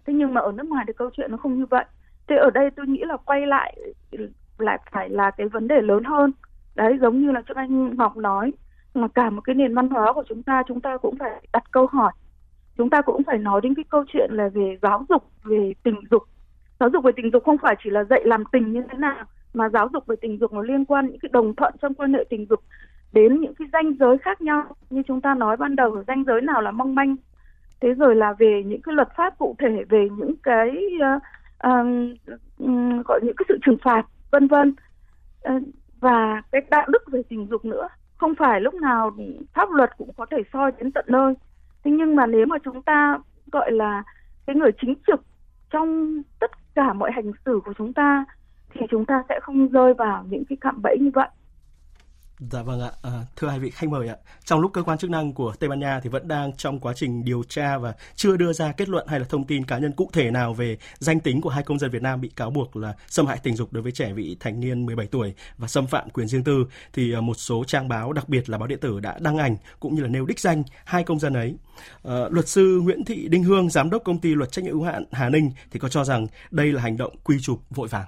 Thế 0.05 0.13
nhưng 0.13 0.34
mà 0.34 0.41
ở 0.41 0.51
nước 0.51 0.67
ngoài 0.67 0.84
thì 0.88 0.93
câu 0.93 1.10
chuyện 1.13 1.32
nó 1.32 1.38
không 1.38 1.60
như 1.60 1.65
vậy. 1.65 1.86
Thế 2.27 2.36
ở 2.36 2.49
đây 2.49 2.71
tôi 2.71 2.88
nghĩ 2.88 3.03
là 3.05 3.17
quay 3.17 3.47
lại 3.47 3.77
lại 4.58 4.79
phải 4.91 5.10
là 5.10 5.32
cái 5.32 5.47
vấn 5.47 5.67
đề 5.67 5.82
lớn 5.82 6.03
hơn. 6.03 6.32
Đấy, 6.75 6.97
giống 7.01 7.21
như 7.21 7.32
là 7.32 7.41
cho 7.47 7.53
anh 7.58 7.97
Ngọc 7.97 8.17
nói, 8.17 8.53
mà 8.93 9.08
cả 9.08 9.29
một 9.29 9.41
cái 9.41 9.55
nền 9.55 9.75
văn 9.75 9.89
hóa 9.89 10.13
của 10.13 10.23
chúng 10.29 10.43
ta, 10.43 10.63
chúng 10.67 10.82
ta 10.82 10.97
cũng 10.97 11.17
phải 11.19 11.41
đặt 11.53 11.63
câu 11.71 11.88
hỏi 11.88 12.12
chúng 12.79 12.89
ta 12.89 13.01
cũng 13.01 13.23
phải 13.23 13.37
nói 13.37 13.61
đến 13.61 13.75
cái 13.75 13.85
câu 13.89 14.03
chuyện 14.13 14.29
là 14.33 14.49
về 14.53 14.77
giáo 14.81 15.05
dục 15.09 15.23
về 15.43 15.73
tình 15.83 15.95
dục. 16.11 16.23
Giáo 16.79 16.89
dục 16.89 17.03
về 17.03 17.11
tình 17.15 17.31
dục 17.31 17.43
không 17.45 17.57
phải 17.57 17.75
chỉ 17.83 17.89
là 17.89 18.03
dạy 18.03 18.21
làm 18.25 18.43
tình 18.51 18.73
như 18.73 18.83
thế 18.91 18.97
nào 18.97 19.25
mà 19.53 19.69
giáo 19.69 19.89
dục 19.93 20.07
về 20.07 20.15
tình 20.21 20.37
dục 20.39 20.53
nó 20.53 20.61
liên 20.61 20.85
quan 20.85 21.07
những 21.07 21.19
cái 21.19 21.29
đồng 21.33 21.55
thuận 21.55 21.73
trong 21.81 21.93
quan 21.93 22.13
hệ 22.13 22.23
tình 22.29 22.45
dục 22.49 22.59
đến 23.13 23.41
những 23.41 23.53
cái 23.53 23.67
danh 23.73 23.93
giới 23.99 24.17
khác 24.17 24.41
nhau. 24.41 24.63
Như 24.89 25.01
chúng 25.07 25.21
ta 25.21 25.33
nói 25.33 25.57
ban 25.57 25.75
đầu 25.75 26.03
danh 26.07 26.23
giới 26.27 26.41
nào 26.41 26.61
là 26.61 26.71
mong 26.71 26.95
manh 26.95 27.15
thế 27.81 27.93
rồi 27.93 28.15
là 28.15 28.33
về 28.39 28.63
những 28.65 28.81
cái 28.81 28.95
luật 28.95 29.07
pháp 29.17 29.37
cụ 29.37 29.55
thể 29.59 29.83
về 29.89 30.07
những 30.17 30.35
cái 30.43 30.69
uh, 30.95 31.21
um, 31.63 32.13
gọi 33.05 33.19
những 33.23 33.35
cái 33.37 33.45
sự 33.49 33.57
trừng 33.65 33.77
phạt 33.83 34.03
vân 34.31 34.47
vân. 34.47 34.73
Uh, 35.49 35.63
và 35.99 36.41
cái 36.51 36.61
đạo 36.69 36.85
đức 36.89 37.03
về 37.11 37.21
tình 37.29 37.47
dục 37.49 37.65
nữa. 37.65 37.87
Không 38.17 38.35
phải 38.35 38.61
lúc 38.61 38.73
nào 38.73 39.11
pháp 39.53 39.69
luật 39.71 39.89
cũng 39.97 40.09
có 40.17 40.25
thể 40.31 40.37
soi 40.53 40.71
đến 40.77 40.91
tận 40.91 41.05
nơi 41.07 41.33
thế 41.83 41.91
nhưng 41.91 42.15
mà 42.15 42.25
nếu 42.25 42.45
mà 42.45 42.57
chúng 42.63 42.81
ta, 42.81 43.19
gọi 43.51 43.71
là, 43.71 44.03
cái 44.45 44.55
người 44.55 44.71
chính 44.81 44.93
trực 45.07 45.21
trong 45.69 46.21
tất 46.39 46.51
cả 46.75 46.93
mọi 46.93 47.11
hành 47.11 47.31
xử 47.45 47.59
của 47.65 47.73
chúng 47.77 47.93
ta, 47.93 48.25
thì 48.73 48.81
chúng 48.89 49.05
ta 49.05 49.23
sẽ 49.29 49.39
không 49.41 49.67
rơi 49.67 49.93
vào 49.93 50.25
những 50.29 50.43
cái 50.49 50.57
cạm 50.61 50.81
bẫy 50.81 50.97
như 50.99 51.11
vậy. 51.13 51.29
Dạ 52.39 52.62
vâng 52.62 52.82
ạ, 52.82 52.91
à, 53.02 53.12
thưa 53.36 53.47
hai 53.47 53.60
vị 53.60 53.69
khách 53.69 53.89
mời 53.89 54.08
ạ. 54.08 54.15
Trong 54.45 54.60
lúc 54.60 54.71
cơ 54.73 54.84
quan 54.84 54.97
chức 54.97 55.10
năng 55.10 55.34
của 55.34 55.54
Tây 55.60 55.69
Ban 55.69 55.80
Nha 55.80 55.99
thì 56.04 56.10
vẫn 56.10 56.28
đang 56.28 56.54
trong 56.58 56.80
quá 56.80 56.93
trình 56.95 57.25
điều 57.25 57.43
tra 57.43 57.78
và 57.78 57.93
chưa 58.15 58.38
đưa 58.38 58.54
ra 58.54 58.71
kết 58.71 58.89
luận 58.89 59.08
hay 59.08 59.19
là 59.19 59.25
thông 59.30 59.47
tin 59.47 59.65
cá 59.65 59.78
nhân 59.78 59.91
cụ 59.91 60.10
thể 60.13 60.32
nào 60.32 60.54
về 60.54 60.78
danh 60.99 61.19
tính 61.19 61.41
của 61.41 61.49
hai 61.49 61.63
công 61.63 61.80
dân 61.80 61.91
Việt 61.91 62.02
Nam 62.02 62.21
bị 62.21 62.30
cáo 62.36 62.49
buộc 62.49 62.75
là 62.75 62.93
xâm 63.08 63.25
hại 63.25 63.39
tình 63.43 63.56
dục 63.56 63.73
đối 63.73 63.84
với 63.84 63.91
trẻ 63.91 64.13
vị 64.13 64.38
thành 64.39 64.60
niên 64.60 64.86
17 64.86 65.08
tuổi 65.08 65.34
và 65.58 65.67
xâm 65.67 65.88
phạm 65.88 66.10
quyền 66.10 66.28
riêng 66.28 66.43
tư 66.43 66.65
thì 66.93 67.13
à, 67.13 67.21
một 67.21 67.36
số 67.38 67.63
trang 67.63 67.88
báo 67.88 68.13
đặc 68.13 68.30
biệt 68.30 68.49
là 68.49 68.58
báo 68.58 68.67
điện 68.67 68.80
tử 68.80 68.99
đã 68.99 69.17
đăng 69.21 69.38
ảnh 69.38 69.58
cũng 69.80 69.95
như 69.95 70.02
là 70.02 70.08
nêu 70.08 70.25
đích 70.25 70.39
danh 70.39 70.63
hai 70.86 71.04
công 71.04 71.19
dân 71.19 71.34
ấy. 71.34 71.56
À, 72.04 72.15
luật 72.30 72.47
sư 72.47 72.80
Nguyễn 72.84 73.06
Thị 73.06 73.28
Đinh 73.28 73.43
Hương, 73.43 73.69
giám 73.69 73.89
đốc 73.89 74.04
công 74.04 74.19
ty 74.19 74.36
luật 74.36 74.52
trách 74.52 74.65
nhiệm 74.65 74.73
hữu 74.73 74.84
hạn 74.84 75.04
Hà 75.12 75.30
Ninh 75.30 75.52
thì 75.71 75.80
có 75.80 75.89
cho 75.89 76.04
rằng 76.04 76.28
đây 76.52 76.71
là 76.71 76.82
hành 76.82 76.97
động 76.97 77.15
quy 77.23 77.38
chụp 77.41 77.60
vội 77.69 77.88
vàng. 77.88 78.06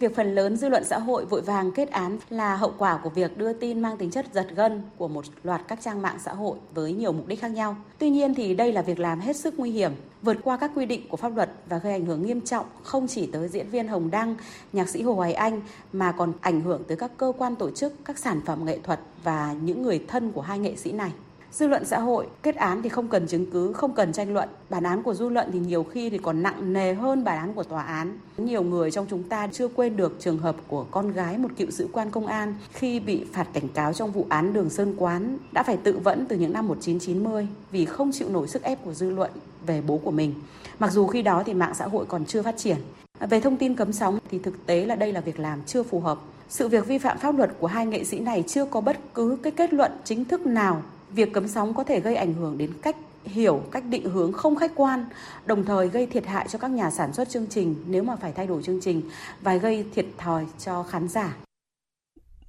Việc 0.00 0.16
phần 0.16 0.34
lớn 0.34 0.56
dư 0.56 0.68
luận 0.68 0.84
xã 0.84 0.98
hội 0.98 1.24
vội 1.24 1.40
vàng 1.40 1.72
kết 1.72 1.90
án 1.90 2.18
là 2.30 2.56
hậu 2.56 2.72
quả 2.78 3.00
của 3.02 3.10
việc 3.10 3.38
đưa 3.38 3.52
tin 3.52 3.80
mang 3.80 3.96
tính 3.96 4.10
chất 4.10 4.26
giật 4.34 4.46
gân 4.56 4.82
của 4.96 5.08
một 5.08 5.24
loạt 5.42 5.60
các 5.68 5.78
trang 5.82 6.02
mạng 6.02 6.18
xã 6.24 6.34
hội 6.34 6.58
với 6.74 6.92
nhiều 6.92 7.12
mục 7.12 7.26
đích 7.26 7.40
khác 7.40 7.48
nhau. 7.48 7.76
Tuy 7.98 8.10
nhiên 8.10 8.34
thì 8.34 8.54
đây 8.54 8.72
là 8.72 8.82
việc 8.82 8.98
làm 8.98 9.20
hết 9.20 9.36
sức 9.36 9.58
nguy 9.58 9.70
hiểm, 9.70 9.92
vượt 10.22 10.36
qua 10.44 10.56
các 10.56 10.70
quy 10.74 10.86
định 10.86 11.08
của 11.08 11.16
pháp 11.16 11.36
luật 11.36 11.50
và 11.68 11.78
gây 11.78 11.92
ảnh 11.92 12.06
hưởng 12.06 12.26
nghiêm 12.26 12.40
trọng 12.40 12.66
không 12.82 13.06
chỉ 13.08 13.26
tới 13.26 13.48
diễn 13.48 13.70
viên 13.70 13.88
Hồng 13.88 14.10
Đăng, 14.10 14.36
nhạc 14.72 14.88
sĩ 14.88 15.02
Hồ 15.02 15.14
Hoài 15.14 15.32
Anh 15.32 15.60
mà 15.92 16.12
còn 16.12 16.32
ảnh 16.40 16.60
hưởng 16.60 16.84
tới 16.84 16.96
các 16.96 17.10
cơ 17.16 17.32
quan 17.38 17.56
tổ 17.56 17.70
chức, 17.70 17.92
các 18.04 18.18
sản 18.18 18.40
phẩm 18.46 18.64
nghệ 18.64 18.78
thuật 18.82 19.00
và 19.24 19.54
những 19.62 19.82
người 19.82 20.04
thân 20.08 20.32
của 20.32 20.40
hai 20.40 20.58
nghệ 20.58 20.76
sĩ 20.76 20.92
này. 20.92 21.10
Dư 21.56 21.66
luận 21.66 21.84
xã 21.84 21.98
hội 21.98 22.26
kết 22.42 22.56
án 22.56 22.82
thì 22.82 22.88
không 22.88 23.08
cần 23.08 23.26
chứng 23.26 23.46
cứ, 23.50 23.72
không 23.72 23.94
cần 23.94 24.12
tranh 24.12 24.34
luận. 24.34 24.48
Bản 24.70 24.84
án 24.84 25.02
của 25.02 25.14
dư 25.14 25.28
luận 25.28 25.50
thì 25.52 25.58
nhiều 25.58 25.84
khi 25.84 26.10
thì 26.10 26.18
còn 26.18 26.42
nặng 26.42 26.72
nề 26.72 26.94
hơn 26.94 27.24
bản 27.24 27.38
án 27.38 27.52
của 27.54 27.62
tòa 27.62 27.82
án. 27.82 28.18
Nhiều 28.36 28.62
người 28.62 28.90
trong 28.90 29.06
chúng 29.10 29.22
ta 29.22 29.48
chưa 29.52 29.68
quên 29.68 29.96
được 29.96 30.16
trường 30.20 30.38
hợp 30.38 30.56
của 30.68 30.86
con 30.90 31.12
gái 31.12 31.38
một 31.38 31.48
cựu 31.56 31.70
sĩ 31.70 31.84
quan 31.92 32.10
công 32.10 32.26
an 32.26 32.54
khi 32.72 33.00
bị 33.00 33.24
phạt 33.32 33.46
cảnh 33.52 33.68
cáo 33.68 33.92
trong 33.92 34.12
vụ 34.12 34.26
án 34.28 34.52
Đường 34.52 34.70
Sơn 34.70 34.94
Quán 34.96 35.38
đã 35.52 35.62
phải 35.62 35.76
tự 35.76 35.98
vẫn 35.98 36.26
từ 36.28 36.36
những 36.36 36.52
năm 36.52 36.68
1990 36.68 37.48
vì 37.70 37.84
không 37.84 38.12
chịu 38.12 38.28
nổi 38.28 38.48
sức 38.48 38.62
ép 38.62 38.84
của 38.84 38.94
dư 38.94 39.10
luận 39.10 39.30
về 39.66 39.82
bố 39.86 39.98
của 39.98 40.10
mình. 40.10 40.34
Mặc 40.78 40.92
dù 40.92 41.06
khi 41.06 41.22
đó 41.22 41.42
thì 41.46 41.54
mạng 41.54 41.74
xã 41.74 41.86
hội 41.86 42.06
còn 42.08 42.24
chưa 42.24 42.42
phát 42.42 42.56
triển. 42.56 42.76
Về 43.20 43.40
thông 43.40 43.56
tin 43.56 43.74
cấm 43.74 43.92
sóng 43.92 44.18
thì 44.30 44.38
thực 44.38 44.66
tế 44.66 44.84
là 44.84 44.94
đây 44.94 45.12
là 45.12 45.20
việc 45.20 45.40
làm 45.40 45.62
chưa 45.66 45.82
phù 45.82 46.00
hợp. 46.00 46.18
Sự 46.48 46.68
việc 46.68 46.86
vi 46.86 46.98
phạm 46.98 47.18
pháp 47.18 47.38
luật 47.38 47.50
của 47.58 47.66
hai 47.66 47.86
nghệ 47.86 48.04
sĩ 48.04 48.20
này 48.20 48.44
chưa 48.46 48.64
có 48.64 48.80
bất 48.80 48.96
cứ 49.14 49.38
cái 49.42 49.52
kết 49.52 49.72
luận 49.72 49.92
chính 50.04 50.24
thức 50.24 50.46
nào 50.46 50.82
việc 51.10 51.32
cấm 51.32 51.48
sóng 51.48 51.74
có 51.74 51.84
thể 51.84 52.00
gây 52.00 52.16
ảnh 52.16 52.34
hưởng 52.34 52.58
đến 52.58 52.70
cách 52.82 52.96
hiểu, 53.24 53.62
cách 53.72 53.84
định 53.90 54.10
hướng 54.10 54.32
không 54.32 54.56
khách 54.56 54.72
quan, 54.74 55.04
đồng 55.46 55.64
thời 55.64 55.88
gây 55.88 56.06
thiệt 56.06 56.26
hại 56.26 56.48
cho 56.48 56.58
các 56.58 56.70
nhà 56.70 56.90
sản 56.90 57.12
xuất 57.12 57.28
chương 57.28 57.46
trình 57.50 57.84
nếu 57.86 58.02
mà 58.02 58.16
phải 58.16 58.32
thay 58.32 58.46
đổi 58.46 58.62
chương 58.62 58.80
trình 58.80 59.02
và 59.40 59.56
gây 59.56 59.86
thiệt 59.94 60.06
thòi 60.18 60.46
cho 60.58 60.82
khán 60.82 61.08
giả. 61.08 61.36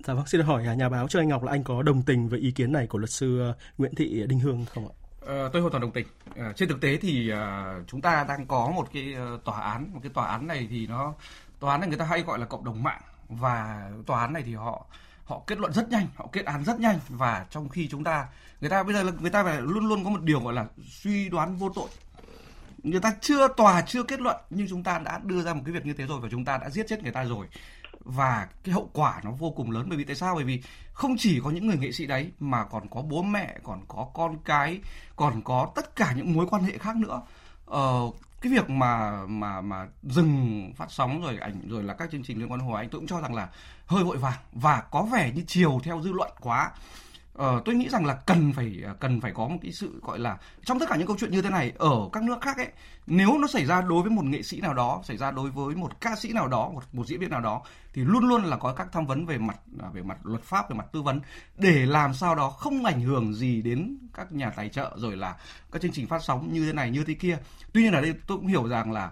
Dạ 0.06 0.14
vâng, 0.14 0.26
xin 0.28 0.42
hỏi 0.42 0.64
nhà 0.78 0.90
báo 0.90 1.08
Trương 1.08 1.22
Anh 1.22 1.30
Ngọc 1.30 1.44
là 1.44 1.52
anh 1.52 1.64
có 1.64 1.82
đồng 1.82 2.02
tình 2.02 2.30
với 2.30 2.40
ý 2.40 2.52
kiến 2.52 2.72
này 2.72 2.88
của 2.88 2.98
luật 2.98 3.10
sư 3.10 3.40
ờ, 3.40 3.56
Nguyễn 3.78 3.96
Thị 3.96 4.24
Đinh 4.28 4.40
Hương 4.40 4.66
không 4.66 4.88
ạ? 4.88 4.94
Ờ, 5.22 5.50
tôi 5.54 5.62
hoàn 5.62 5.72
toàn 5.72 5.82
đồng 5.82 5.92
tình. 5.92 6.08
À, 6.36 6.54
trên 6.56 6.70
thực 6.70 6.82
tế 6.82 6.98
thì 6.98 7.30
à, 7.30 7.76
chúng 7.88 8.02
ta 8.02 8.26
đang 8.28 8.48
có 8.48 8.72
một 8.76 8.88
cái 8.94 9.16
tòa 9.46 9.62
án, 9.62 9.90
một 9.94 10.00
cái 10.04 10.12
tòa 10.14 10.28
án 10.28 10.48
này 10.48 10.68
thì 10.70 10.88
nó 10.88 11.14
tòa 11.60 11.72
án 11.72 11.80
này 11.80 11.90
người 11.90 11.98
ta 11.98 12.06
hay 12.06 12.22
gọi 12.22 12.40
là 12.40 12.46
cộng 12.46 12.66
đồng 12.66 12.84
mạng 12.84 13.02
và 13.30 13.90
tòa 14.06 14.22
án 14.22 14.34
này 14.34 14.44
thì 14.46 14.54
họ 14.54 14.86
họ 15.28 15.42
kết 15.48 15.58
luận 15.58 15.74
rất 15.74 15.90
nhanh 15.90 16.08
họ 16.16 16.30
kết 16.32 16.46
án 16.46 16.64
rất 16.64 16.80
nhanh. 16.80 17.00
Và 17.10 17.46
trong 17.50 17.70
khi 17.70 17.88
chúng 17.88 18.04
ta 18.04 18.28
người 18.62 18.70
ta 18.70 18.84
bây 18.84 18.94
giờ 18.94 19.04
là 19.04 19.12
người 19.20 19.30
ta 19.30 19.44
phải 19.44 19.62
luôn 19.62 19.88
luôn 19.88 20.04
có 20.04 20.10
một 20.10 20.22
điều 20.22 20.40
gọi 20.40 20.54
là 20.54 20.66
suy 20.90 21.30
đoán 21.30 21.56
vô 21.56 21.70
tội. 21.76 21.90
Người 22.84 23.00
ta 23.00 23.16
chưa 23.22 23.48
tòa 23.48 23.82
chưa 23.82 24.04
kết 24.04 24.20
luận 24.20 24.38
nhưng 24.50 24.68
chúng 24.70 24.84
ta 24.84 25.00
đã 25.00 25.20
đưa 25.24 25.42
ra 25.42 25.54
một 25.54 25.62
cái 25.66 25.74
việc 25.74 25.86
như 25.86 25.94
thế 25.94 26.06
rồi 26.06 26.20
và 26.20 26.28
chúng 26.32 26.46
ta 26.46 26.58
đã 26.58 26.70
giết 26.70 26.86
chết 26.88 27.04
người 27.04 27.12
ta 27.12 27.24
rồi. 27.24 27.48
Và 28.00 28.48
cái 28.64 28.74
hậu 28.74 28.90
quả 28.94 29.22
nó 29.24 29.32
vô 29.32 29.52
cùng 29.52 29.72
lớn. 29.72 29.86
Bởi 29.90 29.98
vì 29.98 30.04
tại 30.04 30.16
sao? 30.16 30.36
Bởi 30.36 30.44
vì 30.44 30.64
không 30.94 31.16
chỉ 31.18 31.40
có 31.44 31.50
những 31.50 31.68
người 31.68 31.78
nghệ 31.78 31.92
sĩ 31.92 32.06
đấy 32.06 32.32
mà 32.40 32.66
còn 32.66 32.90
có 32.90 33.02
bố 33.02 33.24
mẹ 33.24 33.58
còn 33.64 33.82
có 33.88 34.08
con 34.14 34.38
cái 34.46 34.80
còn 35.16 35.42
có 35.42 35.72
tất 35.76 35.96
cả 35.96 36.14
những 36.16 36.34
mối 36.34 36.48
quan 36.50 36.64
hệ 36.64 36.78
khác 36.78 36.96
nữa. 36.96 37.22
Ờ, 37.66 38.00
cái 38.42 38.52
việc 38.52 38.70
mà 38.70 39.22
mà 39.28 39.62
mà 39.62 39.88
dừng 40.04 40.74
phát 40.76 40.92
sóng 40.92 41.22
rồi 41.22 41.38
ảnh, 41.38 41.70
rồi 41.70 41.84
là 41.84 41.94
các 41.94 42.12
chương 42.12 42.24
trình 42.24 42.40
liên 42.40 42.52
quan 42.52 42.60
đến 42.60 42.68
Hồ, 42.68 42.74
Anh 42.74 42.90
tôi 42.90 43.00
cũng 43.00 43.08
cho 43.08 43.22
rằng 43.22 43.36
là 43.36 43.50
hơi 43.86 44.04
vội 44.04 44.18
vàng 44.18 44.40
và 44.52 44.82
có 44.92 45.02
vẻ 45.02 45.32
như 45.36 45.44
chiều 45.48 45.80
theo 45.84 46.02
dư 46.04 46.12
luận 46.12 46.32
quá 46.40 46.72
uh, 47.42 47.66
tôi 47.66 47.76
nghĩ 47.76 47.90
rằng 47.90 48.06
là 48.06 48.14
cần 48.14 48.54
phải 48.54 48.82
à, 48.86 48.94
cần 49.00 49.22
phải 49.22 49.32
có 49.32 49.48
một 49.48 49.58
cái 49.62 49.72
sự 49.72 50.00
gọi 50.04 50.20
là 50.20 50.38
trong 50.66 50.80
tất 50.80 50.86
cả 50.90 50.96
những 50.96 51.08
câu 51.08 51.18
chuyện 51.20 51.32
như 51.32 51.42
thế 51.42 51.50
này 51.50 51.74
ở 51.78 52.10
các 52.14 52.24
nước 52.24 52.42
khác 52.42 52.58
ấy 52.58 52.68
nếu 53.08 53.38
nó 53.38 53.48
xảy 53.48 53.66
ra 53.66 53.82
đối 53.82 54.02
với 54.02 54.12
một 54.12 54.26
nghệ 54.26 54.42
sĩ 54.42 54.62
nào 54.62 54.74
đó 54.74 55.02
xảy 55.04 55.18
ra 55.18 55.32
đối 55.32 55.52
với 55.52 55.76
một 55.76 56.02
ca 56.02 56.16
sĩ 56.16 56.34
nào 56.34 56.48
đó 56.48 56.70
một, 56.70 56.82
một 56.92 57.08
diễn 57.08 57.20
viên 57.20 57.30
nào 57.30 57.42
đó 57.42 57.62
thì 57.94 58.02
luôn 58.02 58.28
luôn 58.28 58.44
là 58.44 58.58
có 58.58 58.74
các 58.74 58.88
tham 58.92 59.06
vấn 59.06 59.26
về 59.26 59.38
mặt 59.38 59.60
à, 59.80 59.90
về 59.94 60.04
mặt 60.04 60.18
luật 60.24 60.44
pháp 60.44 60.70
về 60.70 60.78
mặt 60.78 60.86
tư 60.92 61.02
vấn 61.02 61.20
để 61.58 61.86
làm 61.86 62.14
sao 62.14 62.36
đó 62.36 62.50
không 62.50 62.86
ảnh 62.86 63.02
hưởng 63.02 63.34
gì 63.34 63.62
đến 63.62 63.98
các 64.14 64.32
nhà 64.32 64.50
tài 64.50 64.70
trợ 64.70 64.92
rồi 64.98 65.18
là 65.18 65.36
các 65.72 65.82
chương 65.82 65.92
trình 65.92 66.08
phát 66.08 66.24
sóng 66.24 66.54
như 66.54 66.66
thế 66.66 66.74
này 66.74 66.92
như 66.92 67.04
thế 67.04 67.14
kia. 67.14 67.38
Tuy 67.74 67.84
nhiên 67.84 67.94
ở 67.94 68.02
đây 68.02 68.14
tôi 68.28 68.38
cũng 68.38 68.48
hiểu 68.48 68.68
rằng 68.68 68.92
là 68.92 69.12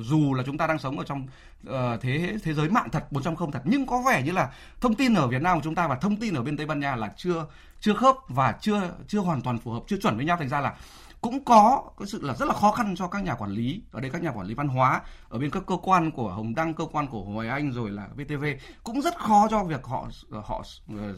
dù 0.00 0.34
là 0.34 0.42
chúng 0.46 0.58
ta 0.58 0.66
đang 0.66 0.78
sống 0.78 0.98
ở 0.98 1.04
trong 1.04 1.26
uh, 1.68 1.74
thế 2.00 2.36
thế 2.42 2.54
giới 2.54 2.68
mạng 2.68 2.88
thật 2.92 3.12
100 3.12 3.34
thật 3.52 3.62
nhưng 3.64 3.86
có 3.86 4.02
vẻ 4.06 4.22
như 4.22 4.32
là 4.32 4.52
thông 4.80 4.94
tin 4.94 5.14
ở 5.14 5.28
Việt 5.28 5.42
Nam 5.42 5.58
của 5.58 5.64
chúng 5.64 5.74
ta 5.74 5.88
và 5.88 5.96
thông 5.96 6.16
tin 6.16 6.34
ở 6.34 6.42
bên 6.42 6.56
Tây 6.56 6.66
Ban 6.66 6.80
Nha 6.80 6.96
là 6.96 7.14
chưa 7.16 7.46
chưa 7.80 7.94
khớp 7.94 8.16
và 8.28 8.52
chưa 8.60 8.90
chưa 9.08 9.20
hoàn 9.20 9.42
toàn 9.42 9.58
phù 9.58 9.70
hợp 9.70 9.82
chưa 9.86 9.96
chuẩn 9.96 10.16
với 10.16 10.24
nhau. 10.24 10.36
Thành 10.36 10.48
ra 10.48 10.60
là 10.60 10.74
cũng 11.20 11.44
có 11.44 11.82
cái 11.98 12.08
sự 12.08 12.22
là 12.22 12.34
rất 12.34 12.46
là 12.46 12.54
khó 12.54 12.72
khăn 12.72 12.94
cho 12.96 13.08
các 13.08 13.24
nhà 13.24 13.34
quản 13.34 13.50
lý 13.50 13.82
ở 13.92 14.00
đây 14.00 14.10
các 14.10 14.22
nhà 14.22 14.30
quản 14.30 14.46
lý 14.46 14.54
văn 14.54 14.68
hóa 14.68 15.00
ở 15.28 15.38
bên 15.38 15.50
các 15.50 15.62
cơ 15.66 15.76
quan 15.82 16.10
của 16.10 16.28
Hồng 16.28 16.54
Đăng 16.54 16.74
cơ 16.74 16.84
quan 16.92 17.06
của 17.06 17.22
Hoài 17.22 17.48
Anh 17.48 17.72
rồi 17.72 17.90
là 17.90 18.08
VTV 18.14 18.44
cũng 18.82 19.02
rất 19.02 19.18
khó 19.18 19.48
cho 19.50 19.64
việc 19.64 19.84
họ 19.84 20.08
họ 20.30 20.64
ờ, 20.98 21.14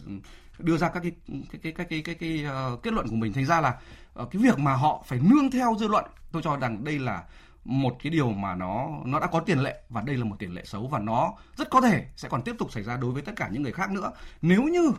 đưa 0.58 0.76
ra 0.76 0.88
các 0.88 1.00
cái 1.00 1.12
cái 1.50 1.60
cái 1.60 1.72
cái 1.72 1.86
cái, 1.86 2.02
cái, 2.02 2.14
cái 2.14 2.44
uh, 2.74 2.82
kết 2.82 2.92
luận 2.92 3.08
của 3.08 3.16
mình. 3.16 3.32
Thành 3.32 3.46
ra 3.46 3.60
là 3.60 3.78
uh, 4.22 4.30
cái 4.30 4.42
việc 4.42 4.58
mà 4.58 4.74
họ 4.74 5.02
phải 5.06 5.20
nương 5.22 5.50
theo 5.50 5.76
dư 5.78 5.88
luận 5.88 6.04
tôi 6.32 6.42
cho 6.42 6.56
rằng 6.56 6.84
đây 6.84 6.98
là 6.98 7.24
một 7.66 7.96
cái 8.02 8.10
điều 8.10 8.30
mà 8.30 8.54
nó 8.54 8.88
nó 9.04 9.20
đã 9.20 9.26
có 9.26 9.40
tiền 9.40 9.58
lệ 9.58 9.82
và 9.88 10.00
đây 10.00 10.16
là 10.16 10.24
một 10.24 10.36
tiền 10.38 10.54
lệ 10.54 10.62
xấu 10.64 10.86
và 10.86 10.98
nó 10.98 11.32
rất 11.56 11.70
có 11.70 11.80
thể 11.80 12.06
sẽ 12.16 12.28
còn 12.28 12.42
tiếp 12.42 12.54
tục 12.58 12.72
xảy 12.72 12.82
ra 12.82 12.96
đối 12.96 13.10
với 13.10 13.22
tất 13.22 13.32
cả 13.36 13.48
những 13.52 13.62
người 13.62 13.72
khác 13.72 13.90
nữa. 13.90 14.12
Nếu 14.42 14.62
như 14.62 14.92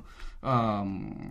uh, 0.45 0.87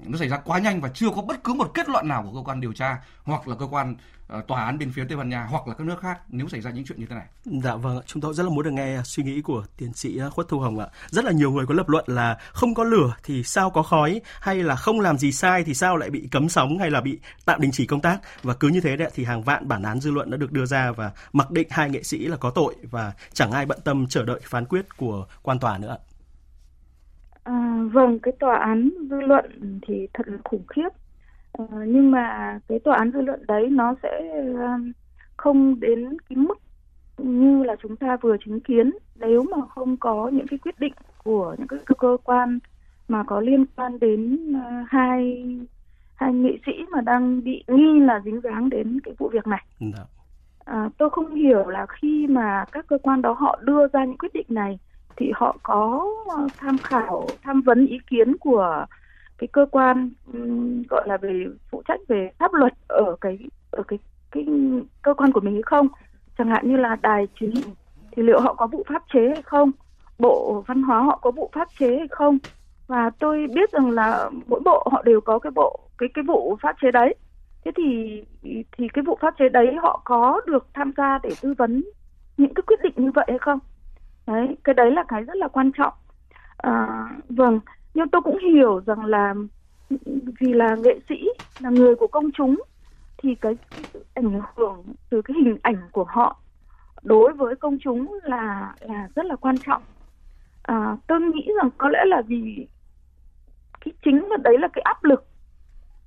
nó 0.06 0.18
xảy 0.18 0.28
ra 0.28 0.36
quá 0.36 0.58
nhanh 0.58 0.80
và 0.80 0.88
chưa 0.94 1.10
có 1.16 1.22
bất 1.22 1.44
cứ 1.44 1.52
một 1.52 1.70
kết 1.74 1.88
luận 1.88 2.08
nào 2.08 2.22
của 2.22 2.40
cơ 2.40 2.44
quan 2.44 2.60
điều 2.60 2.72
tra 2.72 2.98
hoặc 3.24 3.48
là 3.48 3.56
cơ 3.56 3.66
quan 3.70 3.96
uh, 4.38 4.46
tòa 4.46 4.64
án 4.64 4.78
bên 4.78 4.92
phía 4.92 5.04
Tây 5.08 5.16
Ban 5.16 5.28
Nha 5.28 5.46
hoặc 5.50 5.68
là 5.68 5.74
các 5.74 5.86
nước 5.86 6.00
khác 6.00 6.20
nếu 6.28 6.48
xảy 6.48 6.60
ra 6.60 6.70
những 6.70 6.84
chuyện 6.84 7.00
như 7.00 7.06
thế 7.06 7.14
này. 7.14 7.26
Dạ 7.44 7.74
vâng, 7.74 8.00
chúng 8.06 8.22
tôi 8.22 8.34
rất 8.34 8.42
là 8.42 8.48
muốn 8.48 8.64
được 8.64 8.70
nghe 8.70 8.96
ờ, 8.96 9.02
suy 9.04 9.22
nghĩ 9.22 9.42
của 9.42 9.64
tiến 9.76 9.92
sĩ 9.94 10.16
ờ, 10.16 10.30
Khuất 10.30 10.48
Thu 10.48 10.58
Hồng 10.58 10.78
ạ. 10.78 10.86
Rất 11.10 11.24
là 11.24 11.32
nhiều 11.32 11.50
người 11.50 11.66
có 11.66 11.74
lập 11.74 11.88
luận 11.88 12.04
là 12.06 12.38
không 12.52 12.74
có 12.74 12.84
lửa 12.84 13.14
thì 13.22 13.42
sao 13.42 13.70
có 13.70 13.82
khói 13.82 14.20
hay 14.40 14.62
là 14.62 14.76
không 14.76 15.00
làm 15.00 15.18
gì 15.18 15.32
sai 15.32 15.64
thì 15.64 15.74
sao 15.74 15.96
lại 15.96 16.10
bị 16.10 16.28
cấm 16.30 16.48
sóng 16.48 16.78
hay 16.78 16.90
là 16.90 17.00
bị 17.00 17.18
tạm 17.44 17.60
đình 17.60 17.70
chỉ 17.72 17.86
công 17.86 18.00
tác 18.00 18.18
và 18.42 18.54
cứ 18.54 18.68
như 18.68 18.80
thế 18.80 18.96
đấy 18.96 19.10
thì 19.14 19.24
hàng 19.24 19.42
vạn 19.42 19.68
bản 19.68 19.82
án 19.82 20.00
dư 20.00 20.10
luận 20.10 20.30
đã 20.30 20.36
được 20.36 20.52
đưa 20.52 20.66
ra 20.66 20.92
và 20.92 21.12
mặc 21.32 21.50
định 21.50 21.68
hai 21.70 21.90
nghệ 21.90 22.02
sĩ 22.02 22.18
là 22.26 22.36
có 22.36 22.50
tội 22.50 22.74
và 22.90 23.12
chẳng 23.32 23.52
ai 23.52 23.66
bận 23.66 23.78
tâm 23.84 24.06
chờ 24.06 24.24
đợi 24.24 24.40
phán 24.44 24.64
quyết 24.64 24.96
của 24.96 25.26
quan 25.42 25.58
tòa 25.58 25.78
nữa. 25.78 25.96
À, 27.46 27.78
vâng, 27.92 28.18
cái 28.18 28.32
tòa 28.40 28.56
án 28.56 28.90
dư 29.10 29.20
luận 29.20 29.78
thì 29.86 30.08
thật 30.14 30.28
là 30.28 30.38
khủng 30.44 30.66
khiếp. 30.66 30.88
À, 31.52 31.64
nhưng 31.86 32.10
mà 32.10 32.58
cái 32.68 32.78
tòa 32.78 32.96
án 32.96 33.12
dư 33.12 33.20
luận 33.20 33.46
đấy 33.48 33.68
nó 33.70 33.94
sẽ 34.02 34.44
không 35.36 35.80
đến 35.80 36.16
cái 36.28 36.36
mức 36.36 36.58
như 37.18 37.64
là 37.64 37.76
chúng 37.82 37.96
ta 37.96 38.16
vừa 38.16 38.36
chứng 38.44 38.60
kiến 38.60 38.90
nếu 39.16 39.42
mà 39.42 39.66
không 39.66 39.96
có 39.96 40.28
những 40.28 40.46
cái 40.46 40.58
quyết 40.58 40.80
định 40.80 40.92
của 41.24 41.54
những 41.58 41.68
cái 41.68 41.78
cơ 41.98 42.16
quan 42.24 42.58
mà 43.08 43.22
có 43.22 43.40
liên 43.40 43.64
quan 43.76 43.98
đến 43.98 44.52
uh, 44.56 44.88
hai 44.88 45.46
hai 46.14 46.34
nghệ 46.34 46.58
sĩ 46.66 46.72
mà 46.92 47.00
đang 47.00 47.44
bị 47.44 47.64
nghi 47.68 48.00
là 48.00 48.20
dính 48.24 48.40
dáng 48.40 48.70
đến 48.70 49.00
cái 49.04 49.14
vụ 49.18 49.28
việc 49.28 49.46
này. 49.46 49.64
Dạ. 49.80 50.04
À, 50.64 50.88
tôi 50.98 51.10
không 51.10 51.34
hiểu 51.34 51.68
là 51.68 51.86
khi 51.86 52.26
mà 52.26 52.64
các 52.72 52.86
cơ 52.88 52.98
quan 53.02 53.22
đó 53.22 53.32
họ 53.32 53.58
đưa 53.62 53.88
ra 53.92 54.04
những 54.04 54.18
quyết 54.18 54.32
định 54.32 54.46
này 54.48 54.78
thì 55.16 55.32
họ 55.34 55.56
có 55.62 56.06
tham 56.56 56.78
khảo 56.78 57.26
tham 57.42 57.62
vấn 57.62 57.86
ý 57.86 57.98
kiến 58.06 58.36
của 58.36 58.86
cái 59.38 59.48
cơ 59.52 59.66
quan 59.70 60.10
um, 60.32 60.82
gọi 60.82 61.08
là 61.08 61.16
về 61.16 61.44
phụ 61.70 61.82
trách 61.88 62.00
về 62.08 62.30
pháp 62.38 62.54
luật 62.54 62.72
ở 62.88 63.16
cái 63.20 63.38
ở 63.70 63.82
cái 63.88 63.98
cái 64.30 64.46
cơ 65.02 65.14
quan 65.14 65.32
của 65.32 65.40
mình 65.40 65.54
hay 65.54 65.62
không. 65.62 65.88
Chẳng 66.38 66.48
hạn 66.48 66.68
như 66.68 66.76
là 66.76 66.96
đài 67.02 67.28
truyền 67.34 67.50
hình 67.50 67.64
thì 68.10 68.22
liệu 68.22 68.40
họ 68.40 68.54
có 68.54 68.66
vụ 68.66 68.84
pháp 68.88 69.02
chế 69.12 69.28
hay 69.28 69.42
không? 69.42 69.70
Bộ 70.18 70.64
văn 70.66 70.82
hóa 70.82 71.02
họ 71.02 71.18
có 71.22 71.30
vụ 71.30 71.50
pháp 71.52 71.68
chế 71.78 71.96
hay 71.98 72.08
không? 72.10 72.38
Và 72.86 73.10
tôi 73.18 73.46
biết 73.54 73.72
rằng 73.72 73.90
là 73.90 74.30
mỗi 74.46 74.60
bộ 74.64 74.88
họ 74.92 75.02
đều 75.02 75.20
có 75.20 75.38
cái 75.38 75.50
bộ 75.54 75.80
cái 75.98 76.08
cái 76.14 76.24
vụ 76.28 76.56
pháp 76.62 76.76
chế 76.82 76.90
đấy. 76.90 77.14
Thế 77.64 77.70
thì 77.76 78.22
thì 78.42 78.88
cái 78.94 79.04
vụ 79.06 79.18
pháp 79.20 79.34
chế 79.38 79.48
đấy 79.48 79.74
họ 79.82 80.00
có 80.04 80.40
được 80.46 80.66
tham 80.74 80.92
gia 80.96 81.18
để 81.22 81.30
tư 81.42 81.54
vấn 81.58 81.84
những 82.36 82.54
cái 82.54 82.62
quyết 82.66 82.80
định 82.82 82.92
như 82.96 83.10
vậy 83.14 83.26
hay 83.28 83.38
không? 83.38 83.58
Đấy 84.26 84.56
cái 84.64 84.74
đấy 84.74 84.90
là 84.90 85.04
cái 85.08 85.22
rất 85.22 85.36
là 85.36 85.48
quan 85.48 85.70
trọng. 85.72 85.94
À, 86.56 87.08
vâng 87.28 87.60
nhưng 87.94 88.08
tôi 88.08 88.20
cũng 88.22 88.38
hiểu 88.38 88.80
rằng 88.86 89.04
là 89.04 89.34
vì 90.40 90.52
là 90.52 90.76
nghệ 90.76 91.00
sĩ 91.08 91.14
là 91.58 91.70
người 91.70 91.94
của 91.94 92.06
công 92.06 92.30
chúng 92.32 92.62
thì 93.18 93.34
cái, 93.34 93.56
cái 93.76 93.86
ảnh 94.14 94.40
hưởng 94.56 94.84
từ 95.10 95.22
cái 95.22 95.36
hình 95.44 95.58
ảnh 95.62 95.88
của 95.92 96.04
họ 96.04 96.42
đối 97.02 97.32
với 97.32 97.56
công 97.56 97.78
chúng 97.84 98.18
là 98.22 98.74
là 98.80 99.08
rất 99.16 99.26
là 99.26 99.36
quan 99.36 99.58
trọng. 99.66 99.82
À, 100.62 100.96
tôi 101.06 101.20
nghĩ 101.20 101.48
rằng 101.62 101.70
có 101.78 101.88
lẽ 101.88 102.04
là 102.06 102.22
vì 102.28 102.66
cái 103.80 103.94
chính 104.04 104.26
là 104.28 104.36
đấy 104.36 104.58
là 104.58 104.68
cái 104.72 104.82
áp 104.82 105.04
lực 105.04 105.28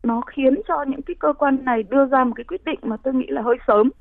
nó 0.03 0.21
khiến 0.21 0.61
cho 0.67 0.83
những 0.87 1.01
cái 1.01 1.15
cơ 1.19 1.33
quan 1.33 1.65
này 1.65 1.83
đưa 1.83 2.05
ra 2.05 2.23
một 2.23 2.33
cái 2.35 2.43
quyết 2.43 2.65
định 2.65 2.79
mà 2.83 2.97
tôi 3.03 3.13
nghĩ 3.13 3.27
là 3.29 3.41
hơi 3.41 3.57
sớm 3.67 3.91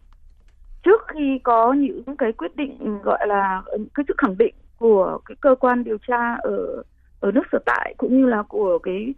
trước 0.84 1.00
khi 1.08 1.38
có 1.42 1.72
những 1.72 2.16
cái 2.18 2.32
quyết 2.32 2.56
định 2.56 2.98
gọi 3.02 3.26
là 3.26 3.62
cái 3.94 4.04
sự 4.08 4.14
khẳng 4.18 4.38
định 4.38 4.54
của 4.78 5.18
cái 5.24 5.36
cơ 5.40 5.54
quan 5.60 5.84
điều 5.84 5.98
tra 6.08 6.34
ở 6.34 6.82
ở 7.20 7.32
nước 7.32 7.42
sở 7.52 7.58
tại 7.66 7.94
cũng 7.98 8.20
như 8.20 8.26
là 8.26 8.42
của 8.42 8.78
cái 8.78 9.14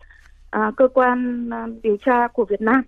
à, 0.51 0.73
cơ 0.77 0.89
quan 0.89 1.51
à, 1.51 1.67
điều 1.83 1.97
tra 1.97 2.29
của 2.29 2.45
Việt 2.45 2.61
Nam 2.61 2.83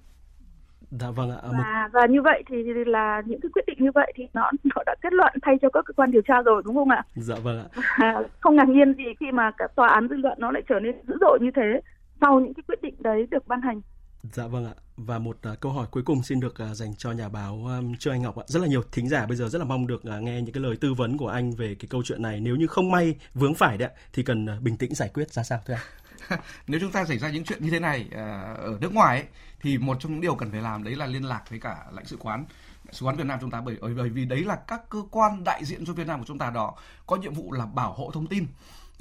Dạ 1.01 1.11
vâng 1.11 1.31
ạ. 1.31 1.39
Và 1.53 1.89
và 1.93 2.07
như 2.07 2.23
vậy 2.23 2.43
thì 2.49 2.57
là 2.87 3.23
những 3.27 3.41
cái 3.41 3.51
quyết 3.53 3.67
định 3.67 3.77
như 3.81 3.91
vậy 3.95 4.13
thì 4.17 4.25
nó 4.35 4.51
nó 4.65 4.83
đã 4.87 4.95
kết 5.03 5.13
luận 5.13 5.33
thay 5.43 5.55
cho 5.63 5.69
các 5.73 5.85
cơ 5.85 5.93
quan 5.97 6.11
điều 6.11 6.23
tra 6.23 6.43
rồi 6.43 6.63
đúng 6.65 6.75
không 6.75 6.91
ạ? 6.91 7.05
Dạ 7.15 7.35
vâng 7.43 7.65
ạ. 7.99 8.15
không 8.41 8.57
ngạc 8.57 8.69
nhiên 8.69 8.95
gì 8.95 9.05
khi 9.21 9.33
mà 9.33 9.51
cả 9.59 9.69
tòa 9.77 9.89
án 9.89 10.09
dư 10.09 10.17
luận 10.17 10.39
nó 10.41 10.51
lại 10.51 10.63
trở 10.69 10.81
nên 10.81 10.95
dữ 11.09 11.15
dội 11.21 11.39
như 11.41 11.51
thế 11.57 11.81
sau 12.21 12.41
những 12.41 12.55
cái 12.55 12.63
quyết 12.69 12.83
định 12.83 12.95
đấy 12.99 13.27
được 13.31 13.49
ban 13.49 13.61
hành. 13.61 13.81
Dạ 14.23 14.47
vâng 14.47 14.65
ạ. 14.65 14.75
Và 15.07 15.19
một 15.19 15.39
uh, 15.53 15.61
câu 15.61 15.73
hỏi 15.73 15.87
cuối 15.91 16.03
cùng 16.03 16.23
xin 16.23 16.41
được 16.41 16.55
uh, 16.71 16.77
dành 16.77 16.95
cho 16.95 17.13
nhà 17.13 17.29
báo 17.29 17.65
um, 17.67 17.95
Trương 17.97 18.15
Anh 18.15 18.23
Ngọc 18.23 18.37
ạ. 18.37 18.45
Rất 18.47 18.61
là 18.61 18.67
nhiều 18.67 18.83
thính 18.93 19.09
giả 19.09 19.27
bây 19.27 19.37
giờ 19.37 19.49
rất 19.49 19.59
là 19.59 19.65
mong 19.65 19.87
được 19.87 20.03
uh, 20.17 20.23
nghe 20.23 20.43
những 20.43 20.55
cái 20.55 20.63
lời 20.63 20.77
tư 20.81 20.95
vấn 20.95 21.19
của 21.19 21.29
anh 21.29 21.53
về 21.53 21.75
cái 21.75 21.87
câu 21.91 22.03
chuyện 22.05 22.23
này. 22.23 22.41
Nếu 22.41 22.57
như 22.57 22.67
không 22.67 22.91
may 22.91 23.15
vướng 23.35 23.55
phải 23.55 23.79
đấy 23.79 23.91
thì 24.13 24.23
cần 24.23 24.47
uh, 24.57 24.63
bình 24.63 24.77
tĩnh 24.77 24.95
giải 24.95 25.09
quyết 25.15 25.33
ra 25.33 25.43
sao 25.43 25.61
thưa 25.67 25.75
anh? 25.75 26.41
Nếu 26.67 26.81
chúng 26.81 26.93
ta 26.93 27.05
xảy 27.05 27.19
ra 27.19 27.31
những 27.31 27.45
chuyện 27.45 27.65
như 27.65 27.71
thế 27.71 27.81
này 27.81 28.07
uh, 28.07 28.13
ở 28.59 28.79
nước 28.81 28.95
ngoài 28.95 29.19
ấy, 29.19 29.27
thì 29.61 29.79
một 29.79 29.97
trong 30.01 30.13
những 30.13 30.21
điều 30.21 30.35
cần 30.35 30.51
phải 30.51 30.63
làm 30.63 30.85
đấy 30.85 30.97
là 30.97 31.07
liên 31.07 31.25
lạc 31.25 31.43
với 31.51 31.61
cả 31.61 31.77
lãnh 31.93 32.07
sự 32.07 32.17
quán 32.21 32.45
sứ 32.93 33.07
quán 33.07 33.17
Việt 33.17 33.27
Nam 33.27 33.39
chúng 33.41 33.51
ta 33.51 33.61
bởi 33.61 33.77
bởi 33.97 34.09
vì 34.09 34.25
đấy 34.25 34.45
là 34.45 34.57
các 34.57 34.81
cơ 34.89 35.03
quan 35.11 35.45
đại 35.45 35.65
diện 35.65 35.85
cho 35.87 35.93
Việt 35.93 36.07
Nam 36.07 36.21
của 36.21 36.27
chúng 36.27 36.39
ta 36.39 36.51
đó 36.51 36.75
có 37.07 37.17
nhiệm 37.17 37.35
vụ 37.35 37.53
là 37.53 37.67
bảo 37.67 37.93
hộ 37.93 38.11
thông 38.15 38.27
tin 38.27 38.47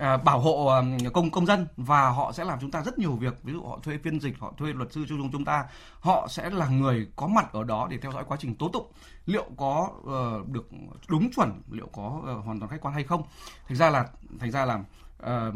À, 0.01 0.17
bảo 0.17 0.39
hộ 0.39 0.71
công 1.13 1.31
công 1.31 1.45
dân 1.45 1.67
và 1.77 2.09
họ 2.09 2.31
sẽ 2.31 2.43
làm 2.43 2.59
chúng 2.61 2.71
ta 2.71 2.81
rất 2.81 2.99
nhiều 2.99 3.11
việc. 3.11 3.43
Ví 3.43 3.53
dụ 3.53 3.63
họ 3.63 3.79
thuê 3.83 3.97
phiên 4.03 4.19
dịch 4.19 4.39
họ 4.39 4.53
thuê 4.57 4.73
luật 4.73 4.91
sư 4.91 5.05
cho 5.09 5.15
chúng 5.31 5.45
ta 5.45 5.65
họ 5.99 6.27
sẽ 6.29 6.49
là 6.49 6.67
người 6.67 7.07
có 7.15 7.27
mặt 7.27 7.53
ở 7.53 7.63
đó 7.63 7.87
để 7.91 7.97
theo 8.01 8.11
dõi 8.11 8.23
quá 8.27 8.37
trình 8.39 8.55
tố 8.55 8.69
tụng 8.73 8.91
liệu 9.25 9.45
có 9.57 9.89
uh, 9.99 10.47
được 10.49 10.69
đúng 11.07 11.31
chuẩn 11.35 11.61
liệu 11.71 11.87
có 11.93 12.21
uh, 12.21 12.45
hoàn 12.45 12.59
toàn 12.59 12.71
khách 12.71 12.81
quan 12.81 12.93
hay 12.93 13.03
không. 13.03 13.23
Thành 13.67 13.77
ra 13.77 13.89
là 13.89 14.05
thành 14.39 14.51
ra 14.51 14.65
là 14.65 14.83
Uh, 15.21 15.55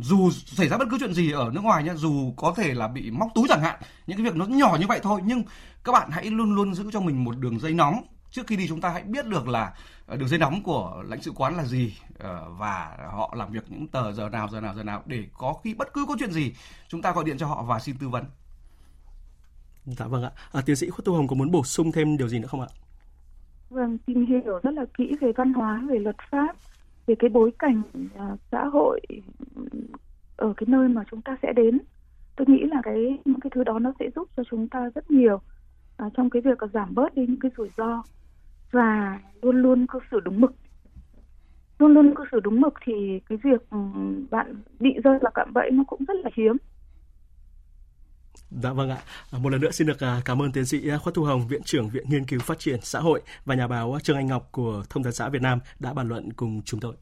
dù 0.00 0.30
xảy 0.30 0.68
ra 0.68 0.78
bất 0.78 0.88
cứ 0.90 0.96
chuyện 1.00 1.14
gì 1.14 1.32
ở 1.32 1.50
nước 1.52 1.64
ngoài 1.64 1.82
nhá 1.82 1.94
dù 1.94 2.34
có 2.36 2.54
thể 2.56 2.74
là 2.74 2.88
bị 2.88 3.10
móc 3.10 3.28
túi 3.34 3.46
chẳng 3.48 3.60
hạn 3.62 3.80
những 4.06 4.16
cái 4.16 4.24
việc 4.24 4.36
nó 4.36 4.44
nhỏ 4.44 4.76
như 4.80 4.86
vậy 4.86 5.00
thôi 5.02 5.20
nhưng 5.24 5.42
các 5.84 5.92
bạn 5.92 6.10
hãy 6.10 6.24
luôn 6.24 6.54
luôn 6.54 6.74
giữ 6.74 6.90
cho 6.92 7.00
mình 7.00 7.24
một 7.24 7.38
đường 7.38 7.60
dây 7.60 7.74
nóng 7.74 8.02
trước 8.32 8.46
khi 8.46 8.56
đi 8.56 8.68
chúng 8.68 8.80
ta 8.80 8.88
hãy 8.88 9.02
biết 9.02 9.26
được 9.26 9.48
là 9.48 9.74
ờ, 10.06 10.16
đường 10.16 10.28
dây 10.28 10.38
nóng 10.38 10.62
của 10.62 11.02
lãnh 11.08 11.22
sự 11.22 11.32
quán 11.36 11.56
là 11.56 11.64
gì 11.64 11.94
ờ, 12.18 12.50
và 12.58 12.96
họ 13.12 13.34
làm 13.36 13.52
việc 13.52 13.64
những 13.68 13.88
tờ 13.88 14.12
giờ 14.12 14.28
nào 14.28 14.48
giờ 14.48 14.60
nào 14.60 14.74
giờ 14.74 14.82
nào 14.82 15.02
để 15.06 15.24
có 15.38 15.54
khi 15.64 15.74
bất 15.74 15.92
cứ 15.92 16.04
có 16.08 16.16
chuyện 16.18 16.32
gì 16.32 16.52
chúng 16.88 17.02
ta 17.02 17.12
gọi 17.12 17.24
điện 17.24 17.38
cho 17.38 17.46
họ 17.46 17.62
và 17.62 17.78
xin 17.78 17.96
tư 18.00 18.08
vấn. 18.08 18.24
Dạ 19.84 20.06
vâng 20.06 20.22
ạ. 20.22 20.30
À, 20.52 20.62
tiến 20.66 20.76
sĩ 20.76 20.90
Khuất 20.90 21.04
Tu 21.04 21.14
Hồng 21.14 21.28
có 21.28 21.34
muốn 21.34 21.50
bổ 21.50 21.64
sung 21.64 21.92
thêm 21.92 22.16
điều 22.16 22.28
gì 22.28 22.38
nữa 22.38 22.48
không 22.48 22.60
ạ? 22.60 22.68
Vâng, 23.70 23.98
tìm 23.98 24.26
hiểu 24.26 24.60
rất 24.62 24.74
là 24.74 24.84
kỹ 24.98 25.16
về 25.20 25.32
văn 25.36 25.52
hóa, 25.52 25.82
về 25.88 25.98
luật 25.98 26.16
pháp, 26.30 26.56
về 27.06 27.14
cái 27.18 27.30
bối 27.30 27.52
cảnh 27.58 27.82
uh, 28.04 28.40
xã 28.52 28.64
hội 28.64 29.00
ở 30.36 30.52
cái 30.56 30.66
nơi 30.66 30.88
mà 30.88 31.04
chúng 31.10 31.22
ta 31.22 31.36
sẽ 31.42 31.52
đến. 31.52 31.78
Tôi 32.36 32.46
nghĩ 32.46 32.64
là 32.64 32.80
cái 32.84 33.18
những 33.24 33.40
cái 33.40 33.50
thứ 33.54 33.64
đó 33.64 33.78
nó 33.78 33.92
sẽ 33.98 34.10
giúp 34.16 34.28
cho 34.36 34.42
chúng 34.50 34.68
ta 34.68 34.90
rất 34.94 35.10
nhiều 35.10 35.40
uh, 36.06 36.12
trong 36.14 36.30
cái 36.30 36.42
việc 36.42 36.58
giảm 36.74 36.94
bớt 36.94 37.14
đi 37.14 37.26
những 37.26 37.40
cái 37.40 37.50
rủi 37.56 37.68
ro 37.76 38.02
và 38.72 39.20
luôn 39.42 39.56
luôn 39.62 39.86
cư 39.86 39.98
xử 40.10 40.20
đúng 40.20 40.40
mực 40.40 40.52
luôn 41.78 41.94
luôn 41.94 42.14
cư 42.14 42.24
xử 42.32 42.40
đúng 42.40 42.60
mực 42.60 42.74
thì 42.84 43.20
cái 43.28 43.38
việc 43.44 43.70
ừ, 43.70 43.78
bạn 44.30 44.62
bị 44.80 44.90
rơi 45.04 45.18
vào 45.22 45.32
cạm 45.34 45.52
bẫy 45.52 45.70
nó 45.70 45.84
cũng 45.88 46.04
rất 46.04 46.14
là 46.24 46.30
hiếm 46.36 46.56
Dạ 48.62 48.72
vâng 48.72 48.90
ạ. 48.90 48.98
À, 49.30 49.38
một 49.38 49.50
lần 49.50 49.60
nữa 49.60 49.70
xin 49.70 49.86
được 49.86 50.00
à, 50.00 50.20
cảm 50.24 50.42
ơn 50.42 50.52
tiến 50.52 50.66
sĩ 50.66 50.88
à, 50.88 50.98
Khuất 50.98 51.14
Thu 51.14 51.24
Hồng, 51.24 51.48
Viện 51.48 51.62
trưởng 51.64 51.88
Viện 51.88 52.04
Nghiên 52.08 52.24
cứu 52.26 52.40
Phát 52.40 52.58
triển 52.58 52.80
Xã 52.82 53.00
hội 53.00 53.22
và 53.44 53.54
nhà 53.54 53.68
báo 53.68 53.98
Trương 54.02 54.16
Anh 54.16 54.26
Ngọc 54.26 54.48
của 54.52 54.84
Thông 54.90 55.02
tấn 55.04 55.12
xã 55.12 55.28
Việt 55.28 55.42
Nam 55.42 55.58
đã 55.78 55.92
bàn 55.94 56.08
luận 56.08 56.32
cùng 56.32 56.62
chúng 56.64 56.80
tôi. 56.80 56.94